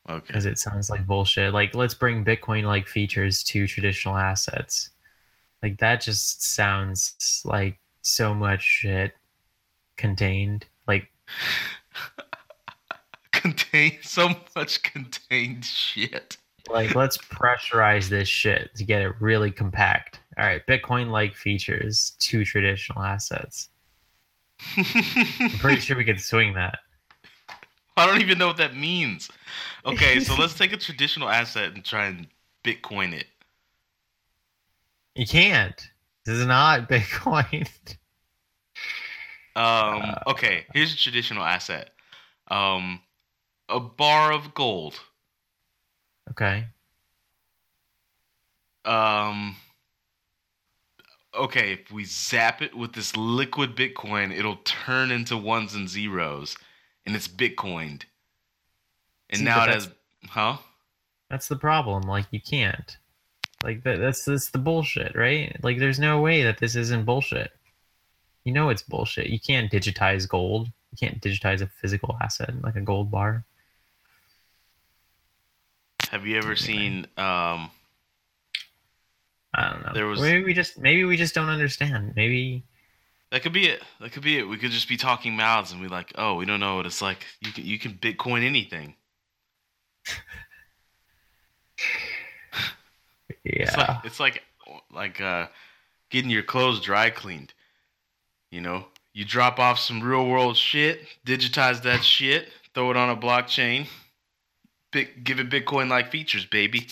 Okay. 0.08 0.24
because 0.26 0.46
it 0.46 0.58
sounds 0.58 0.88
like 0.88 1.06
bullshit. 1.06 1.52
Like, 1.52 1.74
let's 1.74 1.92
bring 1.92 2.24
Bitcoin 2.24 2.64
like 2.64 2.86
features 2.86 3.42
to 3.44 3.66
traditional 3.66 4.16
assets. 4.16 4.88
Like, 5.62 5.76
that 5.80 6.00
just 6.00 6.42
sounds 6.42 7.42
like 7.44 7.78
so 8.00 8.32
much 8.32 8.62
shit 8.62 9.12
contained. 9.98 10.64
Like, 10.86 11.10
Contain 13.32 13.98
so 14.02 14.30
much 14.56 14.82
contained 14.82 15.64
shit. 15.66 16.38
Like 16.70 16.94
let's 16.94 17.18
pressurize 17.18 18.08
this 18.08 18.28
shit 18.28 18.74
to 18.76 18.84
get 18.84 19.02
it 19.02 19.12
really 19.20 19.50
compact. 19.50 20.20
All 20.38 20.44
right, 20.44 20.64
Bitcoin 20.66 21.10
like 21.10 21.34
features 21.34 22.12
to 22.20 22.44
traditional 22.44 23.02
assets. 23.02 23.70
I'm 24.76 25.50
pretty 25.58 25.80
sure 25.80 25.96
we 25.96 26.04
could 26.04 26.20
swing 26.20 26.54
that. 26.54 26.78
I 27.96 28.06
don't 28.06 28.20
even 28.20 28.38
know 28.38 28.46
what 28.46 28.58
that 28.58 28.76
means. 28.76 29.28
Okay, 29.84 30.20
so 30.20 30.34
let's 30.38 30.54
take 30.54 30.72
a 30.72 30.76
traditional 30.76 31.28
asset 31.28 31.74
and 31.74 31.84
try 31.84 32.06
and 32.06 32.28
Bitcoin 32.64 33.12
it. 33.12 33.26
You 35.14 35.26
can't. 35.26 35.90
This 36.24 36.36
is 36.36 36.46
not 36.46 36.88
Bitcoin. 36.90 37.68
Um, 39.56 40.14
okay, 40.28 40.66
here's 40.72 40.94
a 40.94 40.96
traditional 40.96 41.42
asset. 41.42 41.90
Um, 42.48 43.00
a 43.68 43.80
bar 43.80 44.32
of 44.32 44.54
gold. 44.54 45.00
Okay. 46.30 46.66
Um, 48.84 49.56
okay, 51.34 51.72
if 51.72 51.92
we 51.92 52.04
zap 52.04 52.62
it 52.62 52.74
with 52.74 52.92
this 52.92 53.16
liquid 53.16 53.76
Bitcoin, 53.76 54.36
it'll 54.36 54.60
turn 54.64 55.10
into 55.10 55.36
ones 55.36 55.74
and 55.74 55.88
zeros, 55.88 56.56
and 57.06 57.14
it's 57.14 57.28
Bitcoined. 57.28 58.04
And 59.30 59.38
See, 59.38 59.44
now 59.44 59.64
it 59.64 59.74
has, 59.74 59.90
huh? 60.26 60.56
That's 61.30 61.48
the 61.48 61.56
problem. 61.56 62.04
Like 62.04 62.26
you 62.30 62.40
can't. 62.40 62.96
Like 63.62 63.82
that, 63.84 63.98
that's 63.98 64.24
that's 64.24 64.50
the 64.50 64.58
bullshit, 64.58 65.16
right? 65.16 65.54
Like 65.62 65.78
there's 65.78 65.98
no 65.98 66.20
way 66.20 66.42
that 66.44 66.58
this 66.58 66.76
isn't 66.76 67.04
bullshit. 67.04 67.50
You 68.44 68.52
know 68.52 68.70
it's 68.70 68.82
bullshit. 68.82 69.26
You 69.26 69.40
can't 69.40 69.70
digitize 69.70 70.28
gold. 70.28 70.68
You 70.92 71.08
can't 71.08 71.20
digitize 71.20 71.60
a 71.60 71.66
physical 71.66 72.16
asset 72.20 72.54
like 72.62 72.76
a 72.76 72.80
gold 72.80 73.10
bar. 73.10 73.44
Have 76.10 76.26
you 76.26 76.36
ever 76.38 76.56
seen 76.56 77.06
um? 77.16 77.70
I 79.54 79.70
don't 79.70 79.82
know. 79.86 79.92
There 79.94 80.06
was- 80.06 80.20
maybe 80.20 80.44
we 80.44 80.54
just 80.54 80.78
maybe 80.78 81.04
we 81.04 81.16
just 81.16 81.34
don't 81.34 81.48
understand. 81.48 82.14
Maybe 82.16 82.64
That 83.30 83.42
could 83.42 83.52
be 83.52 83.66
it. 83.68 83.82
That 84.00 84.12
could 84.12 84.22
be 84.22 84.38
it. 84.38 84.44
We 84.44 84.56
could 84.56 84.70
just 84.70 84.88
be 84.88 84.96
talking 84.96 85.36
mouths 85.36 85.72
and 85.72 85.82
be 85.82 85.88
like, 85.88 86.12
"Oh, 86.16 86.34
we 86.36 86.46
don't 86.46 86.60
know 86.60 86.76
what 86.76 86.86
it's 86.86 87.02
like. 87.02 87.26
You 87.40 87.52
can 87.52 87.64
you 87.64 87.78
can 87.78 87.92
Bitcoin 87.94 88.44
anything." 88.44 88.94
It's 93.44 93.76
like 93.76 93.88
yeah. 93.88 94.00
it's 94.04 94.20
like 94.20 94.42
like 94.92 95.20
uh, 95.20 95.46
getting 96.10 96.30
your 96.30 96.42
clothes 96.42 96.80
dry 96.80 97.10
cleaned. 97.10 97.54
You 98.50 98.60
know, 98.60 98.86
you 99.12 99.24
drop 99.24 99.58
off 99.58 99.78
some 99.78 100.02
real 100.02 100.26
world 100.26 100.56
shit, 100.56 101.00
digitize 101.26 101.82
that 101.82 102.04
shit, 102.04 102.48
throw 102.74 102.90
it 102.90 102.96
on 102.96 103.10
a 103.10 103.16
blockchain, 103.16 103.86
bit, 104.90 105.24
give 105.24 105.38
it 105.40 105.50
Bitcoin 105.50 105.88
like 105.88 106.10
features, 106.10 106.44
baby. 106.46 106.88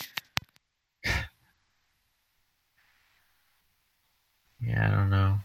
Yeah, 4.60 4.86
I 4.86 4.90
don't 4.90 5.10
know. 5.10 5.38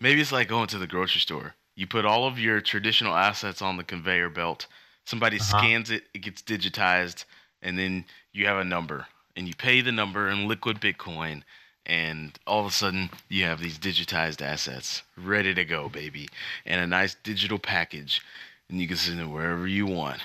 Maybe 0.00 0.20
it's 0.20 0.32
like 0.32 0.48
going 0.48 0.66
to 0.68 0.78
the 0.78 0.86
grocery 0.86 1.20
store. 1.20 1.54
You 1.74 1.86
put 1.86 2.04
all 2.04 2.26
of 2.26 2.38
your 2.38 2.60
traditional 2.60 3.14
assets 3.14 3.62
on 3.62 3.76
the 3.76 3.84
conveyor 3.84 4.30
belt. 4.30 4.66
Somebody 5.04 5.38
Uh-huh. 5.40 5.68
scans 5.68 5.90
it, 5.90 6.04
it 6.14 6.20
gets 6.20 6.42
digitized, 6.42 7.24
and 7.62 7.78
then 7.78 8.04
you 8.32 8.46
have 8.46 8.58
a 8.58 8.64
number. 8.64 9.06
And 9.36 9.46
you 9.46 9.54
pay 9.54 9.80
the 9.82 9.92
number 9.92 10.28
in 10.28 10.48
liquid 10.48 10.80
Bitcoin, 10.80 11.42
and 11.84 12.38
all 12.46 12.60
of 12.60 12.66
a 12.66 12.70
sudden 12.70 13.10
you 13.28 13.44
have 13.44 13.60
these 13.60 13.78
digitized 13.78 14.42
assets 14.42 15.02
ready 15.16 15.54
to 15.54 15.64
go, 15.64 15.88
baby, 15.88 16.28
and 16.64 16.80
a 16.80 16.86
nice 16.86 17.14
digital 17.14 17.58
package. 17.58 18.22
And 18.68 18.80
you 18.80 18.88
can 18.88 18.96
send 18.96 19.20
it 19.20 19.26
wherever 19.26 19.66
you 19.66 19.86
want. 19.86 20.20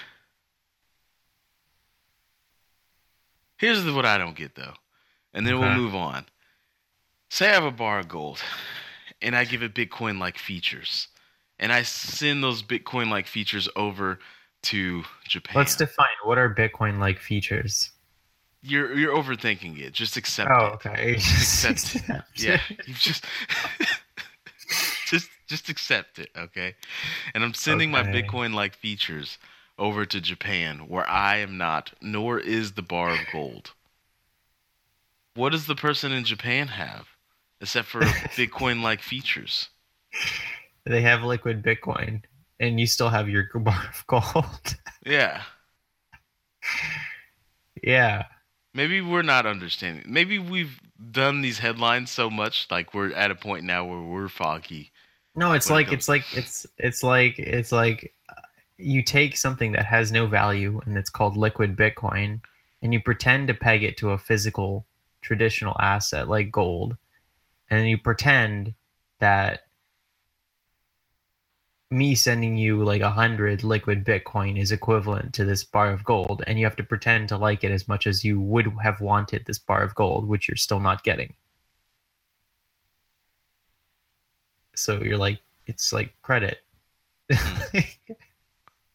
Here's 3.57 3.85
what 3.91 4.05
I 4.05 4.17
don't 4.17 4.35
get 4.35 4.55
though, 4.55 4.73
and 5.33 5.45
then 5.45 5.59
we'll 5.59 5.69
move 5.75 5.93
on. 5.93 6.25
Say 7.29 7.49
I 7.49 7.53
have 7.53 7.63
a 7.63 7.71
bar 7.71 7.99
of 7.99 8.07
gold, 8.07 8.39
and 9.21 9.35
I 9.35 9.45
give 9.45 9.61
it 9.63 9.75
Bitcoin-like 9.75 10.37
features, 10.37 11.07
and 11.59 11.71
I 11.71 11.83
send 11.83 12.43
those 12.43 12.63
Bitcoin-like 12.63 13.27
features 13.27 13.69
over 13.75 14.17
to 14.63 15.03
Japan. 15.27 15.57
Let's 15.57 15.75
define 15.75 16.07
what 16.23 16.37
are 16.39 16.53
Bitcoin 16.53 16.99
like 16.99 17.19
features. 17.19 17.91
you're 18.63 18.97
you're 18.97 19.15
overthinking 19.15 19.79
it. 19.79 19.93
Just 19.93 20.17
accept 20.17 20.49
Oh, 20.51 20.65
it. 20.65 20.73
okay. 20.73 21.13
Just 21.19 21.65
accept 21.65 22.19
it. 22.35 22.43
Yeah, 22.43 22.61
you 22.87 22.93
just 22.95 23.25
just 25.11 25.29
just 25.47 25.69
accept 25.69 26.17
it, 26.19 26.29
okay? 26.35 26.75
And 27.35 27.43
I'm 27.43 27.53
sending 27.53 27.91
my 27.91 28.03
Bitcoin 28.03 28.53
like 28.53 28.75
features 28.75 29.37
over 29.77 30.05
to 30.05 30.21
Japan 30.21 30.87
where 30.87 31.07
I 31.07 31.37
am 31.37 31.57
not, 31.57 31.91
nor 32.01 32.39
is 32.39 32.71
the 32.71 32.81
bar 32.81 33.11
of 33.11 33.19
gold. 33.31 33.73
What 35.35 35.51
does 35.51 35.65
the 35.65 35.75
person 35.75 36.13
in 36.13 36.23
Japan 36.23 36.69
have 36.69 37.07
except 37.59 37.89
for 37.89 37.99
Bitcoin 38.37 38.81
like 38.81 39.01
features? 39.01 39.69
They 40.85 41.01
have 41.01 41.23
liquid 41.23 41.61
Bitcoin, 41.61 42.23
and 42.59 42.79
you 42.79 42.87
still 42.87 43.09
have 43.09 43.27
your 43.27 43.47
bar 43.55 43.89
of 43.89 44.07
gold. 44.07 44.77
Yeah. 45.05 45.41
yeah. 47.83 48.25
Maybe 48.73 49.01
we're 49.01 49.23
not 49.23 49.45
understanding. 49.45 50.05
Maybe 50.07 50.39
we've 50.39 50.79
done 51.11 51.41
these 51.41 51.59
headlines 51.59 52.11
so 52.11 52.29
much 52.29 52.67
like 52.71 52.93
we're 52.93 53.11
at 53.11 53.31
a 53.31 53.35
point 53.35 53.65
now 53.65 53.83
where 53.83 53.99
we're 53.99 54.29
foggy. 54.29 54.91
No, 55.35 55.53
it's 55.53 55.69
When 55.69 55.81
it 55.81 55.87
like 55.87 55.93
it's 55.93 56.09
like 56.09 56.37
it's 56.37 56.67
it's 56.77 57.03
like 57.03 57.39
it's 57.39 57.71
like 57.71 58.13
you 58.77 59.03
take 59.03 59.37
something 59.37 59.71
that 59.73 59.85
has 59.85 60.11
no 60.11 60.25
value 60.27 60.81
and 60.85 60.97
it's 60.97 61.09
called 61.09 61.37
liquid 61.37 61.77
Bitcoin, 61.77 62.41
and 62.81 62.93
you 62.93 62.99
pretend 63.01 63.47
to 63.47 63.53
peg 63.53 63.83
it 63.83 63.97
to 63.97 64.11
a 64.11 64.17
physical 64.17 64.85
traditional 65.21 65.75
asset 65.79 66.27
like 66.27 66.51
gold, 66.51 66.97
and 67.69 67.87
you 67.87 67.97
pretend 67.97 68.73
that 69.19 69.61
me 71.91 72.15
sending 72.15 72.57
you 72.57 72.83
like 72.83 73.01
a 73.01 73.11
hundred 73.11 73.63
liquid 73.63 74.05
Bitcoin 74.05 74.57
is 74.59 74.71
equivalent 74.71 75.33
to 75.33 75.45
this 75.45 75.63
bar 75.63 75.91
of 75.91 76.03
gold, 76.03 76.43
and 76.47 76.57
you 76.59 76.65
have 76.65 76.75
to 76.77 76.83
pretend 76.83 77.29
to 77.29 77.37
like 77.37 77.63
it 77.63 77.71
as 77.71 77.87
much 77.87 78.07
as 78.07 78.23
you 78.23 78.39
would 78.41 78.71
have 78.81 78.99
wanted 79.01 79.45
this 79.45 79.59
bar 79.59 79.83
of 79.83 79.95
gold, 79.95 80.27
which 80.27 80.47
you're 80.47 80.55
still 80.57 80.79
not 80.79 81.03
getting. 81.03 81.33
So 84.81 85.01
you're 85.01 85.17
like, 85.17 85.39
it's 85.67 85.93
like 85.93 86.13
credit. 86.21 86.59
Hmm. 87.31 87.79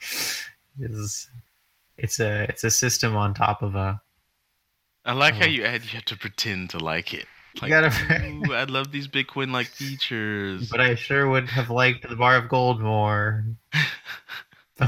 it's, 0.81 1.29
it's 1.97 2.21
a 2.21 2.43
it's 2.51 2.65
a 2.65 2.71
system 2.71 3.17
on 3.17 3.33
top 3.35 3.63
of 3.63 3.75
a. 3.75 4.01
I 5.05 5.13
like 5.13 5.35
how 5.35 5.45
Oh. 5.45 5.49
you 5.49 5.65
add 5.65 5.85
you 5.85 5.91
have 5.91 6.05
to 6.07 6.17
pretend 6.17 6.71
to 6.71 6.79
like 6.79 7.15
it. 7.15 7.27
Like, 7.63 7.71
gotta- 7.71 8.27
"Ooh, 8.27 8.53
I 8.55 8.65
love 8.65 8.93
these 8.93 9.09
Bitcoin 9.09 9.53
like 9.53 9.69
features. 9.69 10.69
But 10.69 10.81
I 10.81 10.95
sure 10.97 11.31
would 11.31 11.49
have 11.49 11.71
liked 11.71 12.07
the 12.09 12.17
bar 12.17 12.37
of 12.37 12.49
gold 12.49 12.81
more. 12.81 13.45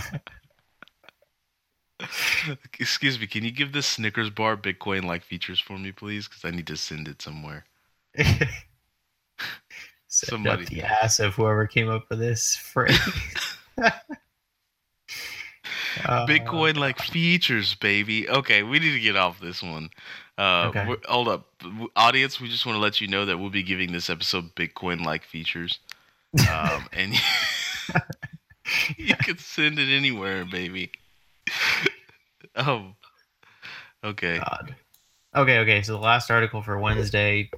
Excuse 2.79 3.19
me, 3.19 3.27
can 3.27 3.45
you 3.45 3.51
give 3.51 3.73
this 3.73 3.87
Snickers 3.87 4.31
bar 4.31 4.57
Bitcoin 4.57 5.05
like 5.05 5.25
features 5.25 5.59
for 5.61 5.79
me, 5.79 5.91
please? 5.93 6.29
Because 6.29 6.45
I 6.45 6.51
need 6.51 6.67
to 6.69 6.77
send 6.77 7.09
it 7.09 7.21
somewhere. 7.23 7.65
Somebody- 10.27 10.65
up 10.65 10.71
the 10.71 10.83
ass 10.83 11.21
of 11.21 11.35
whoever 11.35 11.67
came 11.67 11.89
up 11.89 12.09
with 12.11 12.19
this 12.19 12.57
phrase. 12.57 12.99
Uh, 16.05 16.27
Bitcoin 16.27 16.77
like 16.77 16.99
features, 17.01 17.75
baby. 17.75 18.29
Okay, 18.29 18.63
we 18.63 18.79
need 18.79 18.93
to 18.93 19.01
get 19.01 19.17
off 19.17 19.41
this 19.41 19.63
one. 19.63 19.91
Uh, 20.37 20.67
Okay. 20.69 20.95
hold 21.07 21.29
up, 21.29 21.49
audience. 21.97 22.41
We 22.41 22.49
just 22.49 22.65
want 22.65 22.77
to 22.77 22.81
let 22.81 23.01
you 23.01 23.09
know 23.09 23.25
that 23.25 23.39
we'll 23.39 23.51
be 23.51 23.63
giving 23.65 23.91
this 23.91 24.09
episode 24.09 24.55
Bitcoin 24.55 25.05
like 25.05 25.25
features, 25.25 25.81
um, 26.49 26.87
and 26.93 27.15
you 28.97 29.17
can 29.17 29.39
send 29.39 29.79
it 29.79 29.93
anywhere, 29.93 30.45
baby. 30.45 30.93
oh, 32.55 32.93
okay. 34.05 34.39
God. 34.39 34.75
Okay, 35.35 35.59
okay. 35.59 35.83
So 35.83 35.93
the 35.93 35.99
last 35.99 36.31
article 36.31 36.63
for 36.63 36.79
Wednesday, 36.79 37.51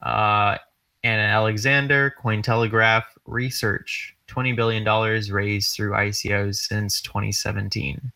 uh, 0.00 0.56
Anna 1.04 1.22
Alexander, 1.22 2.14
Cointelegraph 2.22 3.04
Research, 3.26 4.16
twenty 4.26 4.52
billion 4.52 4.84
dollars 4.84 5.30
raised 5.30 5.74
through 5.74 5.92
ICOs 5.92 6.56
since 6.56 7.00
2017. 7.02 8.12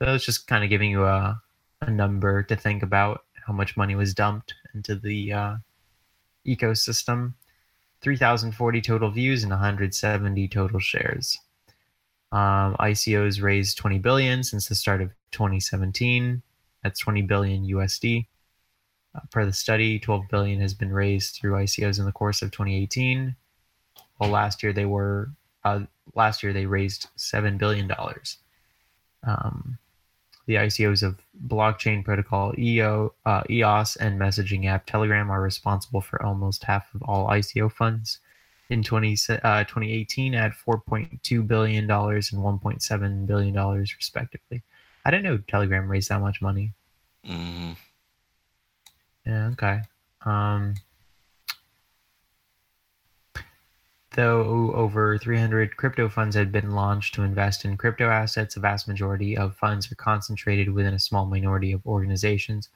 So 0.00 0.14
it's 0.14 0.24
just 0.24 0.46
kind 0.46 0.62
of 0.62 0.70
giving 0.70 0.90
you 0.90 1.04
a 1.04 1.40
a 1.82 1.90
number 1.90 2.42
to 2.42 2.56
think 2.56 2.82
about 2.82 3.24
how 3.46 3.52
much 3.52 3.76
money 3.76 3.94
was 3.94 4.14
dumped 4.14 4.54
into 4.74 4.96
the 4.96 5.32
uh, 5.32 5.56
ecosystem. 6.46 7.34
3,040 8.02 8.80
total 8.82 9.10
views 9.10 9.42
and 9.42 9.50
170 9.50 10.48
total 10.48 10.78
shares. 10.78 11.38
Um, 12.32 12.76
ICOs 12.78 13.42
raised 13.42 13.78
20 13.78 13.98
billion 13.98 14.42
since 14.42 14.68
the 14.68 14.74
start 14.74 15.00
of 15.00 15.10
2017. 15.32 16.42
That's 16.82 17.00
20 17.00 17.22
billion 17.22 17.66
USD. 17.66 18.26
Uh, 19.16 19.20
per 19.30 19.46
the 19.46 19.52
study, 19.52 19.98
12 19.98 20.28
billion 20.28 20.60
has 20.60 20.74
been 20.74 20.92
raised 20.92 21.36
through 21.36 21.52
ICOs 21.52 21.98
in 21.98 22.04
the 22.04 22.12
course 22.12 22.42
of 22.42 22.50
2018. 22.50 23.34
Well, 24.20 24.30
last 24.30 24.62
year 24.62 24.72
they 24.72 24.84
were 24.84 25.30
uh, 25.64 25.80
last 26.14 26.42
year 26.42 26.52
they 26.52 26.66
raised 26.66 27.08
seven 27.16 27.58
billion 27.58 27.86
dollars. 27.88 28.38
Um, 29.22 29.78
the 30.46 30.54
ICOs 30.54 31.02
of 31.02 31.18
blockchain 31.48 32.04
protocol 32.04 32.54
EO, 32.56 33.12
uh, 33.24 33.42
EOS 33.50 33.96
and 33.96 34.20
messaging 34.20 34.66
app 34.66 34.86
Telegram 34.86 35.30
are 35.30 35.42
responsible 35.42 36.00
for 36.00 36.22
almost 36.22 36.62
half 36.64 36.94
of 36.94 37.02
all 37.02 37.28
ICO 37.28 37.70
funds 37.70 38.20
in 38.70 38.82
20, 38.82 39.16
uh, 39.42 39.64
2018 39.64 40.34
at 40.34 40.52
4.2 40.52 41.46
billion 41.46 41.86
dollars 41.86 42.32
and 42.32 42.42
1.7 42.42 43.26
billion 43.26 43.54
dollars 43.54 43.94
respectively. 43.96 44.62
I 45.04 45.10
didn't 45.10 45.24
know 45.24 45.38
Telegram 45.48 45.88
raised 45.88 46.08
that 46.10 46.20
much 46.20 46.40
money. 46.40 46.72
hmm 47.24 47.72
Yeah, 49.26 49.48
okay. 49.48 49.80
Um, 50.24 50.74
though 54.12 54.72
over 54.72 55.18
300 55.18 55.76
crypto 55.76 56.08
funds 56.08 56.36
had 56.36 56.52
been 56.52 56.70
launched 56.70 57.14
to 57.14 57.22
invest 57.22 57.64
in 57.64 57.76
crypto 57.76 58.08
assets, 58.08 58.56
a 58.56 58.60
vast 58.60 58.86
majority 58.86 59.36
of 59.36 59.56
funds 59.56 59.90
are 59.90 59.96
concentrated 59.96 60.72
within 60.72 60.94
a 60.94 60.98
small 60.98 61.26
minority 61.26 61.72
of 61.72 61.84
organizations, 61.86 62.68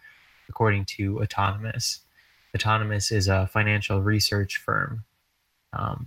according 0.48 0.84
to 0.84 1.20
Autonomous. 1.22 2.01
Autonomous 2.55 3.12
is 3.12 3.28
a 3.28 3.46
financial 3.46 4.03
research 4.03 4.57
firm. 4.57 5.05
Um, 5.72 6.07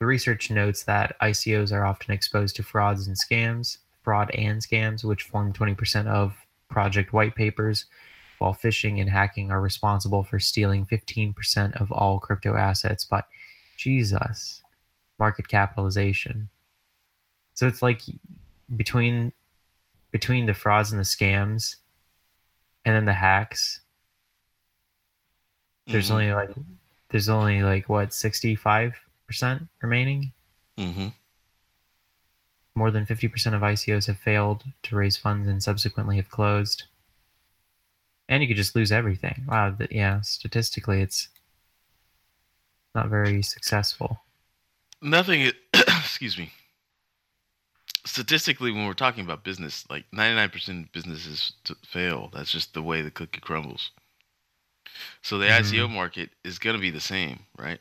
the 0.00 0.06
research 0.06 0.50
notes 0.50 0.82
that 0.82 1.16
ICOs 1.22 1.72
are 1.72 1.86
often 1.86 2.12
exposed 2.12 2.56
to 2.56 2.62
frauds 2.62 3.06
and 3.06 3.16
scams, 3.16 3.78
fraud 4.02 4.30
and 4.32 4.60
scams, 4.60 5.04
which 5.04 5.22
form 5.22 5.52
20% 5.52 6.06
of 6.06 6.34
project 6.68 7.12
white 7.12 7.34
papers, 7.34 7.86
while 8.38 8.54
phishing 8.54 9.00
and 9.00 9.10
hacking 9.10 9.50
are 9.50 9.60
responsible 9.60 10.22
for 10.22 10.38
stealing 10.38 10.86
15% 10.86 11.80
of 11.80 11.90
all 11.92 12.18
crypto 12.18 12.56
assets. 12.56 13.04
But 13.04 13.26
Jesus, 13.76 14.62
market 15.18 15.48
capitalization. 15.48 16.48
So 17.54 17.66
it's 17.66 17.82
like 17.82 18.02
between 18.76 19.32
between 20.10 20.46
the 20.46 20.54
frauds 20.54 20.92
and 20.92 21.00
the 21.00 21.04
scams, 21.04 21.76
and 22.84 22.94
then 22.94 23.04
the 23.04 23.12
hacks. 23.12 23.80
There's 25.86 26.08
Mhm. 26.08 26.12
only 26.12 26.32
like 26.32 26.50
there's 27.08 27.28
only 27.28 27.62
like 27.62 27.88
what 27.88 28.12
65% 28.12 29.68
remaining. 29.80 30.32
hmm 30.76 31.08
More 32.74 32.90
than 32.90 33.06
50% 33.06 33.54
of 33.54 33.62
ICOs 33.62 34.06
have 34.06 34.18
failed 34.18 34.64
to 34.82 34.96
raise 34.96 35.16
funds 35.16 35.48
and 35.48 35.62
subsequently 35.62 36.16
have 36.16 36.28
closed. 36.28 36.84
And 38.28 38.42
you 38.42 38.48
could 38.48 38.56
just 38.56 38.74
lose 38.74 38.90
everything. 38.90 39.44
Wow, 39.46 39.70
th- 39.70 39.92
yeah, 39.92 40.20
statistically 40.20 41.00
it's 41.00 41.28
not 42.94 43.08
very 43.08 43.42
successful. 43.42 44.20
Nothing. 45.00 45.52
excuse 45.74 46.36
me. 46.38 46.50
Statistically, 48.04 48.72
when 48.72 48.86
we're 48.86 48.94
talking 48.94 49.24
about 49.24 49.44
business, 49.44 49.84
like 49.90 50.04
99% 50.14 50.84
of 50.84 50.92
businesses 50.92 51.52
t- 51.64 51.74
fail. 51.84 52.30
That's 52.32 52.50
just 52.50 52.72
the 52.74 52.82
way 52.82 53.02
the 53.02 53.10
cookie 53.10 53.40
crumbles. 53.40 53.90
So 55.22 55.38
the 55.38 55.46
Mhm. 55.46 55.60
ICO 55.60 55.90
market 55.90 56.30
is 56.44 56.58
going 56.58 56.76
to 56.76 56.80
be 56.80 56.90
the 56.90 57.00
same, 57.00 57.46
right? 57.58 57.80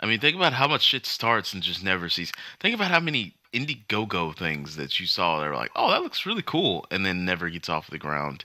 I 0.00 0.06
mean, 0.06 0.20
think 0.20 0.36
about 0.36 0.52
how 0.52 0.66
much 0.68 0.82
shit 0.82 1.06
starts 1.06 1.54
and 1.54 1.62
just 1.62 1.82
never 1.82 2.08
cease. 2.08 2.32
Think 2.60 2.74
about 2.74 2.90
how 2.90 3.00
many 3.00 3.36
Indiegogo 3.52 4.36
things 4.36 4.74
that 4.76 4.98
you 4.98 5.06
saw 5.06 5.38
that 5.40 5.48
were 5.48 5.54
like, 5.54 5.70
oh, 5.76 5.90
that 5.92 6.02
looks 6.02 6.26
really 6.26 6.42
cool, 6.42 6.84
and 6.90 7.06
then 7.06 7.24
never 7.24 7.48
gets 7.48 7.68
off 7.68 7.88
the 7.88 7.98
ground. 7.98 8.44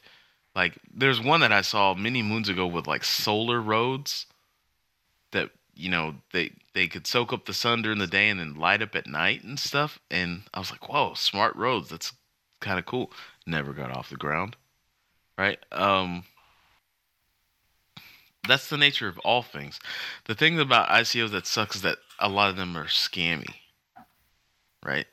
Like, 0.59 0.77
there's 0.93 1.21
one 1.21 1.39
that 1.39 1.53
I 1.53 1.61
saw 1.61 1.93
many 1.93 2.21
moons 2.21 2.49
ago 2.49 2.67
with 2.67 2.85
like 2.85 3.05
solar 3.05 3.61
roads 3.61 4.25
that 5.31 5.51
you 5.73 5.89
know 5.89 6.15
they 6.33 6.51
they 6.73 6.85
could 6.89 7.07
soak 7.07 7.31
up 7.31 7.45
the 7.45 7.53
sun 7.53 7.81
during 7.81 7.99
the 7.99 8.07
day 8.07 8.27
and 8.27 8.41
then 8.41 8.55
light 8.55 8.81
up 8.81 8.93
at 8.93 9.07
night 9.07 9.41
and 9.41 9.57
stuff. 9.57 9.99
And 10.11 10.41
I 10.53 10.59
was 10.59 10.69
like, 10.69 10.89
whoa, 10.89 11.13
smart 11.13 11.55
roads. 11.55 11.87
That's 11.87 12.11
kind 12.59 12.77
of 12.77 12.85
cool. 12.85 13.09
Never 13.47 13.71
got 13.71 13.95
off 13.95 14.09
the 14.09 14.17
ground, 14.17 14.57
right? 15.37 15.59
Um, 15.71 16.25
that's 18.45 18.67
the 18.67 18.77
nature 18.77 19.07
of 19.07 19.17
all 19.19 19.43
things. 19.43 19.79
The 20.25 20.35
thing 20.35 20.59
about 20.59 20.89
ICOs 20.89 21.31
that 21.31 21.47
sucks 21.47 21.77
is 21.77 21.83
that 21.83 21.99
a 22.19 22.27
lot 22.27 22.49
of 22.49 22.57
them 22.57 22.75
are 22.75 22.87
scammy, 22.87 23.55
right? 24.85 25.07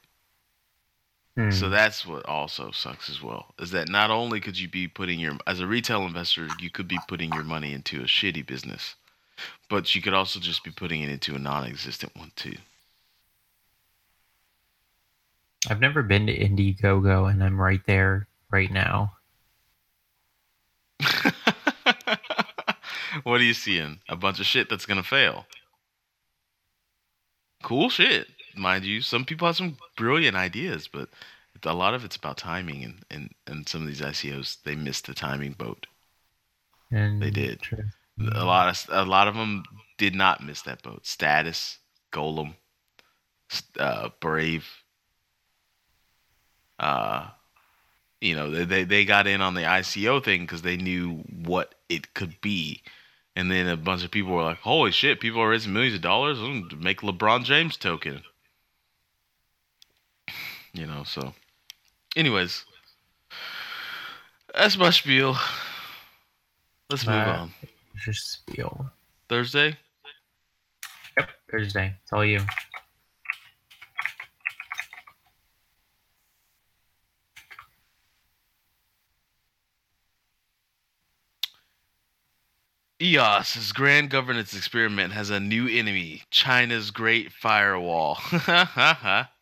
Hmm. 1.36 1.50
So 1.50 1.68
that's 1.68 2.06
what 2.06 2.24
also 2.26 2.70
sucks 2.70 3.10
as 3.10 3.22
well. 3.22 3.54
Is 3.58 3.70
that 3.72 3.90
not 3.90 4.10
only 4.10 4.40
could 4.40 4.58
you 4.58 4.68
be 4.68 4.88
putting 4.88 5.20
your 5.20 5.34
as 5.46 5.60
a 5.60 5.66
retail 5.66 6.02
investor, 6.06 6.48
you 6.58 6.70
could 6.70 6.88
be 6.88 6.98
putting 7.08 7.32
your 7.32 7.44
money 7.44 7.74
into 7.74 8.00
a 8.00 8.04
shitty 8.04 8.46
business, 8.46 8.94
but 9.68 9.94
you 9.94 10.00
could 10.00 10.14
also 10.14 10.40
just 10.40 10.64
be 10.64 10.70
putting 10.70 11.02
it 11.02 11.10
into 11.10 11.34
a 11.34 11.38
non-existent 11.38 12.16
one 12.16 12.32
too. 12.36 12.56
I've 15.68 15.80
never 15.80 16.02
been 16.02 16.26
to 16.26 16.38
Indiegogo, 16.38 17.30
and 17.30 17.44
I'm 17.44 17.60
right 17.60 17.84
there 17.86 18.28
right 18.50 18.70
now. 18.70 19.12
what 23.24 23.40
are 23.40 23.44
you 23.44 23.52
seeing? 23.52 23.98
A 24.08 24.16
bunch 24.16 24.40
of 24.40 24.46
shit 24.46 24.70
that's 24.70 24.86
gonna 24.86 25.02
fail. 25.02 25.44
Cool 27.62 27.90
shit, 27.90 28.28
mind 28.56 28.84
you. 28.84 29.00
Some 29.00 29.24
people 29.24 29.46
have 29.46 29.56
some 29.56 29.76
brilliant 29.96 30.36
ideas, 30.36 30.88
but 30.88 31.08
a 31.64 31.74
lot 31.74 31.94
of 31.94 32.04
it's 32.04 32.16
about 32.16 32.36
timing, 32.38 32.84
and 32.84 33.04
and, 33.10 33.34
and 33.46 33.68
some 33.68 33.82
of 33.82 33.88
these 33.88 34.00
ICOs 34.00 34.62
they 34.62 34.74
missed 34.74 35.06
the 35.06 35.14
timing 35.14 35.52
boat. 35.52 35.86
And 36.90 37.20
They 37.20 37.30
did. 37.30 37.60
A 38.32 38.44
lot 38.44 38.68
of 38.68 38.86
a 38.90 39.04
lot 39.04 39.28
of 39.28 39.34
them 39.34 39.64
did 39.98 40.14
not 40.14 40.42
miss 40.42 40.62
that 40.62 40.82
boat. 40.82 41.06
Status, 41.06 41.78
Golem, 42.12 42.54
uh, 43.78 44.10
Brave. 44.20 44.66
Uh, 46.78 47.28
you 48.20 48.34
know 48.34 48.50
they, 48.50 48.64
they 48.64 48.84
they 48.84 49.04
got 49.04 49.26
in 49.26 49.40
on 49.40 49.54
the 49.54 49.62
ICO 49.62 50.22
thing 50.22 50.42
because 50.42 50.62
they 50.62 50.76
knew 50.76 51.18
what 51.44 51.74
it 51.88 52.14
could 52.14 52.40
be, 52.40 52.82
and 53.34 53.50
then 53.50 53.68
a 53.68 53.76
bunch 53.76 54.04
of 54.04 54.10
people 54.10 54.32
were 54.32 54.42
like, 54.42 54.58
"Holy 54.58 54.90
shit! 54.90 55.20
People 55.20 55.40
are 55.40 55.50
raising 55.50 55.72
millions 55.72 55.96
of 55.96 56.02
dollars 56.02 56.38
I'm 56.38 56.68
gonna 56.68 56.82
make 56.82 57.00
LeBron 57.00 57.44
James 57.44 57.76
token." 57.76 58.22
You 60.76 60.86
know, 60.86 61.04
so. 61.04 61.32
Anyways, 62.16 62.64
that's 64.54 64.76
my 64.76 64.90
spiel. 64.90 65.36
Let's 66.90 67.06
move 67.06 67.16
Uh, 67.16 67.36
on. 67.40 67.52
Just 68.04 68.32
spiel. 68.32 68.90
Thursday. 69.28 69.76
Yep, 71.18 71.30
Thursday. 71.50 71.94
It's 72.02 72.12
all 72.12 72.24
you. 72.24 72.40
EOS's 83.00 83.72
grand 83.72 84.08
governance 84.10 84.56
experiment 84.56 85.12
has 85.12 85.28
a 85.28 85.38
new 85.38 85.68
enemy 85.68 86.22
China's 86.30 86.90
Great 86.90 87.30
Firewall. 87.32 88.18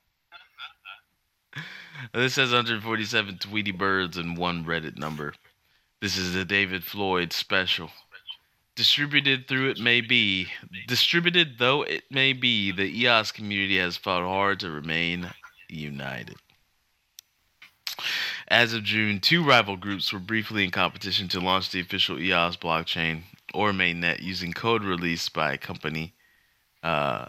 this 2.12 2.36
has 2.36 2.50
147 2.50 3.38
Tweety 3.38 3.70
birds 3.70 4.16
and 4.16 4.36
one 4.36 4.64
Reddit 4.64 4.96
number. 4.96 5.34
This 6.00 6.16
is 6.16 6.34
the 6.34 6.44
David 6.44 6.84
Floyd 6.84 7.32
special. 7.32 7.90
Distributed 8.76 9.46
through 9.46 9.70
it 9.70 9.78
may 9.78 10.00
be, 10.00 10.48
distributed 10.88 11.58
though 11.58 11.82
it 11.82 12.04
may 12.10 12.32
be, 12.32 12.72
the 12.72 12.84
EOS 12.84 13.30
community 13.30 13.78
has 13.78 13.96
fought 13.96 14.22
hard 14.22 14.60
to 14.60 14.70
remain 14.70 15.30
united. 15.68 16.36
As 18.48 18.74
of 18.74 18.82
June, 18.82 19.20
two 19.20 19.44
rival 19.44 19.76
groups 19.76 20.12
were 20.12 20.18
briefly 20.18 20.64
in 20.64 20.70
competition 20.70 21.28
to 21.28 21.40
launch 21.40 21.70
the 21.70 21.80
official 21.80 22.18
EOS 22.18 22.56
blockchain 22.56 23.22
or 23.54 23.70
mainnet 23.70 24.20
using 24.20 24.52
code 24.52 24.82
released 24.82 25.32
by 25.32 25.52
a 25.52 25.58
company 25.58 26.12
uh, 26.82 27.26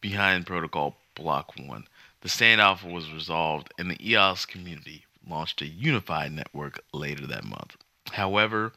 behind 0.00 0.46
protocol 0.46 0.96
Block 1.14 1.52
One. 1.56 1.86
The 2.28 2.44
standoff 2.44 2.84
was 2.84 3.10
resolved, 3.10 3.72
and 3.78 3.90
the 3.90 4.06
EOS 4.06 4.44
community 4.44 5.06
launched 5.26 5.62
a 5.62 5.66
unified 5.66 6.30
network 6.30 6.84
later 6.92 7.26
that 7.26 7.42
month. 7.42 7.78
However, 8.12 8.74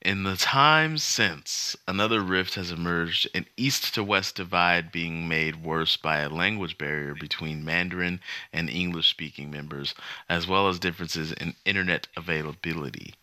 in 0.00 0.24
the 0.24 0.36
time 0.36 0.98
since, 0.98 1.76
another 1.86 2.20
rift 2.20 2.56
has 2.56 2.72
emerged, 2.72 3.28
an 3.34 3.46
east 3.56 3.94
to 3.94 4.02
west 4.02 4.34
divide 4.34 4.90
being 4.90 5.28
made 5.28 5.62
worse 5.62 5.96
by 5.96 6.18
a 6.18 6.28
language 6.28 6.76
barrier 6.76 7.14
between 7.14 7.64
Mandarin 7.64 8.18
and 8.52 8.68
English 8.68 9.08
speaking 9.08 9.48
members, 9.48 9.94
as 10.28 10.48
well 10.48 10.68
as 10.68 10.80
differences 10.80 11.30
in 11.30 11.54
internet 11.64 12.08
availability. 12.16 13.14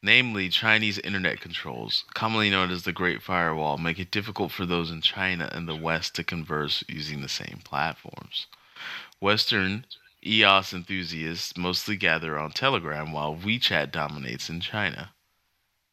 Namely, 0.00 0.48
Chinese 0.48 1.00
internet 1.00 1.40
controls, 1.40 2.04
commonly 2.14 2.50
known 2.50 2.70
as 2.70 2.84
the 2.84 2.92
Great 2.92 3.20
Firewall, 3.20 3.78
make 3.78 3.98
it 3.98 4.12
difficult 4.12 4.52
for 4.52 4.64
those 4.64 4.92
in 4.92 5.00
China 5.00 5.50
and 5.52 5.66
the 5.66 5.74
West 5.74 6.14
to 6.14 6.22
converse 6.22 6.84
using 6.86 7.20
the 7.20 7.28
same 7.28 7.62
platforms. 7.64 8.46
Western 9.20 9.86
EOS 10.24 10.72
enthusiasts 10.72 11.56
mostly 11.56 11.96
gather 11.96 12.38
on 12.38 12.50
Telegram 12.50 13.12
while 13.12 13.36
WeChat 13.36 13.92
dominates 13.92 14.50
in 14.50 14.60
China. 14.60 15.10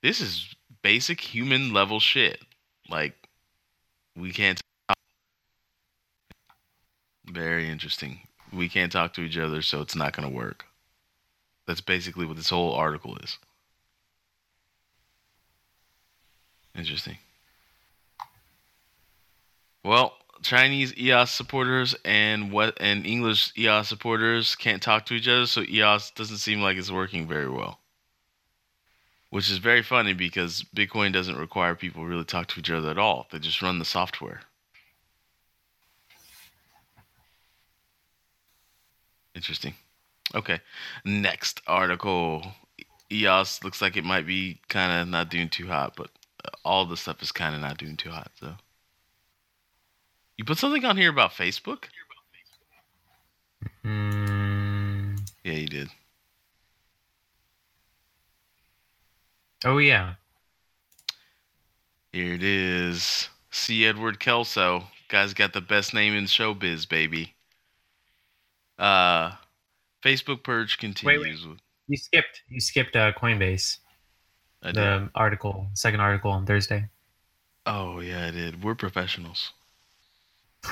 This 0.02 0.20
is 0.20 0.56
basic 0.82 1.22
human 1.22 1.72
level 1.74 2.00
shit. 2.00 2.42
Like, 2.90 3.16
we 4.16 4.32
can't 4.32 4.62
talk. 4.88 4.98
Very 7.26 7.70
interesting. 7.70 8.20
We 8.52 8.70
can't 8.70 8.92
talk 8.92 9.14
to 9.14 9.22
each 9.22 9.38
other, 9.38 9.62
so 9.62 9.82
it's 9.82 9.96
not 9.96 10.14
going 10.16 10.30
to 10.30 10.36
work. 10.36 10.66
That's 11.66 11.82
basically 11.82 12.26
what 12.26 12.36
this 12.36 12.50
whole 12.50 12.74
article 12.74 13.18
is. 13.18 13.38
Interesting. 16.76 17.18
Well, 19.84 20.14
Chinese 20.44 20.96
EOS 20.98 21.32
supporters 21.32 21.96
and 22.06 22.52
what 22.52 22.78
and 22.80 23.06
English 23.06 23.52
EOS 23.58 23.88
supporters 23.88 24.56
can't 24.56 24.82
talk 24.82 25.06
to 25.08 25.14
each 25.14 25.28
other, 25.28 25.46
so 25.46 25.62
EOS 25.62 26.12
doesn't 26.12 26.38
seem 26.38 26.62
like 26.62 26.78
it's 26.78 26.92
working 26.92 27.28
very 27.28 27.50
well. 27.50 27.80
Which 29.30 29.50
is 29.50 29.58
very 29.58 29.82
funny 29.82 30.14
because 30.14 30.64
Bitcoin 30.76 31.12
doesn't 31.12 31.38
require 31.38 31.74
people 31.74 32.06
really 32.06 32.24
talk 32.24 32.48
to 32.48 32.60
each 32.60 32.70
other 32.70 32.92
at 32.92 33.00
all. 33.00 33.28
They 33.32 33.40
just 33.40 33.62
run 33.62 33.80
the 33.80 33.86
software. 33.86 34.42
Interesting. 39.36 39.74
Okay. 40.36 40.60
Next 41.04 41.62
article. 41.68 42.46
EOS 43.12 43.64
looks 43.64 43.82
like 43.82 43.98
it 43.98 44.04
might 44.04 44.26
be 44.26 44.60
kind 44.70 45.02
of 45.02 45.08
not 45.08 45.30
doing 45.30 45.50
too 45.50 45.68
hot, 45.68 45.96
but 45.96 46.10
all 46.64 46.86
the 46.86 46.98
stuff 46.98 47.22
is 47.22 47.32
kind 47.32 47.56
of 47.56 47.62
not 47.62 47.78
doing 47.78 47.98
too 47.98 48.10
hot. 48.10 48.32
So, 48.40 48.56
you 50.38 50.46
put 50.46 50.58
something 50.58 50.84
on 50.86 50.98
here 50.98 51.10
about 51.10 51.32
Facebook? 51.32 51.86
Mm, 53.86 55.20
Yeah, 55.44 55.54
you 55.54 55.68
did. 55.68 55.90
oh 59.66 59.78
yeah. 59.78 60.16
Here 62.12 62.34
it 62.34 62.44
is. 62.44 63.30
C. 63.52 63.86
Edward 63.88 64.20
Kelso. 64.20 64.84
Guy's 65.10 65.34
got 65.34 65.54
the 65.54 65.62
best 65.62 65.94
name 65.94 66.14
in 66.16 66.26
showbiz, 66.26 66.88
baby. 66.88 67.34
Uh, 68.78 69.32
Facebook 70.04 70.44
purge 70.44 70.78
continues. 70.78 71.46
with 71.46 71.60
You 71.88 71.98
skipped. 71.98 72.42
You 72.50 72.60
skipped 72.60 72.96
uh, 72.96 73.14
Coinbase. 73.14 73.78
I 74.62 74.68
did. 74.68 74.76
The 74.76 75.10
article, 75.16 75.68
second 75.74 76.00
article 76.02 76.32
on 76.32 76.46
Thursday. 76.46 76.90
Oh 77.66 78.00
yeah, 78.00 78.28
I 78.28 78.32
did. 78.32 78.64
We're 78.64 78.76
professionals. 78.76 79.54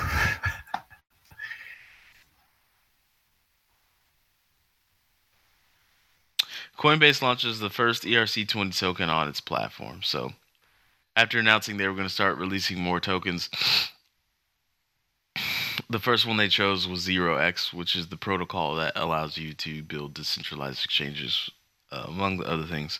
Coinbase 6.78 7.22
launches 7.22 7.60
the 7.60 7.70
first 7.70 8.02
ERC20 8.02 8.76
token 8.76 9.08
on 9.08 9.28
its 9.28 9.40
platform. 9.40 10.00
So, 10.02 10.32
after 11.14 11.38
announcing 11.38 11.76
they 11.76 11.86
were 11.86 11.94
going 11.94 12.08
to 12.08 12.12
start 12.12 12.38
releasing 12.38 12.80
more 12.80 12.98
tokens, 13.00 13.48
the 15.90 15.98
first 15.98 16.26
one 16.26 16.38
they 16.38 16.48
chose 16.48 16.88
was 16.88 17.06
0x, 17.06 17.72
which 17.72 17.94
is 17.94 18.08
the 18.08 18.16
protocol 18.16 18.74
that 18.76 18.92
allows 18.96 19.36
you 19.38 19.54
to 19.54 19.82
build 19.82 20.14
decentralized 20.14 20.84
exchanges, 20.84 21.50
uh, 21.90 22.06
among 22.08 22.38
the 22.38 22.48
other 22.48 22.64
things. 22.64 22.98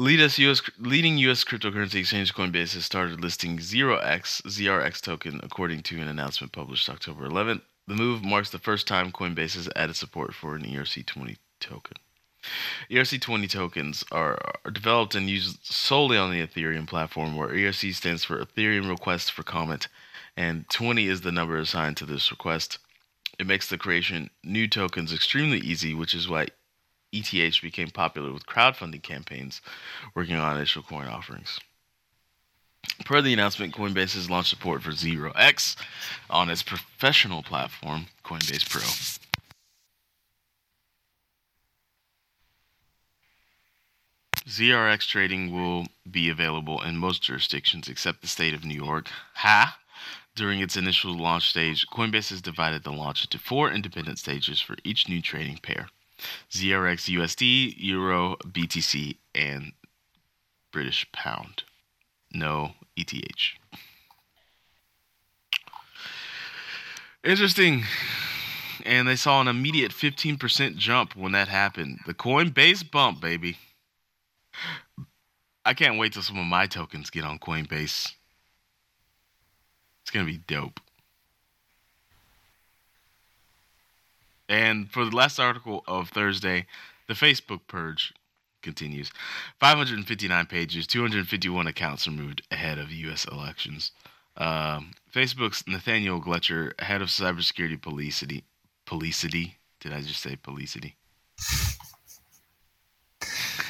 Lead 0.00 0.18
us 0.18 0.38
US, 0.38 0.62
leading 0.78 1.18
U.S. 1.18 1.44
cryptocurrency 1.44 1.96
exchange 1.96 2.32
Coinbase 2.32 2.72
has 2.72 2.86
started 2.86 3.20
listing 3.20 3.58
0x 3.58 4.40
ZRX 4.44 5.02
token, 5.02 5.40
according 5.42 5.82
to 5.82 6.00
an 6.00 6.08
announcement 6.08 6.54
published 6.54 6.88
October 6.88 7.28
11th. 7.28 7.60
The 7.86 7.96
move 7.96 8.24
marks 8.24 8.48
the 8.48 8.58
first 8.58 8.88
time 8.88 9.12
Coinbase 9.12 9.56
has 9.56 9.68
added 9.76 9.96
support 9.96 10.34
for 10.34 10.56
an 10.56 10.62
ERC20 10.62 11.36
token. 11.60 11.98
ERC20 12.90 13.50
tokens 13.50 14.02
are, 14.10 14.38
are 14.64 14.70
developed 14.70 15.14
and 15.14 15.28
used 15.28 15.58
solely 15.66 16.16
on 16.16 16.30
the 16.30 16.46
Ethereum 16.46 16.86
platform, 16.86 17.36
where 17.36 17.48
ERC 17.48 17.94
stands 17.94 18.24
for 18.24 18.42
Ethereum 18.42 18.88
Request 18.88 19.30
for 19.30 19.42
Comment, 19.42 19.86
and 20.34 20.66
20 20.70 21.08
is 21.08 21.20
the 21.20 21.30
number 21.30 21.58
assigned 21.58 21.98
to 21.98 22.06
this 22.06 22.30
request. 22.30 22.78
It 23.38 23.46
makes 23.46 23.68
the 23.68 23.76
creation 23.76 24.30
new 24.42 24.66
tokens 24.66 25.12
extremely 25.12 25.58
easy, 25.58 25.92
which 25.92 26.14
is 26.14 26.26
why 26.26 26.46
ETH 27.12 27.60
became 27.60 27.90
popular 27.90 28.32
with 28.32 28.46
crowdfunding 28.46 29.02
campaigns 29.02 29.60
working 30.14 30.36
on 30.36 30.56
initial 30.56 30.82
coin 30.82 31.08
offerings. 31.08 31.58
Per 33.04 33.20
the 33.20 33.32
announcement, 33.32 33.74
Coinbase 33.74 34.14
has 34.14 34.30
launched 34.30 34.50
support 34.50 34.82
for 34.82 34.92
Zero 34.92 35.32
X 35.32 35.76
on 36.28 36.48
its 36.48 36.62
professional 36.62 37.42
platform, 37.42 38.06
Coinbase 38.24 38.68
Pro. 38.68 38.82
ZRX 44.46 45.06
trading 45.06 45.52
will 45.52 45.86
be 46.10 46.28
available 46.28 46.80
in 46.82 46.96
most 46.96 47.22
jurisdictions 47.22 47.88
except 47.88 48.20
the 48.20 48.28
state 48.28 48.54
of 48.54 48.64
New 48.64 48.74
York. 48.74 49.08
Ha! 49.34 49.78
During 50.34 50.60
its 50.60 50.76
initial 50.76 51.16
launch 51.16 51.50
stage, 51.50 51.86
Coinbase 51.88 52.30
has 52.30 52.40
divided 52.40 52.82
the 52.82 52.92
launch 52.92 53.24
into 53.24 53.38
four 53.38 53.70
independent 53.70 54.18
stages 54.18 54.60
for 54.60 54.76
each 54.84 55.08
new 55.08 55.20
trading 55.20 55.58
pair 55.58 55.88
ZRX 56.50 57.16
USD, 57.16 57.74
Euro, 57.78 58.36
BTC, 58.46 59.16
and 59.34 59.72
British 60.72 61.10
Pound. 61.12 61.64
No 62.32 62.72
ETH. 62.96 63.12
Interesting. 67.22 67.84
And 68.84 69.06
they 69.06 69.16
saw 69.16 69.40
an 69.40 69.48
immediate 69.48 69.92
15% 69.92 70.76
jump 70.76 71.14
when 71.14 71.32
that 71.32 71.48
happened. 71.48 72.00
The 72.06 72.14
Coinbase 72.14 72.90
bump, 72.90 73.20
baby. 73.20 73.58
I 75.64 75.74
can't 75.74 75.98
wait 75.98 76.14
till 76.14 76.22
some 76.22 76.38
of 76.38 76.46
my 76.46 76.66
tokens 76.66 77.10
get 77.10 77.24
on 77.24 77.38
Coinbase. 77.38 78.14
It's 80.02 80.10
going 80.10 80.26
to 80.26 80.32
be 80.32 80.38
dope. 80.38 80.80
And 84.50 84.90
for 84.90 85.04
the 85.04 85.14
last 85.14 85.38
article 85.38 85.84
of 85.86 86.08
Thursday, 86.08 86.66
the 87.06 87.14
Facebook 87.14 87.60
purge 87.68 88.12
continues. 88.62 89.12
559 89.60 90.46
pages, 90.46 90.88
251 90.88 91.68
accounts 91.68 92.08
removed 92.08 92.42
ahead 92.50 92.76
of 92.76 92.90
U.S. 92.90 93.24
elections. 93.26 93.92
Um, 94.36 94.90
Facebook's 95.14 95.64
Nathaniel 95.68 96.20
Gleicher, 96.20 96.78
head 96.80 97.00
of 97.00 97.08
cybersecurity 97.08 97.80
policity, 97.80 98.42
policity. 98.86 99.58
Did 99.78 99.92
I 99.92 100.00
just 100.00 100.20
say 100.20 100.34
policity? 100.34 100.96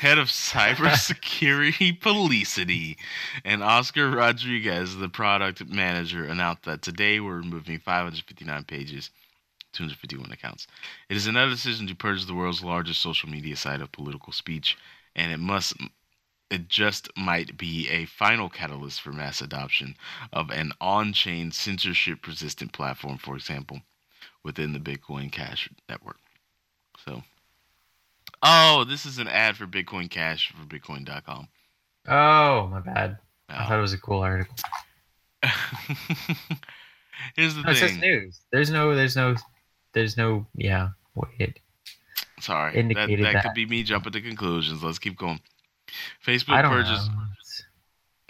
head 0.01 0.17
of 0.17 0.29
cybersecurity 0.29 2.01
policity, 2.01 2.97
and 3.45 3.63
Oscar 3.63 4.11
Rodriguez, 4.11 4.97
the 4.97 5.11
product 5.11 5.67
manager, 5.69 6.25
announced 6.25 6.63
that 6.63 6.81
today 6.81 7.21
we're 7.21 7.37
removing 7.37 7.79
559 7.79 8.65
pages, 8.65 9.11
251 9.73 10.33
accounts. 10.33 10.67
It 11.09 11.17
is 11.17 11.27
another 11.27 11.51
decision 11.51 11.87
to 11.87 11.95
purge 11.95 12.27
the 12.27 12.35
world's 12.35 12.65
largest 12.65 13.01
social 13.01 13.29
media 13.29 13.57
site 13.57 13.81
of 13.81 13.93
political 13.93 14.33
speech, 14.33 14.77
and 15.15 15.33
it 15.33 15.39
must 15.39 15.75
it 16.51 16.69
just 16.69 17.09
might 17.17 17.57
be 17.57 17.89
a 17.89 18.07
final 18.07 18.49
catalyst 18.49 19.01
for 19.01 19.13
mass 19.13 19.41
adoption 19.41 19.95
of 20.33 20.51
an 20.51 20.73
on-chain 20.81 21.53
censorship 21.53 22.27
resistant 22.27 22.73
platform, 22.73 23.19
for 23.19 23.37
example, 23.37 23.81
within 24.43 24.73
the 24.73 24.81
Bitcoin 24.81 25.31
Cash 25.31 25.71
network. 25.89 26.17
So 27.05 27.23
Oh, 28.43 28.85
this 28.85 29.05
is 29.05 29.19
an 29.19 29.29
ad 29.29 29.57
for 29.57 29.67
Bitcoin 29.67 30.11
Cash 30.11 30.53
for 30.53 30.65
Bitcoin.com. 30.67 31.49
Oh, 32.09 32.67
my 32.69 32.81
bad. 32.81 33.19
Oh. 33.51 33.55
I 33.55 33.67
thought 33.67 33.79
it 33.79 33.83
was 33.83 33.93
a 33.93 33.99
cool 33.99 34.21
article. 34.21 34.55
Here's 37.37 37.55
the 37.55 37.63
no, 37.63 37.65
thing. 37.65 37.71
It's 37.73 37.81
just 37.81 38.01
news. 38.01 38.41
There's 38.51 38.71
no, 38.71 38.95
there's 38.95 39.17
no, 39.17 39.35
there's 39.93 40.17
no, 40.17 40.47
yeah. 40.55 40.91
Wait. 41.15 41.61
Sorry, 42.41 42.75
indicated 42.75 43.19
that, 43.19 43.25
that, 43.25 43.33
that, 43.33 43.43
could 43.45 43.55
be 43.55 43.67
me 43.67 43.83
jumping 43.83 44.13
to 44.13 44.21
conclusions. 44.21 44.83
Let's 44.83 44.99
keep 44.99 45.17
going. 45.17 45.41
Facebook 46.25 46.63
purchased. 46.69 47.11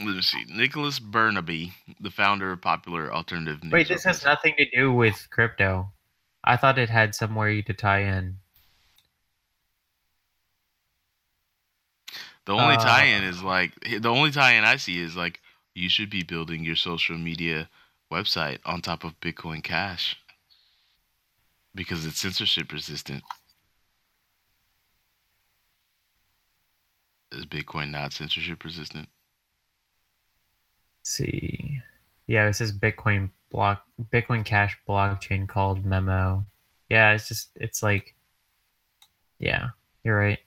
Let 0.00 0.16
me 0.16 0.22
see. 0.22 0.44
Nicholas 0.48 0.98
Bernabe 0.98 1.72
the 2.00 2.10
founder 2.10 2.52
of 2.52 2.60
popular 2.60 3.12
alternative. 3.12 3.60
Wait, 3.70 3.88
this 3.88 4.04
has 4.04 4.24
nothing 4.24 4.54
to 4.56 4.68
do 4.70 4.92
with 4.92 5.28
crypto. 5.30 5.92
I 6.42 6.56
thought 6.56 6.78
it 6.78 6.88
had 6.88 7.14
somewhere 7.14 7.60
to 7.62 7.74
tie 7.74 8.00
in. 8.00 8.36
The 12.46 12.54
only 12.54 12.76
uh, 12.76 12.80
tie-in 12.80 13.22
is 13.22 13.42
like 13.42 13.72
the 14.00 14.08
only 14.08 14.30
tie-in 14.30 14.64
I 14.64 14.76
see 14.76 15.00
is 15.00 15.14
like 15.14 15.40
you 15.74 15.88
should 15.88 16.10
be 16.10 16.22
building 16.22 16.64
your 16.64 16.74
social 16.74 17.16
media 17.16 17.68
website 18.10 18.58
on 18.64 18.80
top 18.80 19.04
of 19.04 19.20
Bitcoin 19.20 19.62
Cash 19.62 20.16
because 21.74 22.06
it's 22.06 22.20
censorship 22.20 22.72
resistant. 22.72 23.22
Is 27.32 27.46
Bitcoin 27.46 27.90
not 27.90 28.12
censorship 28.12 28.64
resistant? 28.64 29.08
Let's 31.00 31.10
see. 31.10 31.80
Yeah, 32.26 32.46
it 32.48 32.54
says 32.54 32.76
Bitcoin 32.76 33.30
block 33.50 33.84
Bitcoin 34.12 34.44
Cash 34.44 34.78
blockchain 34.88 35.48
called 35.48 35.84
Memo. 35.84 36.44
Yeah, 36.88 37.12
it's 37.12 37.28
just 37.28 37.50
it's 37.56 37.82
like 37.82 38.14
yeah, 39.38 39.68
you're 40.04 40.18
right. 40.18 40.38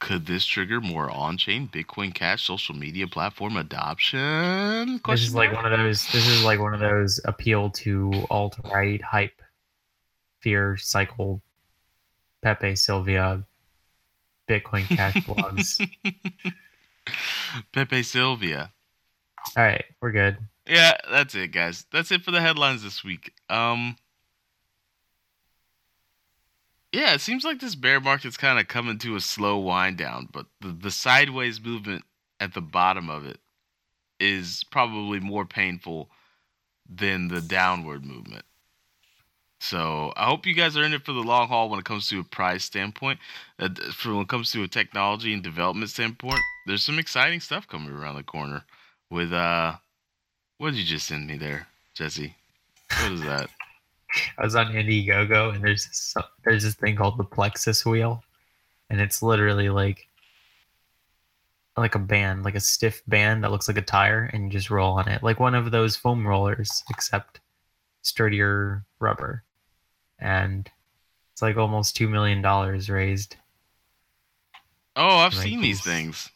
Could 0.00 0.26
this 0.26 0.44
trigger 0.46 0.80
more 0.80 1.10
on-chain 1.10 1.68
Bitcoin 1.68 2.14
Cash 2.14 2.44
social 2.44 2.74
media 2.74 3.08
platform 3.08 3.56
adoption? 3.56 5.00
Question 5.00 5.22
this 5.22 5.28
is 5.28 5.34
like 5.34 5.52
one 5.52 5.64
of 5.70 5.76
those. 5.76 6.06
This 6.12 6.26
is 6.28 6.44
like 6.44 6.60
one 6.60 6.72
of 6.72 6.80
those 6.80 7.20
appeal 7.24 7.70
to 7.70 8.12
alt-right 8.30 9.02
hype, 9.02 9.42
fear 10.40 10.76
cycle, 10.76 11.42
Pepe 12.42 12.76
Silvia, 12.76 13.44
Bitcoin 14.48 14.86
Cash 14.86 15.14
blogs. 15.26 15.84
Pepe 17.72 18.02
Silvia. 18.04 18.72
All 19.56 19.64
right, 19.64 19.84
we're 20.00 20.12
good. 20.12 20.38
Yeah, 20.66 20.96
that's 21.10 21.34
it, 21.34 21.48
guys. 21.48 21.86
That's 21.92 22.12
it 22.12 22.22
for 22.22 22.30
the 22.30 22.40
headlines 22.40 22.82
this 22.82 23.02
week. 23.02 23.32
Um, 23.48 23.96
yeah, 26.92 27.14
it 27.14 27.20
seems 27.20 27.44
like 27.44 27.60
this 27.60 27.74
bear 27.74 28.00
market's 28.00 28.36
kind 28.36 28.58
of 28.58 28.68
coming 28.68 28.98
to 28.98 29.16
a 29.16 29.20
slow 29.20 29.58
wind 29.58 29.98
down, 29.98 30.28
but 30.32 30.46
the, 30.60 30.68
the 30.68 30.90
sideways 30.90 31.60
movement 31.60 32.04
at 32.40 32.54
the 32.54 32.60
bottom 32.60 33.10
of 33.10 33.26
it 33.26 33.38
is 34.20 34.64
probably 34.70 35.20
more 35.20 35.44
painful 35.44 36.08
than 36.88 37.28
the 37.28 37.40
downward 37.40 38.04
movement. 38.04 38.44
So 39.60 40.12
I 40.16 40.26
hope 40.26 40.46
you 40.46 40.54
guys 40.54 40.76
are 40.76 40.84
in 40.84 40.94
it 40.94 41.04
for 41.04 41.12
the 41.12 41.20
long 41.20 41.48
haul 41.48 41.68
when 41.68 41.80
it 41.80 41.84
comes 41.84 42.08
to 42.08 42.20
a 42.20 42.24
price 42.24 42.64
standpoint. 42.64 43.18
Uh, 43.58 43.68
for 43.92 44.12
when 44.12 44.22
it 44.22 44.28
comes 44.28 44.52
to 44.52 44.62
a 44.62 44.68
technology 44.68 45.34
and 45.34 45.42
development 45.42 45.90
standpoint, 45.90 46.38
there's 46.66 46.84
some 46.84 46.98
exciting 46.98 47.40
stuff 47.40 47.66
coming 47.66 47.90
around 47.90 48.16
the 48.16 48.22
corner. 48.22 48.64
With 49.10 49.32
uh, 49.32 49.74
what 50.58 50.70
did 50.70 50.78
you 50.78 50.84
just 50.84 51.08
send 51.08 51.26
me 51.26 51.36
there, 51.36 51.66
Jesse? 51.94 52.36
What 53.02 53.12
is 53.12 53.22
that? 53.22 53.50
I 54.38 54.42
was 54.42 54.54
on 54.54 54.72
Indiegogo 54.72 55.54
and 55.54 55.62
there's 55.62 55.86
this, 55.86 56.14
there's 56.44 56.62
this 56.62 56.74
thing 56.74 56.96
called 56.96 57.18
the 57.18 57.24
Plexus 57.24 57.84
wheel, 57.84 58.22
and 58.90 59.00
it's 59.00 59.22
literally 59.22 59.68
like 59.68 60.08
like 61.76 61.94
a 61.94 62.00
band, 62.00 62.44
like 62.44 62.56
a 62.56 62.60
stiff 62.60 63.02
band 63.06 63.44
that 63.44 63.50
looks 63.50 63.68
like 63.68 63.78
a 63.78 63.82
tire, 63.82 64.28
and 64.32 64.44
you 64.44 64.50
just 64.50 64.70
roll 64.70 64.98
on 64.98 65.08
it, 65.08 65.22
like 65.22 65.38
one 65.38 65.54
of 65.54 65.70
those 65.70 65.96
foam 65.96 66.26
rollers, 66.26 66.82
except 66.90 67.40
sturdier 68.02 68.84
rubber, 68.98 69.44
and 70.18 70.70
it's 71.32 71.42
like 71.42 71.56
almost 71.56 71.94
two 71.94 72.08
million 72.08 72.42
dollars 72.42 72.90
raised. 72.90 73.36
Oh, 74.96 75.18
I've 75.18 75.34
like 75.34 75.44
seen 75.44 75.60
these 75.60 75.80
things. 75.80 76.30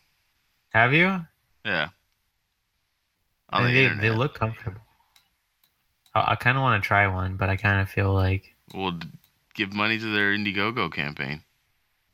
Have 0.71 0.93
you? 0.93 1.27
Yeah. 1.65 1.89
On 3.51 3.67
the 3.67 3.73
they, 3.73 4.09
they 4.09 4.11
look 4.11 4.35
comfortable. 4.35 4.81
I, 6.15 6.33
I 6.33 6.35
kind 6.37 6.57
of 6.57 6.63
want 6.63 6.83
to 6.83 6.87
try 6.87 7.07
one, 7.07 7.37
but 7.37 7.49
I 7.49 7.57
kind 7.57 7.81
of 7.81 7.89
feel 7.89 8.13
like 8.13 8.55
well, 8.75 8.99
give 9.55 9.73
money 9.73 9.99
to 9.99 10.13
their 10.13 10.33
Indiegogo 10.33 10.93
campaign. 10.93 11.43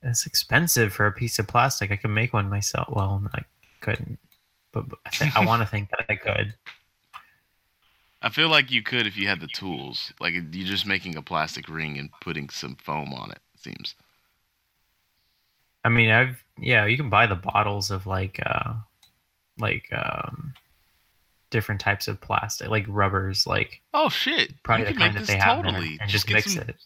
It's 0.02 0.26
expensive 0.26 0.92
for 0.92 1.06
a 1.06 1.12
piece 1.12 1.38
of 1.38 1.46
plastic. 1.46 1.90
I 1.90 1.96
could 1.96 2.10
make 2.10 2.32
one 2.32 2.48
myself. 2.48 2.88
Well, 2.90 3.22
I 3.34 3.42
couldn't, 3.80 4.18
but 4.72 4.84
I, 5.06 5.10
th- 5.10 5.36
I 5.36 5.44
want 5.44 5.62
to 5.62 5.66
think 5.70 5.90
that 5.90 6.06
I 6.08 6.16
could. 6.16 6.54
I 8.20 8.30
feel 8.30 8.48
like 8.48 8.70
you 8.70 8.82
could 8.82 9.06
if 9.06 9.16
you 9.16 9.28
had 9.28 9.40
the 9.40 9.46
tools. 9.48 10.12
Like 10.20 10.34
you're 10.34 10.66
just 10.66 10.86
making 10.86 11.16
a 11.16 11.22
plastic 11.22 11.68
ring 11.68 11.98
and 11.98 12.10
putting 12.20 12.48
some 12.48 12.76
foam 12.76 13.12
on 13.12 13.30
it. 13.30 13.38
it 13.54 13.60
seems. 13.60 13.94
I 15.84 15.88
mean, 15.88 16.10
I've 16.10 16.42
yeah, 16.58 16.86
you 16.86 16.96
can 16.96 17.10
buy 17.10 17.26
the 17.26 17.36
bottles 17.36 17.90
of 17.90 18.06
like 18.06 18.40
uh 18.44 18.74
like 19.58 19.88
um 19.92 20.54
different 21.50 21.80
types 21.80 22.08
of 22.08 22.20
plastic, 22.20 22.68
like 22.68 22.84
rubbers, 22.88 23.46
like 23.46 23.80
oh 23.94 24.08
shit, 24.08 24.62
probably 24.62 24.86
the 24.86 24.94
kind 24.94 25.16
that 25.16 25.26
they 25.26 25.36
have, 25.36 25.64
totally. 25.64 25.98
and 26.00 26.10
just, 26.10 26.26
just 26.26 26.30
mix 26.30 26.54
some, 26.54 26.68
it. 26.68 26.76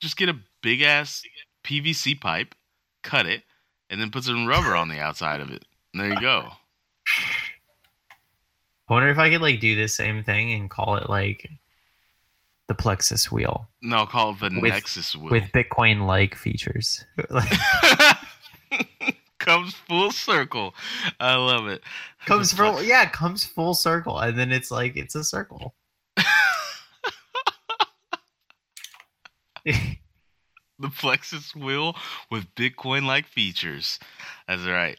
Just 0.00 0.16
get 0.16 0.28
a 0.28 0.36
big 0.62 0.82
ass 0.82 1.22
PVC 1.64 2.20
pipe, 2.20 2.54
cut 3.02 3.26
it, 3.26 3.42
and 3.88 4.00
then 4.00 4.10
put 4.10 4.24
some 4.24 4.46
rubber 4.46 4.74
on 4.74 4.88
the 4.88 4.98
outside 5.00 5.40
of 5.40 5.50
it. 5.50 5.64
And 5.92 6.02
there 6.02 6.12
you 6.14 6.20
go. 6.20 6.48
I 8.88 8.92
wonder 8.92 9.08
if 9.08 9.18
I 9.18 9.30
could 9.30 9.40
like 9.40 9.60
do 9.60 9.76
the 9.76 9.88
same 9.88 10.24
thing 10.24 10.52
and 10.52 10.68
call 10.68 10.96
it 10.96 11.08
like 11.08 11.48
the 12.66 12.74
Plexus 12.74 13.30
wheel 13.30 13.68
No, 13.82 14.06
call 14.06 14.30
it 14.30 14.40
the 14.40 14.60
With- 14.60 14.72
Nexus 14.72 15.14
wheel. 15.16 15.30
with 15.30 15.44
Bitcoin 15.52 16.06
like 16.06 16.34
features. 16.34 17.04
Comes 19.40 19.74
full 19.74 20.12
circle. 20.12 20.74
I 21.18 21.34
love 21.34 21.66
it. 21.66 21.82
comes 22.26 22.52
full 22.52 22.82
yeah, 22.82 23.08
comes 23.08 23.44
full 23.44 23.72
circle 23.74 24.18
and 24.18 24.38
then 24.38 24.52
it's 24.52 24.70
like 24.70 24.96
it's 24.96 25.14
a 25.14 25.24
circle. 25.24 25.74
the 29.64 30.88
Plexus 30.98 31.54
wheel 31.56 31.96
with 32.30 32.54
Bitcoin 32.54 33.06
like 33.06 33.26
features. 33.26 33.98
That's 34.46 34.66
right. 34.66 34.98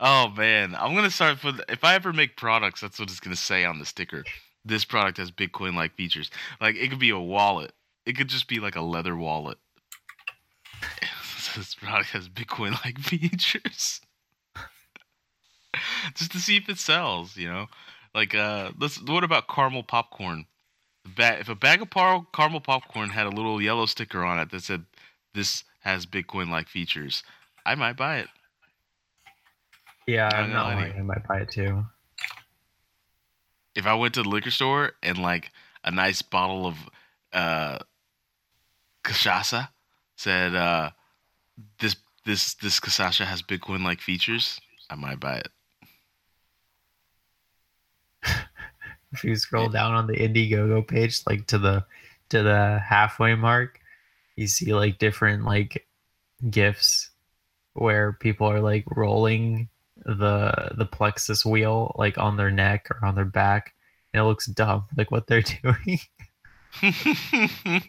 Oh 0.00 0.30
man, 0.36 0.74
I'm 0.74 0.94
gonna 0.94 1.10
start 1.10 1.42
with 1.44 1.60
if 1.68 1.84
I 1.84 1.94
ever 1.94 2.12
make 2.12 2.36
products, 2.36 2.80
that's 2.80 2.98
what 2.98 3.08
it's 3.08 3.20
gonna 3.20 3.36
say 3.36 3.64
on 3.64 3.78
the 3.78 3.86
sticker. 3.86 4.24
This 4.64 4.84
product 4.84 5.18
has 5.18 5.30
Bitcoin 5.30 5.74
like 5.74 5.94
features. 5.94 6.30
Like 6.60 6.74
it 6.74 6.90
could 6.90 6.98
be 6.98 7.10
a 7.10 7.18
wallet. 7.18 7.72
It 8.04 8.16
could 8.16 8.28
just 8.28 8.48
be 8.48 8.58
like 8.58 8.74
a 8.76 8.82
leather 8.82 9.16
wallet. 9.16 9.58
This 11.56 11.74
product 11.74 12.10
has 12.10 12.28
Bitcoin 12.28 12.72
like 12.84 12.98
features. 13.00 14.00
just 16.14 16.32
to 16.32 16.38
see 16.38 16.56
if 16.56 16.68
it 16.68 16.78
sells, 16.78 17.36
you 17.36 17.48
know? 17.48 17.66
Like 18.14 18.34
uh 18.34 18.70
let's 18.78 19.00
what 19.02 19.24
about 19.24 19.48
caramel 19.48 19.82
popcorn? 19.82 20.46
If 21.18 21.48
a 21.48 21.54
bag 21.54 21.82
of 21.82 21.90
par- 21.90 22.26
caramel 22.32 22.60
popcorn 22.60 23.10
had 23.10 23.26
a 23.26 23.30
little 23.30 23.60
yellow 23.62 23.86
sticker 23.86 24.24
on 24.24 24.38
it 24.38 24.50
that 24.50 24.62
said 24.62 24.84
this 25.34 25.64
has 25.80 26.06
Bitcoin 26.06 26.48
like 26.50 26.68
features, 26.68 27.22
I 27.64 27.74
might 27.74 27.96
buy 27.96 28.18
it. 28.18 28.28
yeah, 30.06 30.28
I'm 30.32 30.50
not 30.50 30.74
lying. 30.74 30.94
I 30.98 31.02
might 31.02 31.26
buy 31.28 31.40
it 31.40 31.50
too. 31.50 31.84
If 33.74 33.86
I 33.86 33.94
went 33.94 34.14
to 34.14 34.22
the 34.22 34.28
liquor 34.28 34.50
store 34.50 34.92
and 35.02 35.18
like 35.18 35.50
a 35.84 35.90
nice 35.90 36.22
bottle 36.22 36.66
of 36.66 36.76
uh 37.32 37.78
cachaça 39.04 39.68
said 40.16 40.54
uh 40.54 40.90
this 41.80 41.96
this 42.24 42.54
this 42.54 42.80
cachaça 42.80 43.24
has 43.24 43.42
Bitcoin 43.42 43.84
like 43.84 44.00
features, 44.00 44.60
I 44.90 44.94
might 44.96 45.20
buy 45.20 45.36
it. 45.36 45.48
If 49.12 49.24
you 49.24 49.36
scroll 49.36 49.68
down 49.68 49.94
on 49.94 50.08
the 50.08 50.16
Indiegogo 50.16 50.86
page, 50.86 51.22
like 51.26 51.46
to 51.46 51.58
the 51.58 51.86
to 52.30 52.42
the 52.42 52.80
halfway 52.84 53.34
mark, 53.34 53.80
you 54.34 54.46
see 54.46 54.74
like 54.74 54.98
different 54.98 55.44
like 55.44 55.86
gifs 56.50 57.10
where 57.72 58.12
people 58.12 58.46
are 58.50 58.60
like 58.60 58.84
rolling 58.94 59.68
the 60.04 60.72
the 60.76 60.84
plexus 60.86 61.46
wheel 61.46 61.94
like 61.96 62.18
on 62.18 62.36
their 62.36 62.50
neck 62.50 62.88
or 62.90 63.06
on 63.06 63.14
their 63.14 63.24
back. 63.24 63.72
And 64.12 64.20
it 64.20 64.24
looks 64.24 64.46
dumb, 64.46 64.84
like 64.96 65.10
what 65.10 65.26
they're 65.26 65.42
doing. 65.62 66.00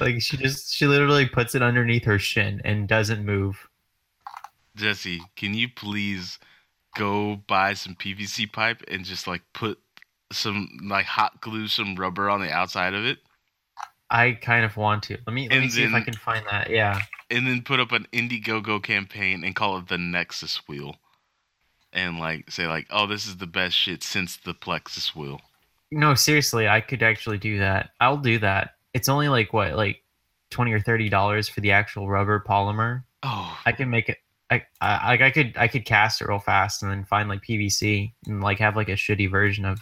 like 0.00 0.20
she 0.20 0.36
just 0.36 0.72
she 0.74 0.86
literally 0.86 1.26
puts 1.26 1.54
it 1.54 1.62
underneath 1.62 2.04
her 2.04 2.18
shin 2.18 2.60
and 2.64 2.88
doesn't 2.88 3.24
move. 3.24 3.68
Jesse, 4.76 5.20
can 5.36 5.54
you 5.54 5.68
please 5.68 6.38
go 6.96 7.36
buy 7.36 7.74
some 7.74 7.94
PVC 7.94 8.50
pipe 8.52 8.82
and 8.88 9.04
just 9.04 9.26
like 9.26 9.42
put 9.52 9.78
some 10.32 10.68
like 10.84 11.06
hot 11.06 11.40
glue 11.40 11.68
some 11.68 11.96
rubber 11.96 12.30
on 12.30 12.40
the 12.40 12.50
outside 12.50 12.94
of 12.94 13.04
it 13.04 13.18
I 14.10 14.32
kind 14.32 14.64
of 14.64 14.76
want 14.76 15.04
to. 15.04 15.18
Let 15.26 15.34
me 15.34 15.48
let 15.48 15.58
me 15.60 15.64
And 15.64 15.72
see 15.72 15.84
if 15.84 15.94
I 15.94 16.00
can 16.00 16.14
find 16.14 16.44
that. 16.50 16.70
Yeah. 16.70 17.00
and 17.30 17.46
then 17.46 17.62
put 17.62 17.80
up 17.80 17.92
an 17.92 18.06
Indiegogo 18.12 18.82
campaign 18.82 19.44
and 19.44 19.54
call 19.54 19.78
it 19.78 19.88
the 19.88 19.98
Nexus 19.98 20.66
wheel. 20.68 20.96
And 21.92 22.18
like 22.18 22.50
say 22.50 22.66
like, 22.66 22.86
"Oh, 22.90 23.06
this 23.06 23.26
is 23.26 23.36
the 23.38 23.46
best 23.46 23.76
shit 23.76 24.02
since 24.02 24.36
the 24.36 24.54
Plexus 24.54 25.14
wheel." 25.14 25.40
No, 25.92 26.14
seriously, 26.14 26.68
I 26.68 26.80
could 26.80 27.02
actually 27.02 27.38
do 27.38 27.58
that. 27.58 27.90
I'll 28.00 28.16
do 28.16 28.38
that. 28.40 28.76
It's 28.94 29.08
only 29.08 29.28
like 29.28 29.52
what, 29.52 29.74
like 29.74 30.02
twenty 30.50 30.72
or 30.72 30.80
thirty 30.80 31.08
dollars 31.08 31.48
for 31.48 31.60
the 31.60 31.72
actual 31.72 32.08
rubber 32.08 32.42
polymer. 32.46 33.04
Oh, 33.22 33.58
I 33.66 33.72
can 33.72 33.90
make 33.90 34.08
it. 34.08 34.18
I, 34.50 34.64
I 34.80 35.10
like 35.10 35.20
I 35.20 35.30
could 35.30 35.54
I 35.56 35.68
could 35.68 35.84
cast 35.84 36.20
it 36.20 36.26
real 36.28 36.40
fast 36.40 36.82
and 36.82 36.90
then 36.90 37.04
find 37.04 37.28
like 37.28 37.42
PVC 37.42 38.12
and 38.26 38.42
like 38.42 38.58
have 38.58 38.74
like 38.74 38.88
a 38.88 38.92
shitty 38.94 39.30
version 39.30 39.64
of 39.64 39.80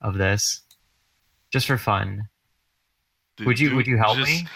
of 0.00 0.14
this, 0.14 0.62
just 1.50 1.66
for 1.66 1.76
fun. 1.78 2.28
dude, 3.36 3.46
would 3.48 3.58
you 3.58 3.68
dude, 3.70 3.76
would 3.76 3.86
you 3.88 3.96
help 3.96 4.16
just, 4.16 4.30
me? 4.30 4.46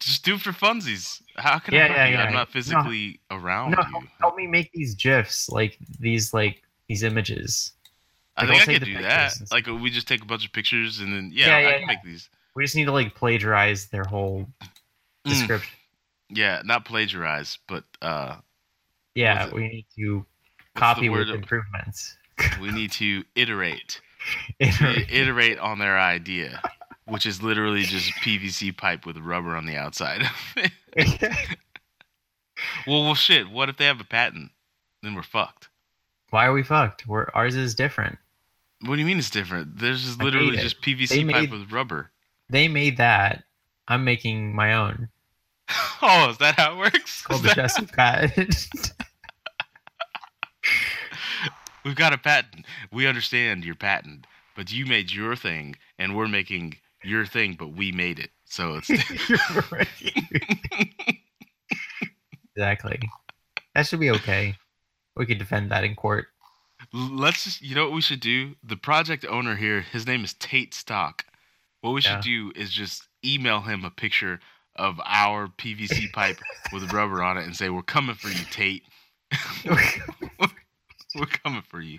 Just 0.00 0.24
do 0.24 0.34
it 0.34 0.40
for 0.40 0.50
funsies. 0.50 1.22
How 1.36 1.60
can 1.60 1.74
Yeah, 1.74 1.84
I 1.84 1.88
yeah, 1.88 2.06
yeah. 2.08 2.22
I'm 2.24 2.32
not 2.32 2.48
No, 2.48 2.52
physically 2.52 3.20
around 3.30 3.70
No, 3.70 3.78
you. 4.00 4.08
help, 4.18 4.36
me 4.36 4.48
make 4.48 4.72
these 4.72 4.96
gifs 4.96 5.48
like 5.48 5.78
these 6.00 6.34
like 6.34 6.62
these 6.88 7.04
images. 7.04 7.72
I 8.36 8.46
think 8.46 8.56
I'll 8.56 8.74
I 8.74 8.78
could 8.78 8.84
do 8.84 9.00
that. 9.02 9.32
Like 9.52 9.66
we 9.66 9.90
just 9.90 10.08
take 10.08 10.22
a 10.22 10.26
bunch 10.26 10.44
of 10.44 10.52
pictures 10.52 10.98
and 10.98 11.12
then 11.12 11.30
yeah, 11.32 11.58
Yeah, 11.58 11.68
I 11.68 11.78
can 11.78 11.86
make 11.86 12.02
these. 12.02 12.28
We 12.54 12.64
just 12.64 12.76
need 12.76 12.84
to 12.86 12.92
like 12.92 13.14
plagiarize 13.14 13.86
their 13.86 14.04
whole 14.04 14.46
Mm, 15.26 15.30
description. 15.30 15.72
yeah, 16.30 16.62
not 16.64 16.84
plagiarize, 16.84 17.58
but 17.68 17.84
uh, 18.02 18.36
Yeah, 19.14 19.48
we 19.52 19.68
need 19.68 19.86
to 19.96 20.26
copy 20.74 21.08
with 21.08 21.28
of- 21.28 21.36
improvements. 21.36 22.16
we 22.60 22.70
need 22.72 22.90
to 22.92 23.24
iterate. 23.36 24.00
I- 24.60 25.06
iterate 25.10 25.58
on 25.58 25.78
their 25.78 25.98
idea, 25.98 26.60
which 27.06 27.26
is 27.26 27.42
literally 27.42 27.82
just 27.82 28.12
PVC 28.16 28.76
pipe 28.76 29.06
with 29.06 29.16
rubber 29.18 29.56
on 29.56 29.66
the 29.66 29.76
outside. 29.76 30.22
well, 32.86 33.02
well, 33.04 33.14
shit. 33.14 33.50
What 33.50 33.68
if 33.68 33.76
they 33.76 33.86
have 33.86 34.00
a 34.00 34.04
patent? 34.04 34.50
Then 35.02 35.14
we're 35.14 35.22
fucked. 35.22 35.68
Why 36.30 36.46
are 36.46 36.52
we 36.52 36.62
fucked? 36.62 37.06
We're, 37.06 37.26
ours 37.34 37.54
is 37.56 37.74
different. 37.74 38.18
What 38.84 38.94
do 38.96 39.00
you 39.00 39.06
mean 39.06 39.18
it's 39.18 39.30
different? 39.30 39.78
There's 39.78 40.04
just 40.04 40.20
literally 40.22 40.56
just 40.56 40.80
PVC 40.82 41.08
They 41.08 41.24
pipe 41.24 41.42
made- 41.42 41.50
with 41.52 41.70
rubber. 41.72 42.10
They 42.52 42.68
made 42.68 42.98
that. 42.98 43.42
I'm 43.88 44.04
making 44.04 44.54
my 44.54 44.74
own. 44.74 45.08
Oh, 46.04 46.30
is 46.30 46.38
that 46.38 46.56
how 46.56 46.72
it 46.74 46.78
works? 46.78 46.98
It's 46.98 47.22
called 47.22 47.36
Is 47.38 47.42
the 47.42 47.48
that- 47.54 47.56
Jesse 47.56 47.86
patent. 47.86 48.92
We've 51.84 51.94
got 51.94 52.12
a 52.12 52.18
patent. 52.18 52.66
We 52.92 53.06
understand 53.06 53.64
your 53.64 53.76
patent, 53.76 54.26
but 54.56 54.72
you 54.72 54.84
made 54.84 55.12
your 55.12 55.36
thing, 55.36 55.76
and 56.00 56.16
we're 56.16 56.26
making 56.26 56.74
your 57.04 57.24
thing, 57.24 57.54
but 57.56 57.76
we 57.76 57.92
made 57.92 58.18
it. 58.18 58.30
So 58.44 58.80
it's 58.82 58.90
exactly. 62.56 62.98
That 63.76 63.86
should 63.86 64.00
be 64.00 64.10
okay. 64.10 64.56
We 65.16 65.24
could 65.24 65.38
defend 65.38 65.70
that 65.70 65.84
in 65.84 65.94
court. 65.94 66.26
Let's 66.92 67.44
just, 67.44 67.62
you 67.62 67.76
know 67.76 67.84
what 67.84 67.92
we 67.94 68.00
should 68.02 68.20
do? 68.20 68.56
The 68.64 68.76
project 68.76 69.24
owner 69.24 69.54
here, 69.56 69.80
his 69.82 70.04
name 70.06 70.24
is 70.24 70.34
Tate 70.34 70.74
Stock. 70.74 71.24
What 71.82 71.90
we 71.92 72.00
should 72.00 72.12
Yeah. 72.12 72.20
do 72.20 72.52
is 72.56 72.70
just 72.70 73.06
email 73.24 73.60
him 73.60 73.84
a 73.84 73.90
picture 73.90 74.40
of 74.74 75.00
our 75.04 75.48
PVC 75.48 76.10
pipe 76.12 76.38
with 76.72 76.92
rubber 76.92 77.22
on 77.22 77.36
it 77.36 77.44
and 77.44 77.54
say, 77.54 77.68
We're 77.68 77.82
coming 77.82 78.14
for 78.14 78.28
you, 78.28 78.44
Tate. 78.50 78.84
We're 81.14 81.26
coming 81.26 81.62
for 81.68 81.80
you. 81.80 81.98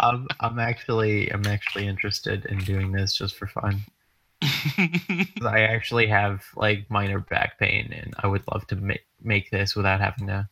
I'm 0.00 0.26
I'm 0.40 0.58
actually 0.58 1.30
I'm 1.32 1.46
actually 1.46 1.86
interested 1.86 2.46
in 2.46 2.58
doing 2.58 2.90
this 2.90 3.14
just 3.14 3.36
for 3.36 3.46
fun. 3.46 3.82
I 4.42 5.60
actually 5.60 6.08
have 6.08 6.44
like 6.56 6.90
minor 6.90 7.20
back 7.20 7.58
pain, 7.58 7.92
and 7.92 8.14
I 8.18 8.26
would 8.26 8.42
love 8.52 8.66
to 8.68 8.76
make 8.76 9.04
make 9.22 9.50
this 9.50 9.76
without 9.76 10.00
having 10.00 10.26
to 10.26 10.48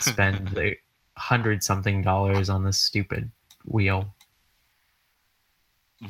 spend 0.00 0.48
the 0.48 0.74
hundred 1.16 1.62
something 1.62 2.02
dollars 2.02 2.48
on 2.50 2.64
this 2.64 2.78
stupid 2.80 3.30
wheel. 3.64 4.14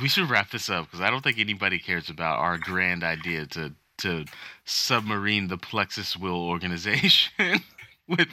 We 0.00 0.08
should 0.08 0.30
wrap 0.30 0.50
this 0.50 0.70
up 0.70 0.86
because 0.86 1.00
I 1.00 1.10
don't 1.10 1.22
think 1.22 1.38
anybody 1.38 1.78
cares 1.78 2.08
about 2.08 2.38
our 2.38 2.58
grand 2.58 3.04
idea 3.04 3.46
to 3.46 3.74
to 3.98 4.24
submarine 4.64 5.48
the 5.48 5.58
Plexus 5.58 6.16
Will 6.16 6.48
organization 6.48 7.60
with 8.08 8.28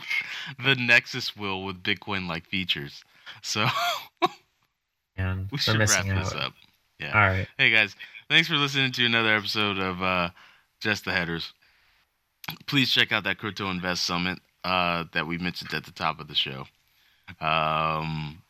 the 0.64 0.76
Nexus 0.76 1.36
Will 1.36 1.64
with 1.64 1.84
Bitcoin 1.84 2.28
like 2.28 2.46
features. 2.46 3.04
So 3.42 3.68
And 5.18 5.50
we 5.52 5.58
should 5.58 5.78
wrap 5.78 5.90
missing 5.90 6.16
this 6.16 6.34
up. 6.34 6.54
Yeah. 7.00 7.14
All 7.14 7.28
right. 7.28 7.48
Hey 7.58 7.70
guys, 7.70 7.96
thanks 8.30 8.48
for 8.48 8.56
listening 8.56 8.92
to 8.94 9.06
another 9.06 9.36
episode 9.36 9.78
of 9.78 10.02
uh, 10.02 10.30
Just 10.80 11.06
the 11.06 11.12
Headers. 11.12 11.54
Please 12.66 12.92
check 12.92 13.12
out 13.12 13.26
that 13.26 13.38
Crypto 13.38 13.70
Invest 13.70 14.04
Summit 14.04 14.40
uh, 14.64 15.04
that 15.14 15.28
we 15.28 15.38
mentioned 15.38 15.74
at 15.74 15.84
the 15.86 15.92
top 15.92 16.20
of 16.20 16.28
the 16.28 16.36
show. 16.36 16.66
Um, 17.40 18.42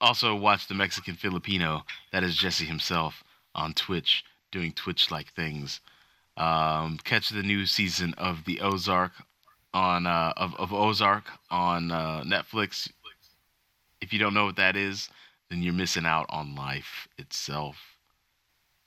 also, 0.00 0.34
watch 0.34 0.68
the 0.68 0.74
Mexican 0.74 1.14
Filipino, 1.14 1.84
that 2.12 2.22
is 2.22 2.36
Jesse 2.36 2.64
himself, 2.64 3.24
on 3.54 3.72
Twitch, 3.72 4.24
doing 4.52 4.72
Twitch 4.72 5.10
like 5.10 5.32
things. 5.32 5.80
Um, 6.36 6.98
catch 7.02 7.30
the 7.30 7.42
new 7.42 7.64
season 7.64 8.14
of 8.18 8.44
the 8.44 8.60
Ozark 8.60 9.12
on 9.72 10.06
uh, 10.06 10.32
of, 10.36 10.54
of 10.56 10.72
Ozark 10.72 11.24
on 11.50 11.90
uh, 11.90 12.22
Netflix. 12.26 12.90
If 14.00 14.12
you 14.12 14.18
don't 14.18 14.34
know 14.34 14.44
what 14.44 14.56
that 14.56 14.76
is, 14.76 15.08
then 15.50 15.62
you're 15.62 15.72
missing 15.72 16.04
out 16.04 16.26
on 16.28 16.54
life 16.54 17.08
itself. 17.18 17.76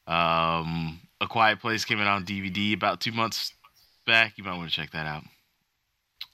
Um, 0.07 1.01
A 1.21 1.27
Quiet 1.27 1.59
Place 1.59 1.85
came 1.85 1.99
out 1.99 2.07
on 2.07 2.25
DVD 2.25 2.73
about 2.73 3.01
two 3.01 3.11
months 3.11 3.53
back. 4.05 4.33
You 4.37 4.43
might 4.43 4.57
want 4.57 4.69
to 4.69 4.75
check 4.75 4.91
that 4.91 5.05
out. 5.05 5.23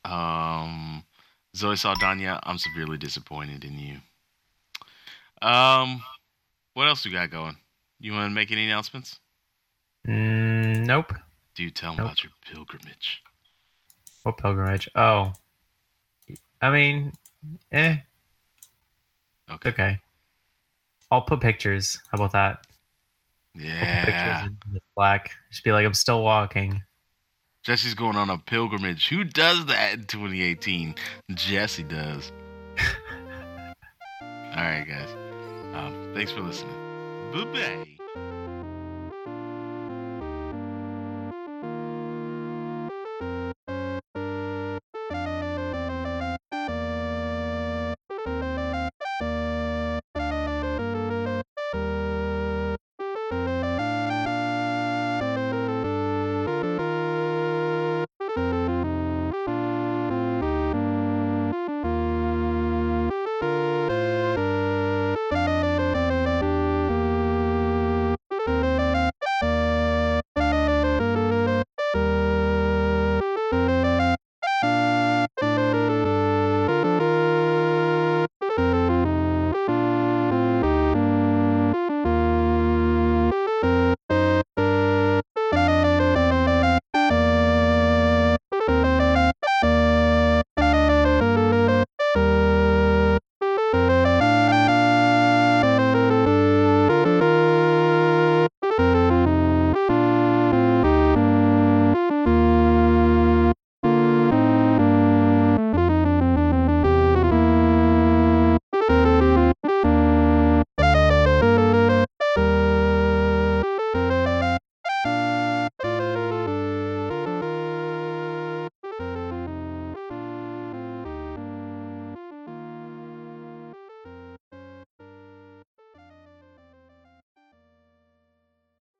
Um, 0.09 1.03
Zoe 1.55 1.75
Saldana, 1.75 2.39
I'm 2.43 2.57
severely 2.57 2.97
disappointed 2.97 3.63
in 3.63 3.79
you. 3.79 3.97
Um, 5.41 6.01
what 6.73 6.87
else 6.87 7.05
we 7.05 7.11
got 7.11 7.29
going? 7.29 7.57
You 7.99 8.13
want 8.13 8.29
to 8.29 8.33
make 8.35 8.51
any 8.51 8.65
announcements? 8.65 9.19
Mm, 10.07 10.85
nope. 10.85 11.13
Do 11.55 11.63
you 11.63 11.69
tell 11.71 11.91
them 11.91 11.97
Nope. 11.97 12.07
about 12.07 12.23
your 12.23 12.31
pilgrimage. 12.45 13.21
What 14.23 14.37
pilgrimage? 14.37 14.89
Oh, 14.95 15.33
I 16.61 16.69
mean, 16.71 17.13
eh, 17.71 17.97
Okay. 19.49 19.69
okay. 19.69 19.99
I'll 21.11 21.21
put 21.21 21.39
pictures. 21.41 21.99
How 22.11 22.15
about 22.17 22.31
that? 22.33 22.65
Yeah. 23.53 24.03
Pictures 24.05 24.51
in 24.73 24.79
black. 24.95 25.31
Just 25.51 25.63
be 25.63 25.71
like, 25.71 25.85
I'm 25.85 25.93
still 25.93 26.23
walking. 26.23 26.81
Jesse's 27.63 27.93
going 27.93 28.15
on 28.15 28.29
a 28.29 28.37
pilgrimage. 28.37 29.07
Who 29.09 29.23
does 29.23 29.65
that 29.67 29.93
in 29.93 30.05
2018? 30.05 30.95
Jesse 31.33 31.83
does. 31.83 32.31
All 34.21 34.63
right, 34.63 34.85
guys. 34.87 35.09
Um, 35.75 36.11
thanks 36.13 36.31
for 36.31 36.41
listening. 36.41 36.73
Bye 37.31 37.45
bye. 37.51 37.94